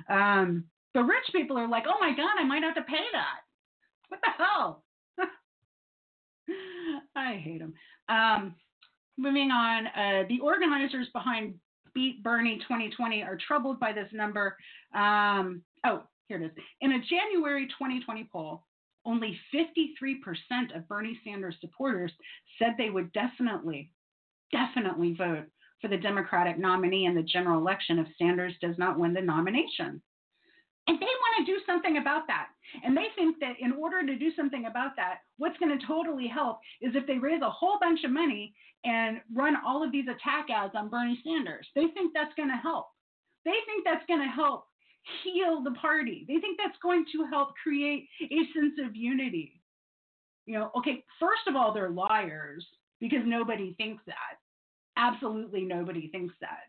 Um, 0.10 0.66
the 0.94 1.04
rich 1.04 1.26
people 1.32 1.58
are 1.58 1.68
like, 1.68 1.84
oh 1.88 1.98
my 2.00 2.16
God, 2.16 2.40
I 2.40 2.44
might 2.44 2.64
have 2.64 2.76
to 2.76 2.82
pay 2.82 3.06
that. 3.14 3.40
What 4.10 4.20
the 4.24 4.32
hell? 4.38 4.84
I 7.16 7.36
hate 7.36 7.60
them. 7.60 7.74
Um, 8.08 8.56
moving 9.18 9.52
on, 9.52 9.88
uh, 9.88 10.24
the 10.28 10.40
organizers 10.40 11.08
behind 11.14 11.56
Beat 11.94 12.24
Bernie 12.24 12.60
2020 12.60 13.24
are 13.24 13.38
troubled 13.48 13.80
by 13.80 13.94
this 13.94 14.10
number. 14.12 14.58
Um, 14.94 15.62
oh, 15.86 16.04
here 16.28 16.42
it 16.42 16.46
is. 16.46 16.52
In 16.82 16.94
a 16.94 17.00
January 17.00 17.68
2020 17.68 18.30
poll, 18.32 18.64
only 19.06 19.40
53% 19.54 20.76
of 20.76 20.88
Bernie 20.88 21.20
Sanders 21.24 21.56
supporters 21.62 22.12
said 22.58 22.76
they 22.78 22.90
would 22.90 23.12
definitely, 23.14 23.92
definitely 24.52 25.14
vote 25.14 25.46
for 25.82 25.88
the 25.88 25.98
Democratic 25.98 26.60
nominee 26.60 27.06
in 27.06 27.16
the 27.16 27.24
general 27.24 27.60
election 27.60 28.00
if 28.00 28.08
Sanders 28.18 28.54
does 28.62 28.78
not 28.78 29.00
win 29.00 29.14
the 29.14 29.22
nomination. 29.22 30.02
And 30.88 31.00
they 31.00 31.06
want 31.06 31.46
to 31.46 31.52
do 31.52 31.60
something 31.66 31.98
about 31.98 32.28
that. 32.28 32.48
And 32.84 32.96
they 32.96 33.08
think 33.16 33.38
that 33.40 33.56
in 33.60 33.74
order 33.74 34.06
to 34.06 34.16
do 34.16 34.32
something 34.36 34.66
about 34.66 34.96
that, 34.96 35.20
what's 35.38 35.58
going 35.58 35.78
to 35.78 35.86
totally 35.86 36.28
help 36.28 36.60
is 36.82 36.96
if 36.96 37.08
they 37.08 37.18
raise 37.18 37.42
a 37.42 37.50
whole 37.50 37.78
bunch 37.80 38.04
of 38.04 38.12
money 38.12 38.54
and 38.84 39.20
run 39.34 39.56
all 39.66 39.84
of 39.84 39.92
these 39.92 40.06
attack 40.08 40.48
ads 40.50 40.74
on 40.76 40.90
Bernie 40.90 41.20
Sanders. 41.24 41.68
They 41.76 41.88
think 41.94 42.14
that's 42.14 42.34
going 42.36 42.50
to 42.50 42.56
help. 42.56 42.88
They 43.46 43.56
think 43.66 43.84
that's 43.86 44.06
going 44.08 44.22
to 44.22 44.34
help 44.34 44.66
heal 45.24 45.64
the 45.64 45.72
party. 45.72 46.26
They 46.28 46.40
think 46.40 46.58
that's 46.58 46.78
going 46.82 47.06
to 47.14 47.26
help 47.30 47.54
create 47.62 48.08
a 48.22 48.40
sense 48.54 48.76
of 48.86 48.96
unity. 48.96 49.62
You 50.46 50.56
know, 50.60 50.72
okay, 50.78 51.04
first 51.20 51.42
of 51.48 51.56
all, 51.56 51.74
they're 51.74 51.90
liars 51.90 52.66
because 53.00 53.22
nobody 53.26 53.74
thinks 53.78 54.04
that. 54.08 54.40
Absolutely 54.98 55.62
nobody 55.62 56.10
thinks 56.10 56.34
that. 56.42 56.68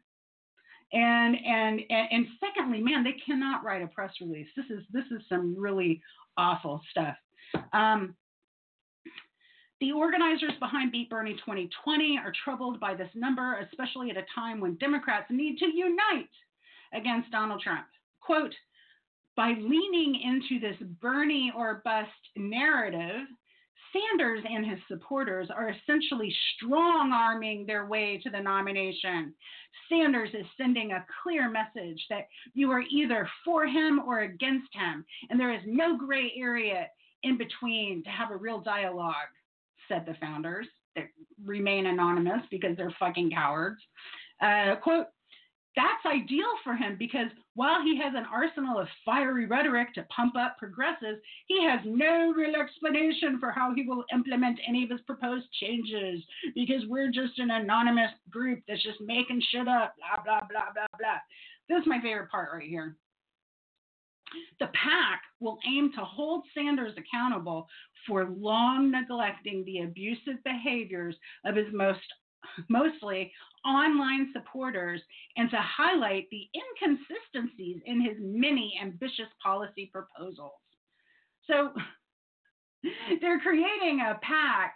And, 0.93 1.36
and 1.47 1.80
and 1.88 2.26
secondly, 2.41 2.80
man, 2.80 3.05
they 3.05 3.14
cannot 3.24 3.62
write 3.62 3.82
a 3.82 3.86
press 3.86 4.12
release. 4.20 4.49
This 4.57 4.66
is 4.70 4.82
this 4.93 5.05
is 5.12 5.22
some 5.28 5.55
really 5.57 6.03
awful 6.36 6.80
stuff. 6.91 7.14
Um, 7.72 8.16
the 9.80 9.93
organizers 9.93 10.53
behind 10.61 10.93
Beat 10.93 11.09
Bernie 11.09 11.34
2020 11.34 12.18
are 12.18 12.32
troubled 12.45 12.78
by 12.80 12.95
this 12.95 13.09
number, 13.14 13.66
especially 13.70 14.11
at 14.11 14.16
a 14.16 14.26
time 14.34 14.61
when 14.61 14.74
Democrats 14.76 15.26
need 15.30 15.59
to 15.59 15.66
unite 15.66 16.28
against 16.93 17.30
Donald 17.30 17.62
Trump. 17.62 17.86
Quote, 18.20 18.55
by 19.36 19.55
leaning 19.59 20.20
into 20.22 20.61
this 20.61 20.76
Bernie 21.01 21.53
or 21.57 21.80
bust 21.82 22.11
narrative, 22.36 23.26
Sanders 23.93 24.45
and 24.49 24.64
his 24.64 24.78
supporters 24.88 25.49
are 25.55 25.70
essentially 25.70 26.34
strong 26.55 27.12
arming 27.12 27.66
their 27.66 27.86
way 27.86 28.20
to 28.22 28.30
the 28.30 28.41
nomination. 28.41 29.34
Sanders 29.88 30.30
is 30.32 30.47
sending 30.57 30.93
a 30.93 31.05
clear 31.22 31.51
message 31.51 32.05
that 32.09 32.28
you 32.55 32.70
are 32.70 32.82
either 32.91 33.28
for 33.45 33.66
him 33.66 34.01
or 34.05 34.20
against 34.20 34.68
him, 34.72 35.05
and 35.28 35.38
there 35.38 35.53
is 35.53 35.62
no 35.66 35.97
gray 35.97 36.32
area 36.36 36.86
in 37.22 37.36
between 37.36 38.03
to 38.05 38.11
have 38.11 38.30
a 38.30 38.36
real 38.36 38.61
dialogue, 38.61 39.14
said 39.88 40.07
the 40.07 40.14
founders. 40.20 40.66
They 40.95 41.05
remain 41.45 41.86
anonymous 41.86 42.43
because 42.51 42.76
they're 42.76 42.95
fucking 42.99 43.30
cowards. 43.30 43.80
Uh, 44.41 44.76
quote, 44.76 45.07
that's 45.77 46.05
ideal 46.07 46.51
for 46.64 46.75
him 46.75 46.97
because 46.99 47.29
while 47.55 47.83
he 47.83 47.97
has 47.99 48.12
an 48.16 48.27
arsenal 48.33 48.79
of 48.79 48.89
fiery 49.05 49.47
rhetoric 49.47 49.95
to 49.95 50.03
pump 50.05 50.35
up 50.37 50.57
progressives, 50.59 51.21
he 51.47 51.64
has 51.64 51.81
no 51.85 52.33
real 52.33 52.57
explanation 52.57 53.39
for 53.39 53.51
how 53.53 53.73
he 53.75 53.85
will 53.87 54.05
implement 54.12 54.59
any 54.66 54.83
of 54.83 54.91
his 54.91 55.01
proposed 55.03 55.47
changes 55.61 56.23
because 56.55 56.83
we're 56.89 57.11
just 57.12 57.39
an 57.39 57.53
anonymous 57.53 58.11
group 58.31 58.61
that's 58.66 58.83
just 58.83 59.01
making 59.01 59.41
shit 59.51 59.68
up, 59.68 59.95
blah, 59.97 60.23
blah, 60.25 60.47
blah, 60.51 60.73
blah, 60.75 60.87
blah. 60.99 61.18
This 61.68 61.83
is 61.83 61.87
my 61.87 62.01
favorite 62.01 62.31
part 62.31 62.51
right 62.53 62.68
here. 62.68 62.97
The 64.61 64.66
PAC 64.66 65.23
will 65.41 65.59
aim 65.66 65.93
to 65.97 66.05
hold 66.05 66.45
Sanders 66.55 66.95
accountable 66.97 67.68
for 68.07 68.27
long 68.27 68.91
neglecting 68.91 69.64
the 69.64 69.81
abusive 69.81 70.43
behaviors 70.45 71.16
of 71.45 71.57
his 71.57 71.66
most 71.73 72.01
mostly 72.68 73.32
online 73.64 74.30
supporters 74.32 75.01
and 75.36 75.51
to 75.51 75.59
highlight 75.59 76.28
the 76.30 76.49
inconsistencies 76.55 77.80
in 77.84 78.01
his 78.01 78.16
many 78.20 78.78
ambitious 78.80 79.28
policy 79.43 79.91
proposals. 79.93 80.53
So 81.47 81.70
they're 83.20 83.41
creating 83.41 84.01
a 84.01 84.18
PAC 84.22 84.74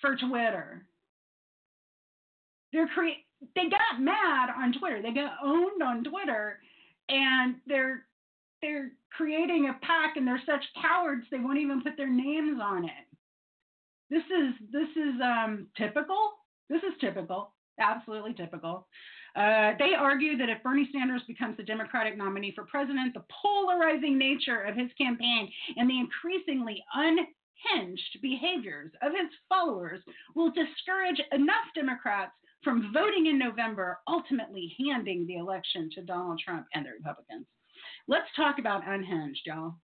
for 0.00 0.16
Twitter. 0.16 0.86
They're 2.72 2.88
cre- 2.88 3.22
they 3.54 3.68
got 3.68 4.00
mad 4.00 4.50
on 4.56 4.72
Twitter. 4.78 5.02
They 5.02 5.12
got 5.12 5.32
owned 5.42 5.82
on 5.82 6.04
Twitter 6.04 6.58
and 7.08 7.56
they're 7.66 8.06
they're 8.62 8.90
creating 9.16 9.68
a 9.68 9.84
PAC 9.84 10.16
and 10.16 10.26
they're 10.26 10.42
such 10.44 10.62
cowards 10.80 11.24
they 11.30 11.38
won't 11.38 11.58
even 11.58 11.82
put 11.82 11.96
their 11.96 12.10
names 12.10 12.60
on 12.62 12.84
it. 12.84 13.06
This 14.10 14.24
is 14.24 14.54
this 14.72 14.88
is 14.96 15.20
um, 15.22 15.68
typical. 15.76 16.32
This 16.70 16.82
is 16.82 16.98
typical 17.00 17.52
absolutely 17.80 18.34
typical. 18.34 18.86
Uh, 19.36 19.72
they 19.78 19.94
argue 19.96 20.36
that 20.36 20.48
if 20.48 20.62
Bernie 20.62 20.88
Sanders 20.92 21.22
becomes 21.26 21.56
the 21.56 21.62
Democratic 21.62 22.16
nominee 22.16 22.52
for 22.54 22.64
president, 22.64 23.14
the 23.14 23.24
polarizing 23.42 24.18
nature 24.18 24.62
of 24.62 24.76
his 24.76 24.90
campaign 24.98 25.50
and 25.76 25.88
the 25.88 25.98
increasingly 25.98 26.82
unhinged 26.94 28.18
behaviors 28.22 28.90
of 29.02 29.12
his 29.12 29.30
followers 29.48 30.00
will 30.34 30.50
discourage 30.50 31.20
enough 31.32 31.66
Democrats 31.74 32.32
from 32.62 32.92
voting 32.92 33.26
in 33.26 33.38
November, 33.38 33.98
ultimately 34.06 34.74
handing 34.84 35.26
the 35.26 35.36
election 35.36 35.88
to 35.94 36.02
Donald 36.02 36.40
Trump 36.44 36.66
and 36.74 36.84
the 36.84 36.90
Republicans. 36.90 37.46
Let's 38.08 38.28
talk 38.36 38.58
about 38.58 38.86
unhinged, 38.86 39.42
y'all. 39.46 39.76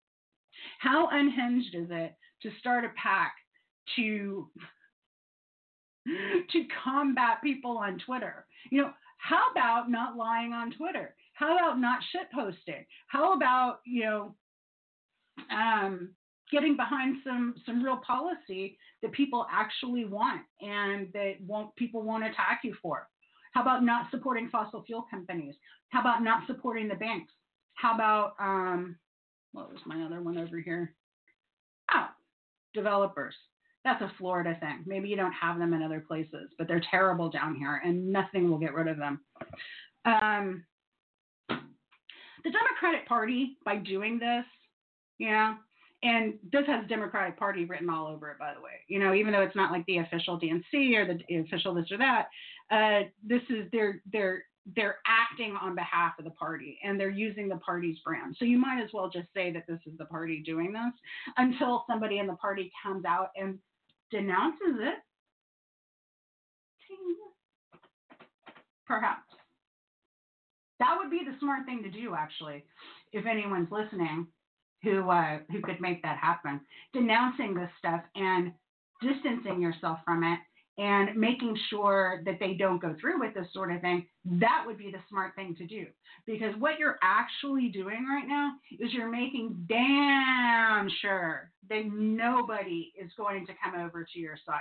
How 0.81 1.09
unhinged 1.11 1.75
is 1.75 1.89
it 1.91 2.15
to 2.43 2.51
start 2.59 2.85
a 2.85 2.89
PAC 3.01 3.33
to 3.95 4.51
to 6.53 6.65
combat 6.85 7.39
people 7.43 7.79
on 7.79 7.99
Twitter. 7.99 8.47
You 8.71 8.83
know, 8.83 8.91
how 9.19 9.51
about 9.51 9.91
not 9.91 10.17
lying 10.17 10.53
on 10.53 10.73
Twitter? 10.73 11.15
How 11.35 11.57
about 11.57 11.81
not 11.81 12.01
shit 12.13 12.31
posting? 12.33 12.87
How 13.09 13.35
about, 13.35 13.81
you 13.85 14.05
know, 14.05 14.35
um, 15.51 16.11
getting 16.51 16.77
behind 16.77 17.17
some 17.25 17.55
some 17.67 17.83
real 17.83 17.99
policy 18.07 18.79
that 19.03 19.13
people 19.13 19.47
actually 19.53 20.05
want 20.05 20.43
and 20.61 21.13
that 21.13 21.35
won't 21.47 21.75
people 21.77 22.03
won't 22.03 22.25
attack 22.25 22.61
you 22.63 22.75
for? 22.81 23.09
How 23.53 23.63
about 23.63 23.85
not 23.85 24.11
supporting 24.11 24.49
fossil 24.49 24.83
fuel 24.85 25.07
companies? 25.11 25.55
How 25.91 26.01
about 26.01 26.23
not 26.23 26.47
supporting 26.47 26.89
the 26.89 26.95
banks? 26.95 27.33
How 27.75 27.95
about 27.95 28.35
um, 28.39 28.97
what 29.53 29.71
was 29.71 29.81
my 29.87 30.05
other 30.05 30.21
one 30.23 30.39
over 30.39 30.59
here? 30.59 30.95
Oh, 31.93 32.09
developers. 32.75 33.35
That's 33.87 34.03
a 34.03 34.13
Florida 34.19 34.57
thing. 34.59 34.83
Maybe 34.85 35.09
you 35.09 35.15
don't 35.15 35.33
have 35.33 35.61
them 35.61 35.73
in 35.73 35.81
other 35.81 36.01
places, 36.01 36.51
but 36.59 36.67
they're 36.67 36.83
terrible 36.91 37.31
down 37.31 37.55
here 37.55 37.81
and 37.85 38.11
nothing 38.11 38.51
will 38.51 38.59
get 38.59 38.75
rid 38.75 38.89
of 38.89 38.97
them. 38.97 39.21
Um, 40.05 40.65
the 41.49 42.51
Democratic 42.51 43.07
Party, 43.07 43.59
by 43.65 43.77
doing 43.77 44.19
this, 44.19 44.45
know, 45.31 45.55
and 46.03 46.35
this 46.53 46.67
has 46.67 46.89
Democratic 46.89 47.39
Party 47.39 47.65
written 47.65 47.89
all 47.89 48.09
over 48.09 48.29
it, 48.33 48.41
by 48.41 48.55
the 48.55 48.61
way. 48.61 48.73
You 48.89 48.99
know, 48.99 49.15
even 49.15 49.33
though 49.33 49.43
it's 49.43 49.55
not 49.55 49.71
like 49.71 49.87
the 49.87 49.99
official 49.99 50.39
DNC 50.41 50.97
or 50.97 51.07
the 51.07 51.37
official 51.37 51.73
this 51.73 51.91
or 51.93 51.99
that, 51.99 52.27
uh, 52.73 53.09
this 53.25 53.43
is 53.49 53.69
they're 53.71 54.03
they're 54.13 54.43
they're 54.75 54.99
acting 55.07 55.57
on 55.63 55.77
behalf 55.77 56.15
of 56.19 56.25
the 56.25 56.31
party 56.33 56.77
and 56.83 56.99
they're 56.99 57.09
using 57.09 57.49
the 57.49 57.57
party's 57.57 57.99
brand. 58.05 58.35
So 58.37 58.45
you 58.45 58.59
might 58.59 58.83
as 58.83 58.91
well 58.93 59.09
just 59.09 59.29
say 59.33 59.53
that 59.53 59.65
this 59.69 59.79
is 59.87 59.97
the 59.97 60.07
party 60.07 60.43
doing 60.45 60.73
this 60.73 60.93
until 61.37 61.85
somebody 61.89 62.19
in 62.19 62.27
the 62.27 62.35
party 62.35 62.73
comes 62.83 63.05
out 63.05 63.29
and 63.37 63.61
denounces 64.11 64.77
it. 64.81 64.95
Perhaps. 68.87 69.23
That 70.79 70.97
would 70.99 71.11
be 71.11 71.23
the 71.25 71.37
smart 71.41 71.67
thing 71.67 71.83
to 71.83 71.91
do, 71.91 72.15
actually, 72.15 72.65
if 73.13 73.27
anyone's 73.27 73.71
listening 73.71 74.29
who 74.83 75.11
uh, 75.11 75.39
who 75.51 75.61
could 75.63 75.81
make 75.81 76.03
that 76.03 76.19
happen. 76.19 76.61
Denouncing 76.93 77.55
this 77.55 77.71
stuff 77.79 78.03
and 78.15 78.53
distancing 79.03 79.61
yourself 79.61 79.99
from 80.05 80.23
it 80.23 80.39
and 80.79 81.17
making 81.17 81.57
sure 81.71 82.23
that 82.27 82.39
they 82.39 82.55
don't 82.55 82.83
go 82.83 82.95
through 83.01 83.19
with 83.19 83.35
this 83.35 83.47
sort 83.53 83.73
of 83.73 83.81
thing, 83.81 84.07
that 84.27 84.63
would 84.67 84.77
be 84.77 84.91
the 84.91 84.99
smart 85.09 85.35
thing 85.35 85.55
to 85.57 85.67
do. 85.67 85.87
Because 86.27 86.55
what 86.59 86.79
you're 86.79 86.99
actually 87.03 87.69
doing 87.69 88.07
right 88.07 88.29
now 88.29 88.53
is 88.79 88.93
you're 88.93 89.11
making 89.11 89.67
damn 89.69 90.89
sure 91.01 91.51
that 91.71 91.85
nobody 91.93 92.93
is 93.01 93.11
going 93.17 93.47
to 93.47 93.53
come 93.65 93.81
over 93.81 94.07
to 94.13 94.19
your 94.19 94.37
side. 94.45 94.61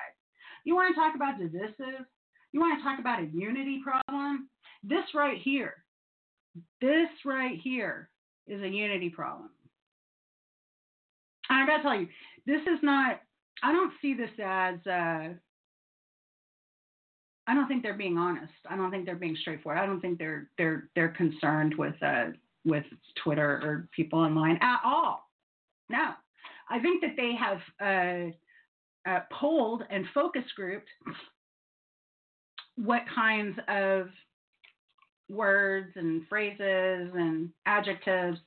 You 0.64 0.76
want 0.76 0.96
to 0.96 1.00
talk 1.00 1.16
about 1.16 1.38
divisive? 1.38 2.06
You 2.54 2.62
want 2.62 2.80
to 2.80 2.84
talk 2.84 3.00
about 3.00 3.22
a 3.22 3.28
unity 3.34 3.82
problem? 3.84 4.48
This 4.84 5.04
right 5.14 5.40
here, 5.42 5.84
this 6.80 7.10
right 7.26 7.60
here 7.62 8.10
is 8.48 8.62
a 8.62 8.68
unity 8.68 9.10
problem. 9.10 9.50
And 11.50 11.64
I 11.64 11.68
got 11.68 11.78
to 11.78 11.84
tell 11.84 12.00
you, 12.00 12.08
this 12.46 12.62
is 12.62 12.80
not, 12.82 13.20
I 13.64 13.74
don't 13.74 13.92
see 14.02 14.14
this 14.14 14.30
as, 14.44 14.76
uh, 14.88 15.34
I 17.48 17.54
don't 17.54 17.68
think 17.68 17.84
they're 17.84 17.94
being 17.94 18.18
honest. 18.18 18.54
I 18.70 18.76
don't 18.76 18.90
think 18.90 19.06
they're 19.06 19.16
being 19.16 19.38
straightforward. 19.40 19.80
I 19.80 19.86
don't 19.86 20.02
think 20.02 20.18
they're 20.18 20.50
they're 20.58 20.90
they're 20.96 21.10
concerned 21.10 21.76
with 21.78 21.96
uh 22.02 22.28
with 22.66 22.86
Twitter 23.24 23.62
or 23.64 23.88
people 23.96 24.20
online 24.20 24.58
at 24.62 24.80
all. 24.84 25.30
No, 25.90 26.14
I 26.70 26.80
think 26.80 27.02
that 27.02 27.16
they 27.16 27.34
have 27.36 28.32
uh, 29.08 29.10
uh, 29.10 29.20
polled 29.32 29.84
and 29.90 30.06
focus 30.14 30.44
grouped 30.56 30.90
what 32.76 33.04
kinds 33.14 33.58
of 33.68 34.08
words 35.30 35.92
and 35.96 36.28
phrases 36.28 37.12
and 37.14 37.50
adjectives 37.66 38.38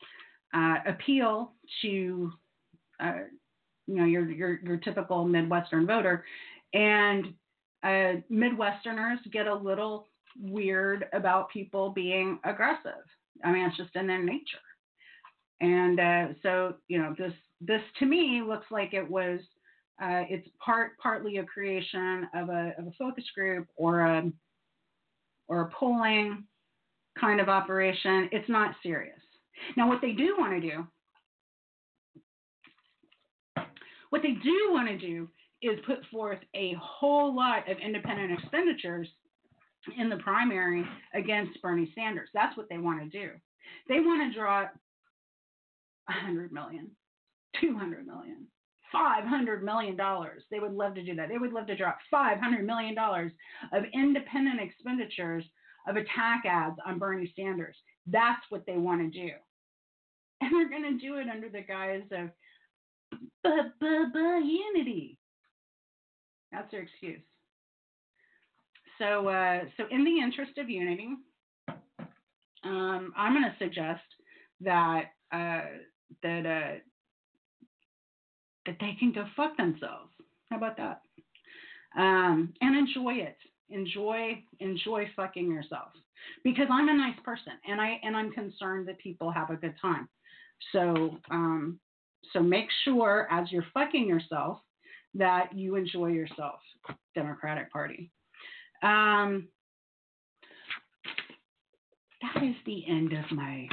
uh, 0.54 0.76
appeal 0.86 1.52
to 1.82 2.32
uh, 3.00 3.12
you 3.86 3.94
know 3.94 4.04
your, 4.04 4.28
your 4.30 4.60
your 4.64 4.76
typical 4.78 5.24
Midwestern 5.24 5.86
voter, 5.86 6.24
and 6.74 7.32
uh, 7.82 8.20
Midwesterners 8.30 9.18
get 9.32 9.46
a 9.46 9.54
little 9.54 10.08
weird 10.40 11.06
about 11.12 11.50
people 11.50 11.90
being 11.90 12.38
aggressive. 12.44 13.04
I 13.44 13.52
mean, 13.52 13.66
it's 13.66 13.76
just 13.76 13.94
in 13.94 14.06
their 14.06 14.22
nature. 14.22 14.58
And 15.60 16.00
uh, 16.00 16.34
so, 16.42 16.74
you 16.88 16.98
know, 16.98 17.14
this 17.18 17.32
this 17.60 17.82
to 17.98 18.06
me 18.06 18.42
looks 18.46 18.66
like 18.70 18.94
it 18.94 19.08
was 19.08 19.40
uh, 20.00 20.22
it's 20.28 20.48
part 20.64 20.96
partly 20.98 21.38
a 21.38 21.44
creation 21.44 22.28
of 22.34 22.48
a 22.48 22.72
of 22.78 22.86
a 22.86 22.92
focus 22.98 23.24
group 23.34 23.66
or 23.76 24.00
a 24.00 24.30
or 25.48 25.62
a 25.62 25.70
polling 25.70 26.44
kind 27.18 27.40
of 27.40 27.48
operation. 27.48 28.28
It's 28.30 28.48
not 28.48 28.74
serious. 28.82 29.18
Now, 29.76 29.88
what 29.88 30.00
they 30.00 30.12
do 30.12 30.36
want 30.38 30.52
to 30.52 30.60
do, 30.60 30.86
what 34.10 34.22
they 34.22 34.34
do 34.42 34.68
want 34.70 34.88
to 34.88 34.96
do 34.96 35.28
is 35.62 35.78
put 35.86 35.98
forth 36.10 36.38
a 36.54 36.74
whole 36.80 37.34
lot 37.34 37.68
of 37.70 37.78
independent 37.78 38.32
expenditures 38.32 39.08
in 39.96 40.08
the 40.08 40.16
primary 40.16 40.84
against 41.14 41.60
Bernie 41.62 41.92
Sanders. 41.94 42.28
That's 42.34 42.56
what 42.56 42.68
they 42.68 42.78
want 42.78 43.00
to 43.00 43.08
do. 43.18 43.30
They 43.88 44.00
want 44.00 44.32
to 44.32 44.38
draw 44.38 44.62
100 46.06 46.52
million, 46.52 46.90
200 47.60 48.06
million, 48.06 48.46
500 48.92 49.62
million 49.62 49.96
dollars. 49.96 50.42
They 50.50 50.60
would 50.60 50.72
love 50.72 50.94
to 50.94 51.02
do 51.02 51.14
that. 51.16 51.28
They 51.28 51.38
would 51.38 51.52
love 51.52 51.66
to 51.66 51.76
drop 51.76 51.98
500 52.10 52.64
million 52.64 52.94
dollars 52.94 53.32
of 53.72 53.84
independent 53.92 54.60
expenditures 54.60 55.44
of 55.88 55.96
attack 55.96 56.44
ads 56.44 56.76
on 56.86 56.98
Bernie 56.98 57.32
Sanders. 57.36 57.76
That's 58.06 58.42
what 58.50 58.64
they 58.66 58.76
want 58.76 59.00
to 59.00 59.18
do. 59.20 59.30
And 60.40 60.52
they're 60.52 60.70
going 60.70 60.98
to 60.98 61.04
do 61.04 61.16
it 61.16 61.28
under 61.28 61.48
the 61.48 61.62
guise 61.62 62.04
of 62.12 62.30
unity. 64.44 65.17
That's 66.52 66.70
their 66.70 66.82
excuse. 66.82 67.20
So, 68.98 69.28
uh, 69.28 69.60
so 69.76 69.84
in 69.90 70.04
the 70.04 70.20
interest 70.20 70.58
of 70.58 70.68
unity, 70.68 71.08
um, 72.64 73.12
I'm 73.16 73.32
going 73.32 73.44
to 73.44 73.64
suggest 73.64 74.02
that 74.60 75.04
uh, 75.32 75.62
that 76.22 76.46
uh, 76.46 76.78
that 78.66 78.76
they 78.80 78.96
can 78.98 79.12
go 79.12 79.24
fuck 79.36 79.56
themselves. 79.56 80.10
How 80.50 80.56
about 80.56 80.76
that? 80.78 81.02
Um, 81.96 82.52
and 82.60 82.76
enjoy 82.76 83.14
it. 83.14 83.36
Enjoy 83.70 84.42
enjoy 84.60 85.08
fucking 85.14 85.50
yourself 85.50 85.88
because 86.42 86.66
I'm 86.70 86.88
a 86.88 86.94
nice 86.94 87.18
person 87.24 87.52
and 87.68 87.80
I 87.80 88.00
and 88.02 88.16
I'm 88.16 88.32
concerned 88.32 88.88
that 88.88 88.98
people 88.98 89.30
have 89.30 89.50
a 89.50 89.56
good 89.56 89.74
time. 89.80 90.08
So 90.72 91.18
um, 91.30 91.78
so 92.32 92.40
make 92.40 92.66
sure 92.84 93.28
as 93.30 93.52
you're 93.52 93.66
fucking 93.74 94.08
yourself 94.08 94.58
that 95.14 95.54
you 95.54 95.76
enjoy 95.76 96.08
yourself, 96.08 96.60
Democratic 97.14 97.72
Party. 97.72 98.10
Um, 98.82 99.48
that 102.22 102.42
is 102.42 102.54
the 102.66 102.84
end 102.88 103.12
of 103.12 103.30
my 103.32 103.68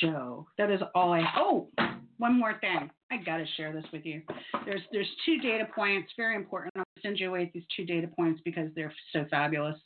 show. 0.00 0.46
That 0.58 0.70
is 0.70 0.80
all 0.94 1.12
I. 1.12 1.22
Oh, 1.36 1.68
one 2.18 2.38
more 2.38 2.54
thing. 2.60 2.90
I 3.10 3.16
gotta 3.18 3.44
share 3.56 3.72
this 3.72 3.84
with 3.92 4.04
you. 4.04 4.22
There's 4.64 4.80
there's 4.92 5.08
two 5.24 5.38
data 5.38 5.66
points, 5.74 6.12
very 6.16 6.36
important. 6.36 6.72
I'll 6.76 6.84
send 7.02 7.18
you 7.18 7.28
away 7.28 7.50
these 7.52 7.64
two 7.76 7.84
data 7.84 8.08
points 8.08 8.40
because 8.44 8.70
they're 8.74 8.92
so 9.12 9.24
fabulous. 9.30 9.78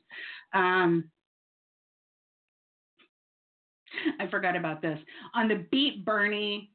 Um, 0.54 1.10
I 4.20 4.26
forgot 4.28 4.56
about 4.56 4.82
this. 4.82 4.98
On 5.34 5.48
the 5.48 5.66
Beat 5.70 6.04
Bernie 6.04 6.70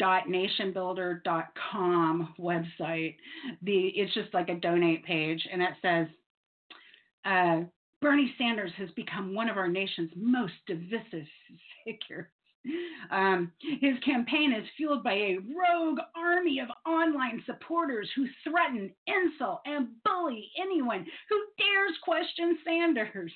nationbuilder.com 0.00 2.34
website. 2.38 3.16
The 3.62 3.88
it's 3.96 4.14
just 4.14 4.32
like 4.34 4.48
a 4.48 4.54
donate 4.54 5.04
page, 5.04 5.46
and 5.50 5.60
it 5.62 5.74
says, 5.82 6.06
uh, 7.24 7.62
"Bernie 8.00 8.32
Sanders 8.38 8.72
has 8.76 8.90
become 8.92 9.34
one 9.34 9.48
of 9.48 9.56
our 9.56 9.66
nation's 9.68 10.12
most 10.16 10.54
divisive 10.66 11.26
figures." 11.84 12.26
Um, 13.10 13.52
his 13.80 13.98
campaign 14.04 14.52
is 14.52 14.68
fueled 14.76 15.02
by 15.02 15.14
a 15.14 15.38
rogue 15.38 16.00
army 16.14 16.60
of 16.60 16.68
online 16.86 17.42
supporters 17.46 18.10
who 18.14 18.28
threaten, 18.44 18.94
insult, 19.06 19.62
and 19.64 19.88
bully 20.04 20.50
anyone 20.60 21.06
who 21.30 21.46
dares 21.56 21.96
question 22.02 22.58
Sanders. 22.64 23.32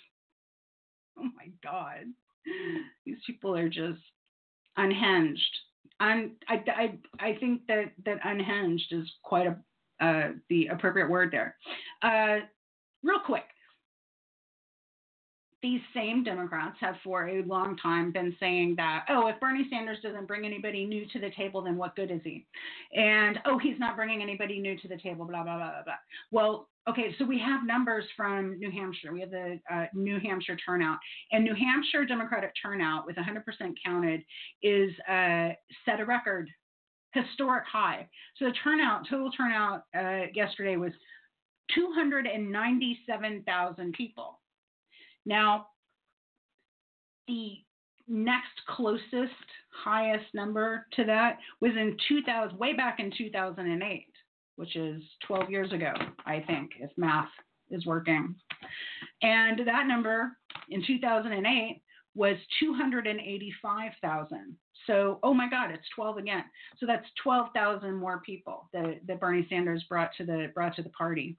Oh 1.19 1.29
my 1.37 1.49
God. 1.63 2.13
These 3.07 3.19
people 3.27 3.57
are 3.57 3.69
just 3.69 4.01
unhinged. 4.77 5.59
I, 6.03 6.63
I, 6.77 6.99
I 7.21 7.37
think 7.39 7.67
that, 7.69 7.93
that 8.05 8.19
unhinged 8.25 8.93
is 8.93 9.09
quite 9.23 9.47
a, 9.47 10.05
uh, 10.05 10.33
the 10.49 10.67
appropriate 10.67 11.09
word 11.09 11.31
there. 11.31 11.57
Uh, 12.03 12.45
real 13.03 13.21
quick, 13.25 13.45
these 15.63 15.81
same 15.95 16.25
Democrats 16.25 16.77
have 16.81 16.97
for 17.05 17.29
a 17.29 17.45
long 17.45 17.77
time 17.77 18.11
been 18.11 18.35
saying 18.41 18.75
that, 18.77 19.05
oh, 19.09 19.29
if 19.29 19.39
Bernie 19.39 19.69
Sanders 19.71 19.99
doesn't 20.03 20.27
bring 20.27 20.45
anybody 20.45 20.85
new 20.85 21.07
to 21.13 21.21
the 21.21 21.31
table, 21.37 21.63
then 21.63 21.77
what 21.77 21.95
good 21.95 22.11
is 22.11 22.21
he? 22.25 22.45
And, 22.97 23.39
oh, 23.45 23.59
he's 23.59 23.79
not 23.79 23.95
bringing 23.95 24.23
anybody 24.23 24.59
new 24.59 24.77
to 24.81 24.89
the 24.89 24.97
table, 24.97 25.25
blah, 25.25 25.45
blah, 25.45 25.57
blah, 25.57 25.71
blah, 25.71 25.83
blah. 25.85 25.95
Well, 26.33 26.69
okay, 26.89 27.15
so 27.19 27.25
we 27.25 27.39
have 27.39 27.67
numbers 27.67 28.05
from 28.17 28.59
New 28.59 28.71
Hampshire. 28.71 29.13
We 29.13 29.21
have 29.21 29.31
the 29.31 29.61
uh, 29.73 29.87
New 29.95 30.19
Hampshire 30.21 30.57
turnout. 30.57 30.99
And 31.31 31.45
New 31.45 31.55
Hampshire 31.55 32.05
Democratic 32.05 32.53
turnout, 32.61 33.07
with 33.07 33.15
100% 33.17 33.45
counted, 33.85 34.25
is 34.63 34.91
uh, 35.09 35.51
set 35.85 36.01
a 36.01 36.05
record, 36.05 36.51
historic 37.13 37.65
high. 37.71 38.09
So 38.39 38.47
the 38.47 38.53
turnout, 38.65 39.07
total 39.09 39.31
turnout 39.31 39.85
uh, 39.97 40.23
yesterday 40.35 40.75
was 40.77 40.91
297,000 41.75 43.93
people. 43.93 44.41
Now, 45.25 45.69
the 47.29 47.59
next 48.09 48.61
closest 48.69 49.31
highest 49.85 50.27
number 50.35 50.89
to 50.95 51.05
that 51.05 51.39
was 51.61 51.71
in 51.77 51.97
2000, 52.09 52.59
way 52.59 52.73
back 52.75 52.99
in 52.99 53.13
2008, 53.17 54.07
which 54.57 54.77
is 54.77 55.03
12 55.27 55.51
years 55.51 55.73
ago, 55.73 55.93
I 56.27 56.45
think, 56.47 56.73
if 56.81 56.91
math 56.97 57.29
is 57.71 57.87
working. 57.87 58.35
And 59.23 59.67
that 59.67 59.87
number 59.87 60.37
in 60.69 60.85
2008 60.87 61.83
was 62.15 62.37
285,000. 62.61 64.57
So, 64.87 65.19
oh 65.23 65.33
my 65.33 65.49
God, 65.49 65.71
it's 65.71 65.89
12 65.95 66.19
again. 66.19 66.45
So 66.79 66.87
that's 66.87 67.07
12,000 67.23 67.95
more 67.95 68.21
people 68.21 68.69
that, 68.73 69.01
that 69.07 69.21
Bernie 69.21 69.47
Sanders 69.49 69.85
brought 69.89 70.11
to 70.19 70.25
the 70.25 70.51
brought 70.55 70.77
to 70.77 70.83
the 70.83 70.91
party. 70.91 71.37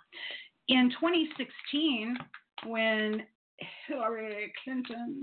In 0.70 0.90
2016, 0.92 2.18
when 2.66 3.24
Hillary 3.88 4.54
Clinton 4.64 5.22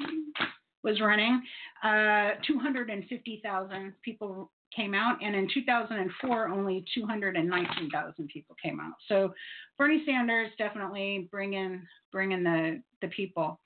was 0.82 1.00
running, 1.00 1.42
uh, 1.82 2.32
250,000 2.46 3.92
people 4.02 4.50
came 4.74 4.94
out, 4.94 5.16
and 5.22 5.34
in 5.34 5.48
2004, 5.52 6.48
only 6.48 6.84
219,000 6.94 8.28
people 8.28 8.56
came 8.62 8.80
out. 8.80 8.94
So 9.08 9.32
Bernie 9.78 10.02
Sanders 10.06 10.50
definitely 10.58 11.28
bringing 11.30 11.82
bringing 12.12 12.42
the 12.42 12.82
the 13.02 13.08
people. 13.08 13.60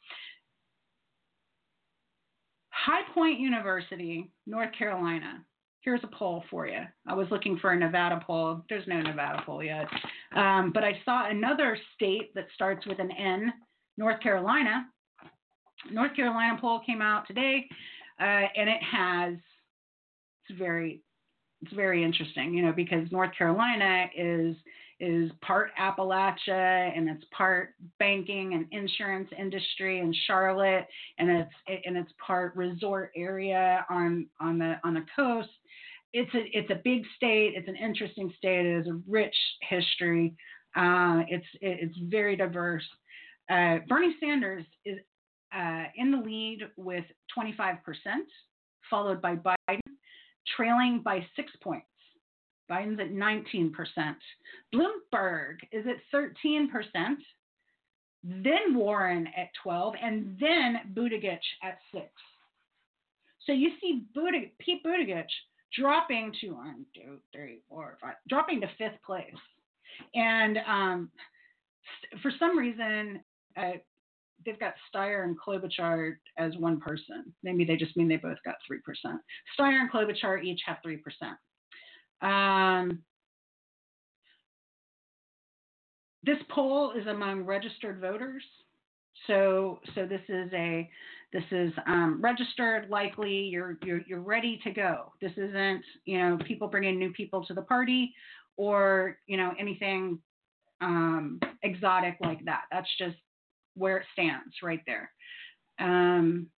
High 2.71 3.03
Point 3.15 3.41
University, 3.41 4.31
North 4.47 4.71
Carolina. 4.77 5.45
Here's 5.81 6.01
a 6.03 6.17
poll 6.17 6.45
for 6.51 6.67
you. 6.67 6.81
I 7.07 7.15
was 7.15 7.27
looking 7.31 7.59
for 7.59 7.73
a 7.73 7.79
Nevada 7.79 8.21
poll. 8.27 8.63
There's 8.69 8.87
no 8.87 9.01
Nevada 9.01 9.43
poll 9.45 9.63
yet. 9.63 9.87
Um, 10.35 10.71
but 10.73 10.83
I 10.83 10.99
saw 11.05 11.29
another 11.29 11.79
state 11.95 12.35
that 12.35 12.47
starts 12.55 12.87
with 12.87 12.99
an 12.99 13.11
N, 13.11 13.53
North 13.99 14.21
Carolina. 14.23 14.87
North 15.91 16.17
Carolina 16.17 16.57
poll 16.61 16.81
came 16.85 17.03
out 17.03 17.27
today, 17.27 17.67
uh, 18.21 18.47
and 18.57 18.69
it 18.69 18.83
has, 18.83 19.35
it's 20.49 20.59
very, 20.59 21.03
it's 21.63 21.73
very 21.75 22.05
interesting, 22.05 22.55
you 22.55 22.65
know, 22.65 22.73
because 22.73 23.11
North 23.11 23.31
Carolina 23.37 24.07
is 24.17 24.57
is 25.01 25.31
part 25.43 25.71
Appalachia 25.79 26.97
and 26.97 27.09
it's 27.09 27.25
part 27.37 27.75
banking 27.99 28.55
and 28.55 28.67
insurance 28.71 29.29
industry 29.37 29.99
in 29.99 30.15
Charlotte 30.27 30.87
and 31.19 31.29
it's 31.29 31.51
and 31.85 31.97
it's 31.97 32.13
part 32.25 32.55
resort 32.55 33.11
area 33.17 33.85
on 33.91 34.27
on 34.41 34.59
the 34.59 34.77
on 34.85 34.95
the 34.95 35.05
coast. 35.17 35.49
It's 36.13 36.33
a 36.35 36.43
it's 36.53 36.71
a 36.71 36.81
big 36.85 37.03
state. 37.17 37.55
It's 37.57 37.69
an 37.69 37.77
interesting 37.77 38.33
state. 38.39 38.67
It 38.67 38.77
has 38.77 38.87
a 38.87 39.01
rich 39.09 39.35
history. 39.69 40.35
Uh, 40.77 41.23
it's 41.29 41.47
it's 41.61 41.97
very 42.05 42.37
diverse. 42.37 42.85
Uh, 43.51 43.79
Bernie 43.89 44.15
Sanders 44.21 44.65
is 44.85 44.99
uh, 45.55 45.85
in 45.97 46.11
the 46.11 46.19
lead 46.19 46.61
with 46.77 47.05
25%, 47.37 47.79
followed 48.91 49.21
by 49.21 49.37
Biden, 49.37 49.81
trailing 50.57 51.01
by 51.05 51.27
six 51.37 51.51
points. 51.63 51.87
Biden's 52.71 53.01
at 53.01 53.11
19%. 53.11 53.73
Bloomberg 54.75 55.57
is 55.73 55.85
at 55.87 55.97
13%. 56.15 56.69
Then 58.23 58.75
Warren 58.75 59.29
at 59.37 59.49
12, 59.63 59.95
and 60.03 60.39
then 60.41 60.81
Buttigieg 60.95 61.41
at 61.63 61.79
six. 61.93 62.09
So 63.47 63.53
you 63.53 63.73
see 63.81 64.05
Buttig- 64.17 64.53
Pete 64.59 64.83
Buttigieg 64.83 65.27
dropping 65.79 66.33
to 66.41 66.53
one, 66.53 66.87
two, 66.95 67.19
three, 67.33 67.61
four, 67.69 67.99
five, 68.01 68.15
dropping 68.29 68.63
to 68.63 68.69
fifth 68.79 69.03
place. 69.05 69.35
And 70.15 70.59
um, 70.67 71.11
for 72.23 72.31
some 72.39 72.59
reason, 72.59 73.21
uh, 73.57 73.73
they've 74.45 74.61
got 74.61 74.75
Steyer 74.95 75.25
and 75.25 75.37
Klobuchar 75.39 76.17
as 76.39 76.57
one 76.57 76.81
person. 76.81 77.33
Maybe 77.43 77.65
they 77.65 77.77
just 77.77 77.97
mean 77.97 78.09
they 78.09 78.17
both 78.17 78.39
got 78.45 78.57
3%. 78.71 78.79
Steyer 79.59 79.81
and 79.81 79.91
Klobuchar 79.91 80.43
each 80.43 80.61
have 80.67 80.79
3%. 80.85 81.01
Um, 82.23 83.01
this 86.23 86.39
poll 86.51 86.93
is 86.93 87.07
among 87.07 87.43
registered 87.45 88.01
voters. 88.01 88.43
So, 89.27 89.81
so 89.95 90.07
this 90.07 90.23
is 90.29 90.51
a 90.53 90.89
this 91.33 91.45
is 91.51 91.73
um, 91.87 92.21
registered. 92.23 92.89
Likely, 92.91 93.33
you're 93.33 93.77
you're 93.83 94.03
you're 94.07 94.21
ready 94.21 94.61
to 94.63 94.71
go. 94.71 95.13
This 95.21 95.33
isn't 95.33 95.83
you 96.05 96.19
know 96.19 96.39
people 96.47 96.69
bringing 96.69 96.99
new 96.99 97.13
people 97.13 97.45
to 97.47 97.55
the 97.55 97.63
party 97.63 98.15
or 98.57 99.19
you 99.27 99.37
know 99.37 99.53
anything 99.59 100.21
um, 100.81 101.41
exotic 101.63 102.17
like 102.21 102.45
that. 102.45 102.63
That's 102.71 102.89
just 102.99 103.17
where 103.75 103.99
it 103.99 104.07
stands 104.13 104.55
right 104.63 104.81
there. 104.87 105.11
Um, 105.79 106.49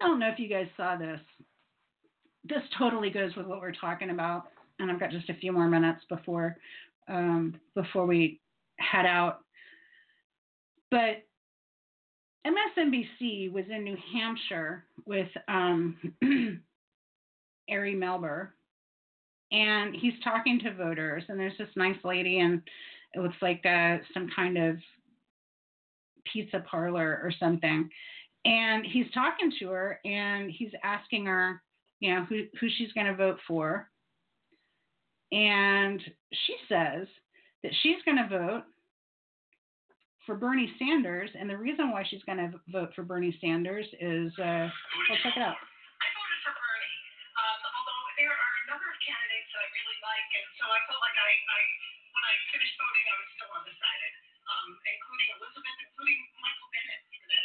I 0.00 0.08
don't 0.08 0.18
know 0.18 0.28
if 0.28 0.38
you 0.38 0.48
guys 0.48 0.66
saw 0.76 0.96
this. 0.96 1.20
This 2.44 2.62
totally 2.78 3.08
goes 3.08 3.34
with 3.36 3.46
what 3.46 3.60
we're 3.60 3.72
talking 3.72 4.10
about, 4.10 4.44
and 4.78 4.90
I've 4.90 5.00
got 5.00 5.10
just 5.10 5.30
a 5.30 5.34
few 5.34 5.50
more 5.50 5.68
minutes 5.68 6.02
before 6.10 6.56
um, 7.08 7.54
before 7.74 8.06
we 8.06 8.40
head 8.78 9.06
out. 9.06 9.38
But 10.90 11.24
MSNBC 12.46 13.50
was 13.50 13.64
in 13.70 13.84
New 13.84 13.96
Hampshire 14.12 14.84
with 15.06 15.28
um, 15.48 15.96
Ari 17.70 17.94
Melber, 17.94 18.48
and 19.54 19.94
he's 19.94 20.14
talking 20.22 20.58
to 20.60 20.74
voters. 20.74 21.24
And 21.28 21.38
there's 21.38 21.56
this 21.58 21.68
nice 21.76 21.96
lady, 22.04 22.40
and 22.40 22.60
it 23.14 23.20
looks 23.20 23.36
like 23.40 23.64
uh, 23.64 23.98
some 24.12 24.28
kind 24.34 24.58
of 24.58 24.76
pizza 26.32 26.64
parlor 26.68 27.20
or 27.22 27.32
something 27.38 27.88
and 28.44 28.84
he's 28.84 29.10
talking 29.12 29.52
to 29.58 29.68
her 29.70 30.00
and 30.04 30.50
he's 30.50 30.72
asking 30.82 31.26
her, 31.26 31.62
you 32.00 32.14
know, 32.14 32.24
who, 32.24 32.44
who 32.60 32.68
she's 32.76 32.92
going 32.92 33.06
to 33.06 33.14
vote 33.14 33.38
for. 33.46 33.88
And 35.32 36.00
she 36.32 36.56
says 36.68 37.06
that 37.62 37.72
she's 37.82 38.02
going 38.04 38.18
to 38.18 38.28
vote 38.28 38.64
for 40.26 40.34
Bernie 40.34 40.72
Sanders. 40.78 41.30
And 41.38 41.48
the 41.48 41.56
reason 41.56 41.90
why 41.90 42.04
she's 42.08 42.22
going 42.24 42.38
to 42.38 42.52
vote 42.70 42.90
for 42.94 43.02
Bernie 43.02 43.36
Sanders 43.40 43.86
is, 44.00 44.32
uh, 44.38 44.68
well, 44.68 45.18
check 45.22 45.36
it 45.36 45.42
out. 45.42 45.56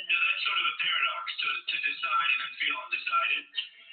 That's 0.09 0.43
sort 0.45 0.57
of 0.57 0.65
a 0.65 0.75
paradox 0.81 1.25
to, 1.45 1.49
to 1.69 1.75
decide 1.85 2.29
and 2.33 2.39
then 2.41 2.53
feel 2.57 2.77
undecided. 2.81 3.43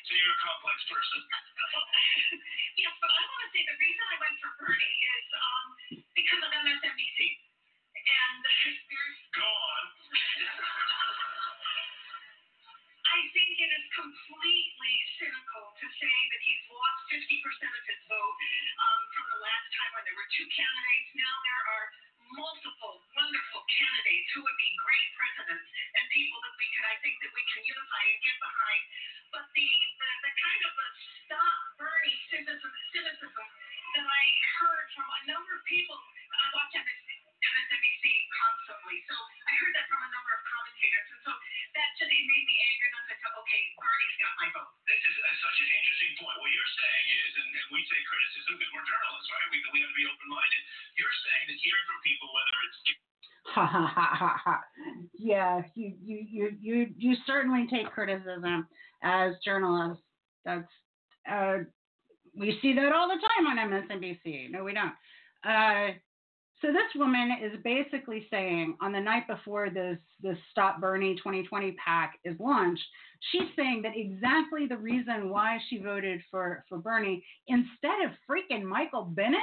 So 0.06 0.10
you're 0.14 0.32
a 0.32 0.40
complex 0.40 0.78
person. 0.88 1.20
yes, 2.80 2.94
but 3.02 3.10
I 3.10 3.22
want 3.26 3.40
to 3.44 3.48
say 3.52 3.62
the 3.66 3.76
reason 3.76 4.04
I 4.06 4.16
went 4.22 4.36
for 4.40 4.50
Bernie 4.62 5.00
is 5.02 5.26
um, 5.34 5.66
because 6.14 6.40
of 6.40 6.50
MSNBC. 6.64 7.18
And 8.06 8.40
there's. 8.46 9.18
Go 9.34 9.44
on. 9.44 9.84
I 13.06 13.20
think 13.32 13.52
it 13.56 13.70
is 13.72 13.86
completely 13.96 14.94
cynical 15.16 15.64
to 15.72 15.86
say 15.88 16.16
that 16.30 16.40
he's 16.44 16.64
lost 16.68 17.00
50% 17.08 17.22
of 17.64 17.84
his 17.88 18.00
vote 18.12 18.36
um, 18.76 19.00
from 19.14 19.26
the 19.32 19.40
last 19.40 19.66
time 19.72 19.90
when 19.96 20.04
there 20.04 20.16
were 20.18 20.30
two 20.36 20.46
candidates. 20.52 21.10
Now 21.16 21.34
there 21.42 21.64
are 21.64 21.86
multiple 22.34 22.94
wonderful 23.14 23.62
candidates 23.70 24.28
who 24.34 24.40
would 24.42 24.58
be 24.58 24.70
great 24.82 25.08
presidents 25.14 25.66
and 25.94 26.02
people 26.10 26.38
that 26.42 26.54
we 26.58 26.66
can, 26.74 26.84
I 26.90 26.96
think, 27.04 27.14
that 27.22 27.32
we 27.34 27.44
can 27.46 27.62
unify 27.62 28.02
and 28.10 28.18
get 28.24 28.36
behind. 28.42 28.82
But 29.30 29.44
the, 29.54 29.68
the, 29.68 30.08
the 30.26 30.32
kind 30.34 30.62
of 30.66 30.72
the 30.74 30.88
stop 31.26 31.58
Bernie 31.78 32.18
cynicism, 32.32 32.72
cynicism 32.94 33.46
that 33.96 34.06
I 34.06 34.22
heard 34.58 34.86
from 34.96 35.06
a 35.06 35.20
number 35.30 35.52
of 35.54 35.62
people, 35.68 35.98
I 36.34 36.44
watch 36.56 36.74
MSNBC 37.46 38.04
constantly, 38.34 38.98
so 39.06 39.14
I 39.14 39.52
heard 39.62 39.74
that 39.78 39.86
from 39.86 40.00
a 40.02 40.10
number 40.10 40.32
of 40.34 40.42
commentators, 40.46 41.08
and 41.14 41.20
so 41.26 41.32
that 41.78 41.88
just 42.00 42.10
it 42.10 42.24
made 42.26 42.46
me 42.46 42.56
angry 42.58 42.86
enough 42.90 43.06
to 43.06 43.16
go, 43.22 43.28
okay, 43.46 43.62
Bernie's 43.78 44.16
got 44.18 44.34
my 44.42 44.48
vote. 44.56 44.72
This 44.90 45.02
is 45.06 45.14
uh, 45.14 45.26
such 45.42 45.58
an 45.62 45.68
interesting 45.70 46.12
point. 46.22 46.36
What 46.42 46.50
you're 46.50 46.74
saying 46.74 47.06
is, 47.12 47.30
and, 47.38 47.48
and 47.54 47.66
we 47.70 47.80
take 47.86 48.04
criticism 48.06 48.52
because 48.58 48.70
we're 48.74 48.88
journalists, 48.88 49.28
right? 49.30 49.48
We, 49.54 49.58
we 49.74 49.78
have 49.84 49.92
to 49.92 49.98
be 49.98 50.06
open 50.06 50.28
minded. 50.28 50.62
You're 50.98 51.18
saying 51.22 51.44
that 51.50 51.58
hearing 51.62 51.86
from 51.86 51.98
people, 52.02 52.28
whether 52.32 52.56
it's 52.66 52.80
Ha 53.54 53.64
ha 53.64 53.86
ha 53.86 54.08
ha 54.12 54.40
ha. 54.42 54.60
Yeah, 55.14 55.62
you 55.74 55.94
you 56.02 56.26
you 56.28 56.44
you 56.60 56.76
you 56.98 57.16
certainly 57.26 57.66
take 57.70 57.86
criticism 57.90 58.66
as 59.02 59.34
journalists. 59.44 60.02
That's 60.44 60.68
uh, 61.30 61.58
we 62.36 62.58
see 62.60 62.74
that 62.74 62.92
all 62.92 63.08
the 63.08 63.22
time 63.22 63.46
on 63.46 63.70
MSNBC. 63.70 64.50
No, 64.50 64.64
we 64.64 64.74
don't. 64.74 64.92
Uh, 65.44 65.94
so 66.62 66.68
this 66.68 66.94
woman 66.94 67.30
is 67.42 67.52
basically 67.62 68.26
saying 68.30 68.76
on 68.80 68.92
the 68.92 69.00
night 69.00 69.26
before 69.28 69.70
this 69.70 69.98
this 70.22 70.38
Stop 70.50 70.80
Bernie 70.80 71.16
2020 71.16 71.72
PAC 71.72 72.18
is 72.24 72.34
launched, 72.40 72.82
she's 73.30 73.48
saying 73.56 73.82
that 73.82 73.92
exactly 73.94 74.66
the 74.66 74.76
reason 74.76 75.30
why 75.30 75.58
she 75.68 75.78
voted 75.78 76.20
for 76.30 76.64
for 76.68 76.78
Bernie 76.78 77.24
instead 77.48 78.04
of 78.04 78.12
freaking 78.28 78.62
Michael 78.62 79.04
Bennet 79.04 79.40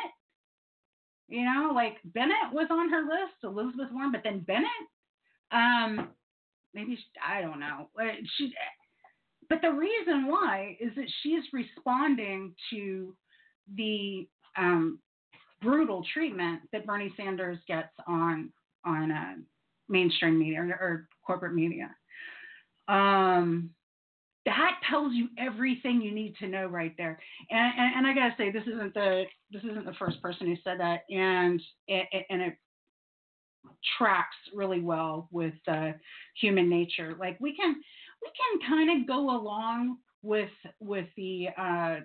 you 1.27 1.43
know, 1.43 1.71
like 1.73 1.97
Bennet 2.05 2.51
was 2.51 2.67
on 2.69 2.89
her 2.89 3.01
list, 3.01 3.43
Elizabeth 3.43 3.87
Warren, 3.91 4.11
but 4.11 4.21
then 4.23 4.41
Bennet, 4.41 4.69
um, 5.51 6.09
maybe 6.73 6.95
she, 6.95 7.03
I 7.25 7.41
don't 7.41 7.59
know. 7.59 7.89
Uh, 7.99 8.13
she, 8.37 8.53
but 9.49 9.59
the 9.61 9.71
reason 9.71 10.27
why 10.27 10.77
is 10.79 10.91
that 10.95 11.09
she's 11.21 11.43
responding 11.51 12.53
to 12.71 13.15
the 13.75 14.27
um, 14.57 14.99
brutal 15.63 16.03
treatment 16.13 16.61
that 16.71 16.85
Bernie 16.85 17.13
Sanders 17.17 17.57
gets 17.67 17.93
on 18.07 18.51
on 18.85 19.11
uh, 19.11 19.33
mainstream 19.89 20.37
media 20.37 20.59
or, 20.59 20.67
or 20.67 21.07
corporate 21.25 21.53
media. 21.53 21.89
Um, 22.87 23.69
that 24.45 24.79
tells 24.89 25.13
you 25.13 25.29
everything 25.37 26.01
you 26.01 26.13
need 26.13 26.35
to 26.37 26.47
know 26.47 26.65
right 26.65 26.93
there. 26.97 27.17
And, 27.49 27.73
and, 27.79 27.95
and 27.97 28.07
I 28.07 28.13
gotta 28.13 28.35
say, 28.37 28.51
this 28.51 28.67
isn't 28.67 28.93
the 28.93 29.23
this 29.51 29.63
isn't 29.63 29.85
the 29.85 29.93
first 29.93 30.21
person 30.21 30.47
who 30.47 30.55
said 30.63 30.79
that, 30.79 31.01
and 31.09 31.61
it 31.87 32.25
and 32.29 32.41
it 32.41 32.57
tracks 33.97 34.35
really 34.53 34.81
well 34.81 35.29
with 35.31 35.53
uh, 35.67 35.91
human 36.39 36.69
nature. 36.69 37.15
Like 37.17 37.37
we 37.39 37.55
can 37.55 37.75
we 38.21 38.29
can 38.35 38.69
kind 38.69 39.01
of 39.01 39.07
go 39.07 39.29
along 39.35 39.97
with 40.21 40.51
with 40.79 41.07
the 41.15 41.47
uh, 41.57 41.95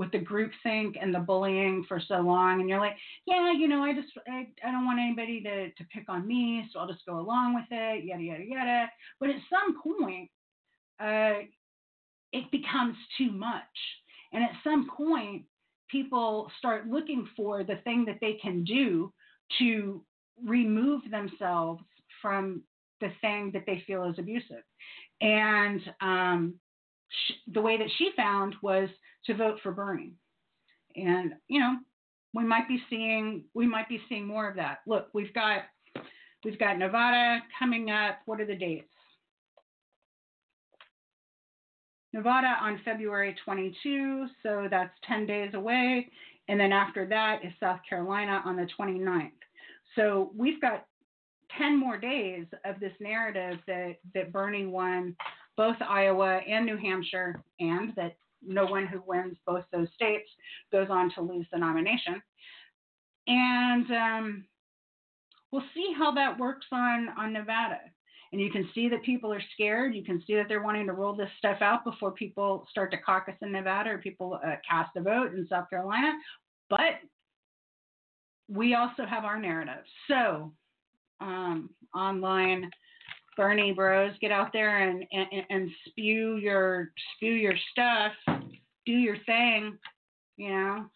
with 0.00 0.10
the 0.12 0.18
group 0.18 0.50
think 0.62 0.96
and 1.00 1.14
the 1.14 1.18
bullying 1.18 1.84
for 1.86 2.00
so 2.00 2.16
long 2.16 2.60
and 2.60 2.68
you're 2.68 2.80
like 2.80 2.96
yeah 3.26 3.52
you 3.52 3.68
know 3.68 3.82
i 3.82 3.92
just 3.92 4.08
i, 4.26 4.46
I 4.66 4.72
don't 4.72 4.86
want 4.86 4.98
anybody 4.98 5.42
to, 5.42 5.70
to 5.70 5.84
pick 5.92 6.08
on 6.08 6.26
me 6.26 6.66
so 6.72 6.80
i'll 6.80 6.88
just 6.88 7.04
go 7.06 7.20
along 7.20 7.54
with 7.54 7.66
it 7.70 8.04
yada 8.04 8.22
yada 8.22 8.44
yada. 8.44 8.90
But 9.20 9.28
at 9.28 9.36
some 9.50 9.80
point 9.82 10.30
uh, 11.00 11.40
it 12.32 12.50
becomes 12.50 12.96
too 13.18 13.32
much. 13.32 13.62
And 14.32 14.44
at 14.44 14.50
some 14.62 14.88
point 14.96 15.44
people 15.90 16.50
start 16.58 16.86
looking 16.86 17.26
for 17.36 17.64
the 17.64 17.76
thing 17.84 18.04
that 18.04 18.18
they 18.20 18.34
can 18.40 18.62
do 18.64 19.12
to 19.58 20.04
remove 20.44 21.02
themselves 21.10 21.82
from 22.22 22.62
the 23.00 23.10
thing 23.20 23.50
that 23.52 23.64
they 23.66 23.82
feel 23.86 24.04
is 24.04 24.18
abusive. 24.18 24.62
And 25.20 25.80
um, 26.00 26.54
the 27.52 27.60
way 27.60 27.76
that 27.78 27.90
she 27.98 28.10
found 28.16 28.54
was 28.62 28.88
to 29.26 29.34
vote 29.34 29.58
for 29.62 29.72
Bernie. 29.72 30.14
And 30.96 31.34
you 31.48 31.60
know, 31.60 31.76
we 32.34 32.44
might 32.44 32.68
be 32.68 32.80
seeing 32.88 33.44
we 33.54 33.66
might 33.66 33.88
be 33.88 34.00
seeing 34.08 34.26
more 34.26 34.48
of 34.48 34.56
that. 34.56 34.78
Look, 34.86 35.08
we've 35.12 35.32
got 35.34 35.62
we've 36.44 36.58
got 36.58 36.78
Nevada 36.78 37.40
coming 37.58 37.90
up. 37.90 38.18
What 38.26 38.40
are 38.40 38.46
the 38.46 38.56
dates? 38.56 38.86
Nevada 42.12 42.56
on 42.60 42.80
February 42.84 43.36
22, 43.44 44.26
so 44.42 44.66
that's 44.68 44.92
10 45.06 45.26
days 45.26 45.54
away. 45.54 46.10
And 46.48 46.58
then 46.58 46.72
after 46.72 47.06
that 47.06 47.44
is 47.44 47.52
South 47.60 47.78
Carolina 47.88 48.42
on 48.44 48.56
the 48.56 48.66
29th. 48.78 49.30
So 49.94 50.32
we've 50.36 50.60
got 50.60 50.86
10 51.56 51.78
more 51.78 51.98
days 51.98 52.46
of 52.64 52.80
this 52.80 52.92
narrative 53.00 53.58
that, 53.66 53.96
that 54.14 54.32
Bernie 54.32 54.66
won 54.66 55.16
both 55.56 55.76
Iowa 55.86 56.40
and 56.48 56.66
New 56.66 56.76
Hampshire, 56.76 57.42
and 57.60 57.92
that 57.94 58.16
no 58.46 58.66
one 58.66 58.86
who 58.86 59.02
wins 59.06 59.36
both 59.46 59.64
those 59.72 59.88
states 59.94 60.28
goes 60.72 60.88
on 60.90 61.12
to 61.14 61.20
lose 61.20 61.46
the 61.52 61.58
nomination. 61.58 62.22
And 63.26 63.90
um, 63.90 64.44
we'll 65.52 65.64
see 65.74 65.92
how 65.96 66.12
that 66.12 66.38
works 66.38 66.66
on, 66.72 67.08
on 67.18 67.32
Nevada. 67.32 67.80
And 68.32 68.40
you 68.40 68.50
can 68.50 68.68
see 68.74 68.88
that 68.88 69.02
people 69.02 69.32
are 69.32 69.42
scared. 69.54 69.94
You 69.94 70.04
can 70.04 70.22
see 70.26 70.34
that 70.34 70.46
they're 70.48 70.62
wanting 70.62 70.86
to 70.86 70.92
roll 70.92 71.14
this 71.14 71.30
stuff 71.38 71.58
out 71.60 71.84
before 71.84 72.12
people 72.12 72.64
start 72.70 72.92
to 72.92 72.98
caucus 72.98 73.34
in 73.42 73.50
Nevada 73.50 73.90
or 73.90 73.98
people 73.98 74.38
uh, 74.44 74.54
cast 74.68 74.90
a 74.96 75.00
vote 75.00 75.34
in 75.34 75.46
South 75.48 75.68
Carolina. 75.68 76.12
But 76.68 77.00
we 78.48 78.74
also 78.74 79.04
have 79.04 79.24
our 79.24 79.40
narrative. 79.40 79.84
So, 80.08 80.52
um, 81.20 81.70
online 81.94 82.70
Bernie 83.36 83.72
bros, 83.72 84.12
get 84.20 84.30
out 84.30 84.52
there 84.52 84.88
and, 84.88 85.04
and 85.12 85.44
and 85.48 85.70
spew 85.88 86.36
your 86.36 86.90
spew 87.14 87.32
your 87.32 87.54
stuff, 87.72 88.12
do 88.86 88.92
your 88.92 89.16
thing, 89.26 89.78
you 90.36 90.50
know. 90.50 90.86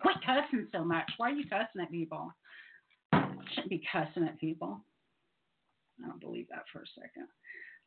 Quit 0.00 0.16
cussing 0.24 0.68
so 0.72 0.84
much. 0.84 1.10
Why 1.18 1.30
are 1.30 1.34
you 1.34 1.44
cussing 1.44 1.82
at 1.82 1.90
people? 1.90 2.32
Shouldn't 3.12 3.68
be 3.68 3.82
cussing 3.92 4.24
at 4.24 4.40
people. 4.40 4.80
I 6.02 6.08
don't 6.08 6.20
believe 6.20 6.46
that 6.50 6.64
for 6.72 6.80
a 6.80 6.86
second. 6.94 7.28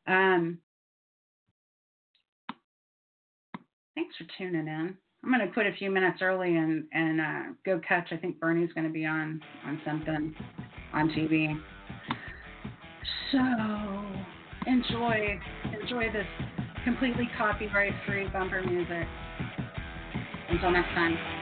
Um, 0.08 0.60
thanks 3.96 4.16
for 4.18 4.26
tuning 4.38 4.68
in. 4.68 4.96
I'm 5.24 5.32
to 5.46 5.52
quit 5.54 5.66
a 5.66 5.74
few 5.74 5.90
minutes 5.90 6.20
early 6.22 6.56
and 6.56 6.86
and 6.94 7.22
uh, 7.22 7.44
go 7.66 7.82
catch. 7.88 8.10
I 8.12 8.18
think 8.18 8.40
Bernie's 8.40 8.72
to 8.88 8.94
be 8.94 9.06
on 9.06 9.42
on 9.66 9.82
something 9.84 10.36
on 10.94 11.10
TV. 11.10 11.60
So 13.32 13.40
enjoy 14.68 15.40
enjoy 15.82 16.12
this 16.12 16.28
completely 16.84 17.30
copyright 17.38 17.94
free 18.08 18.28
bumper 18.28 18.62
music. 18.62 19.08
Until 20.50 20.72
next 20.72 20.90
time. 20.90 21.35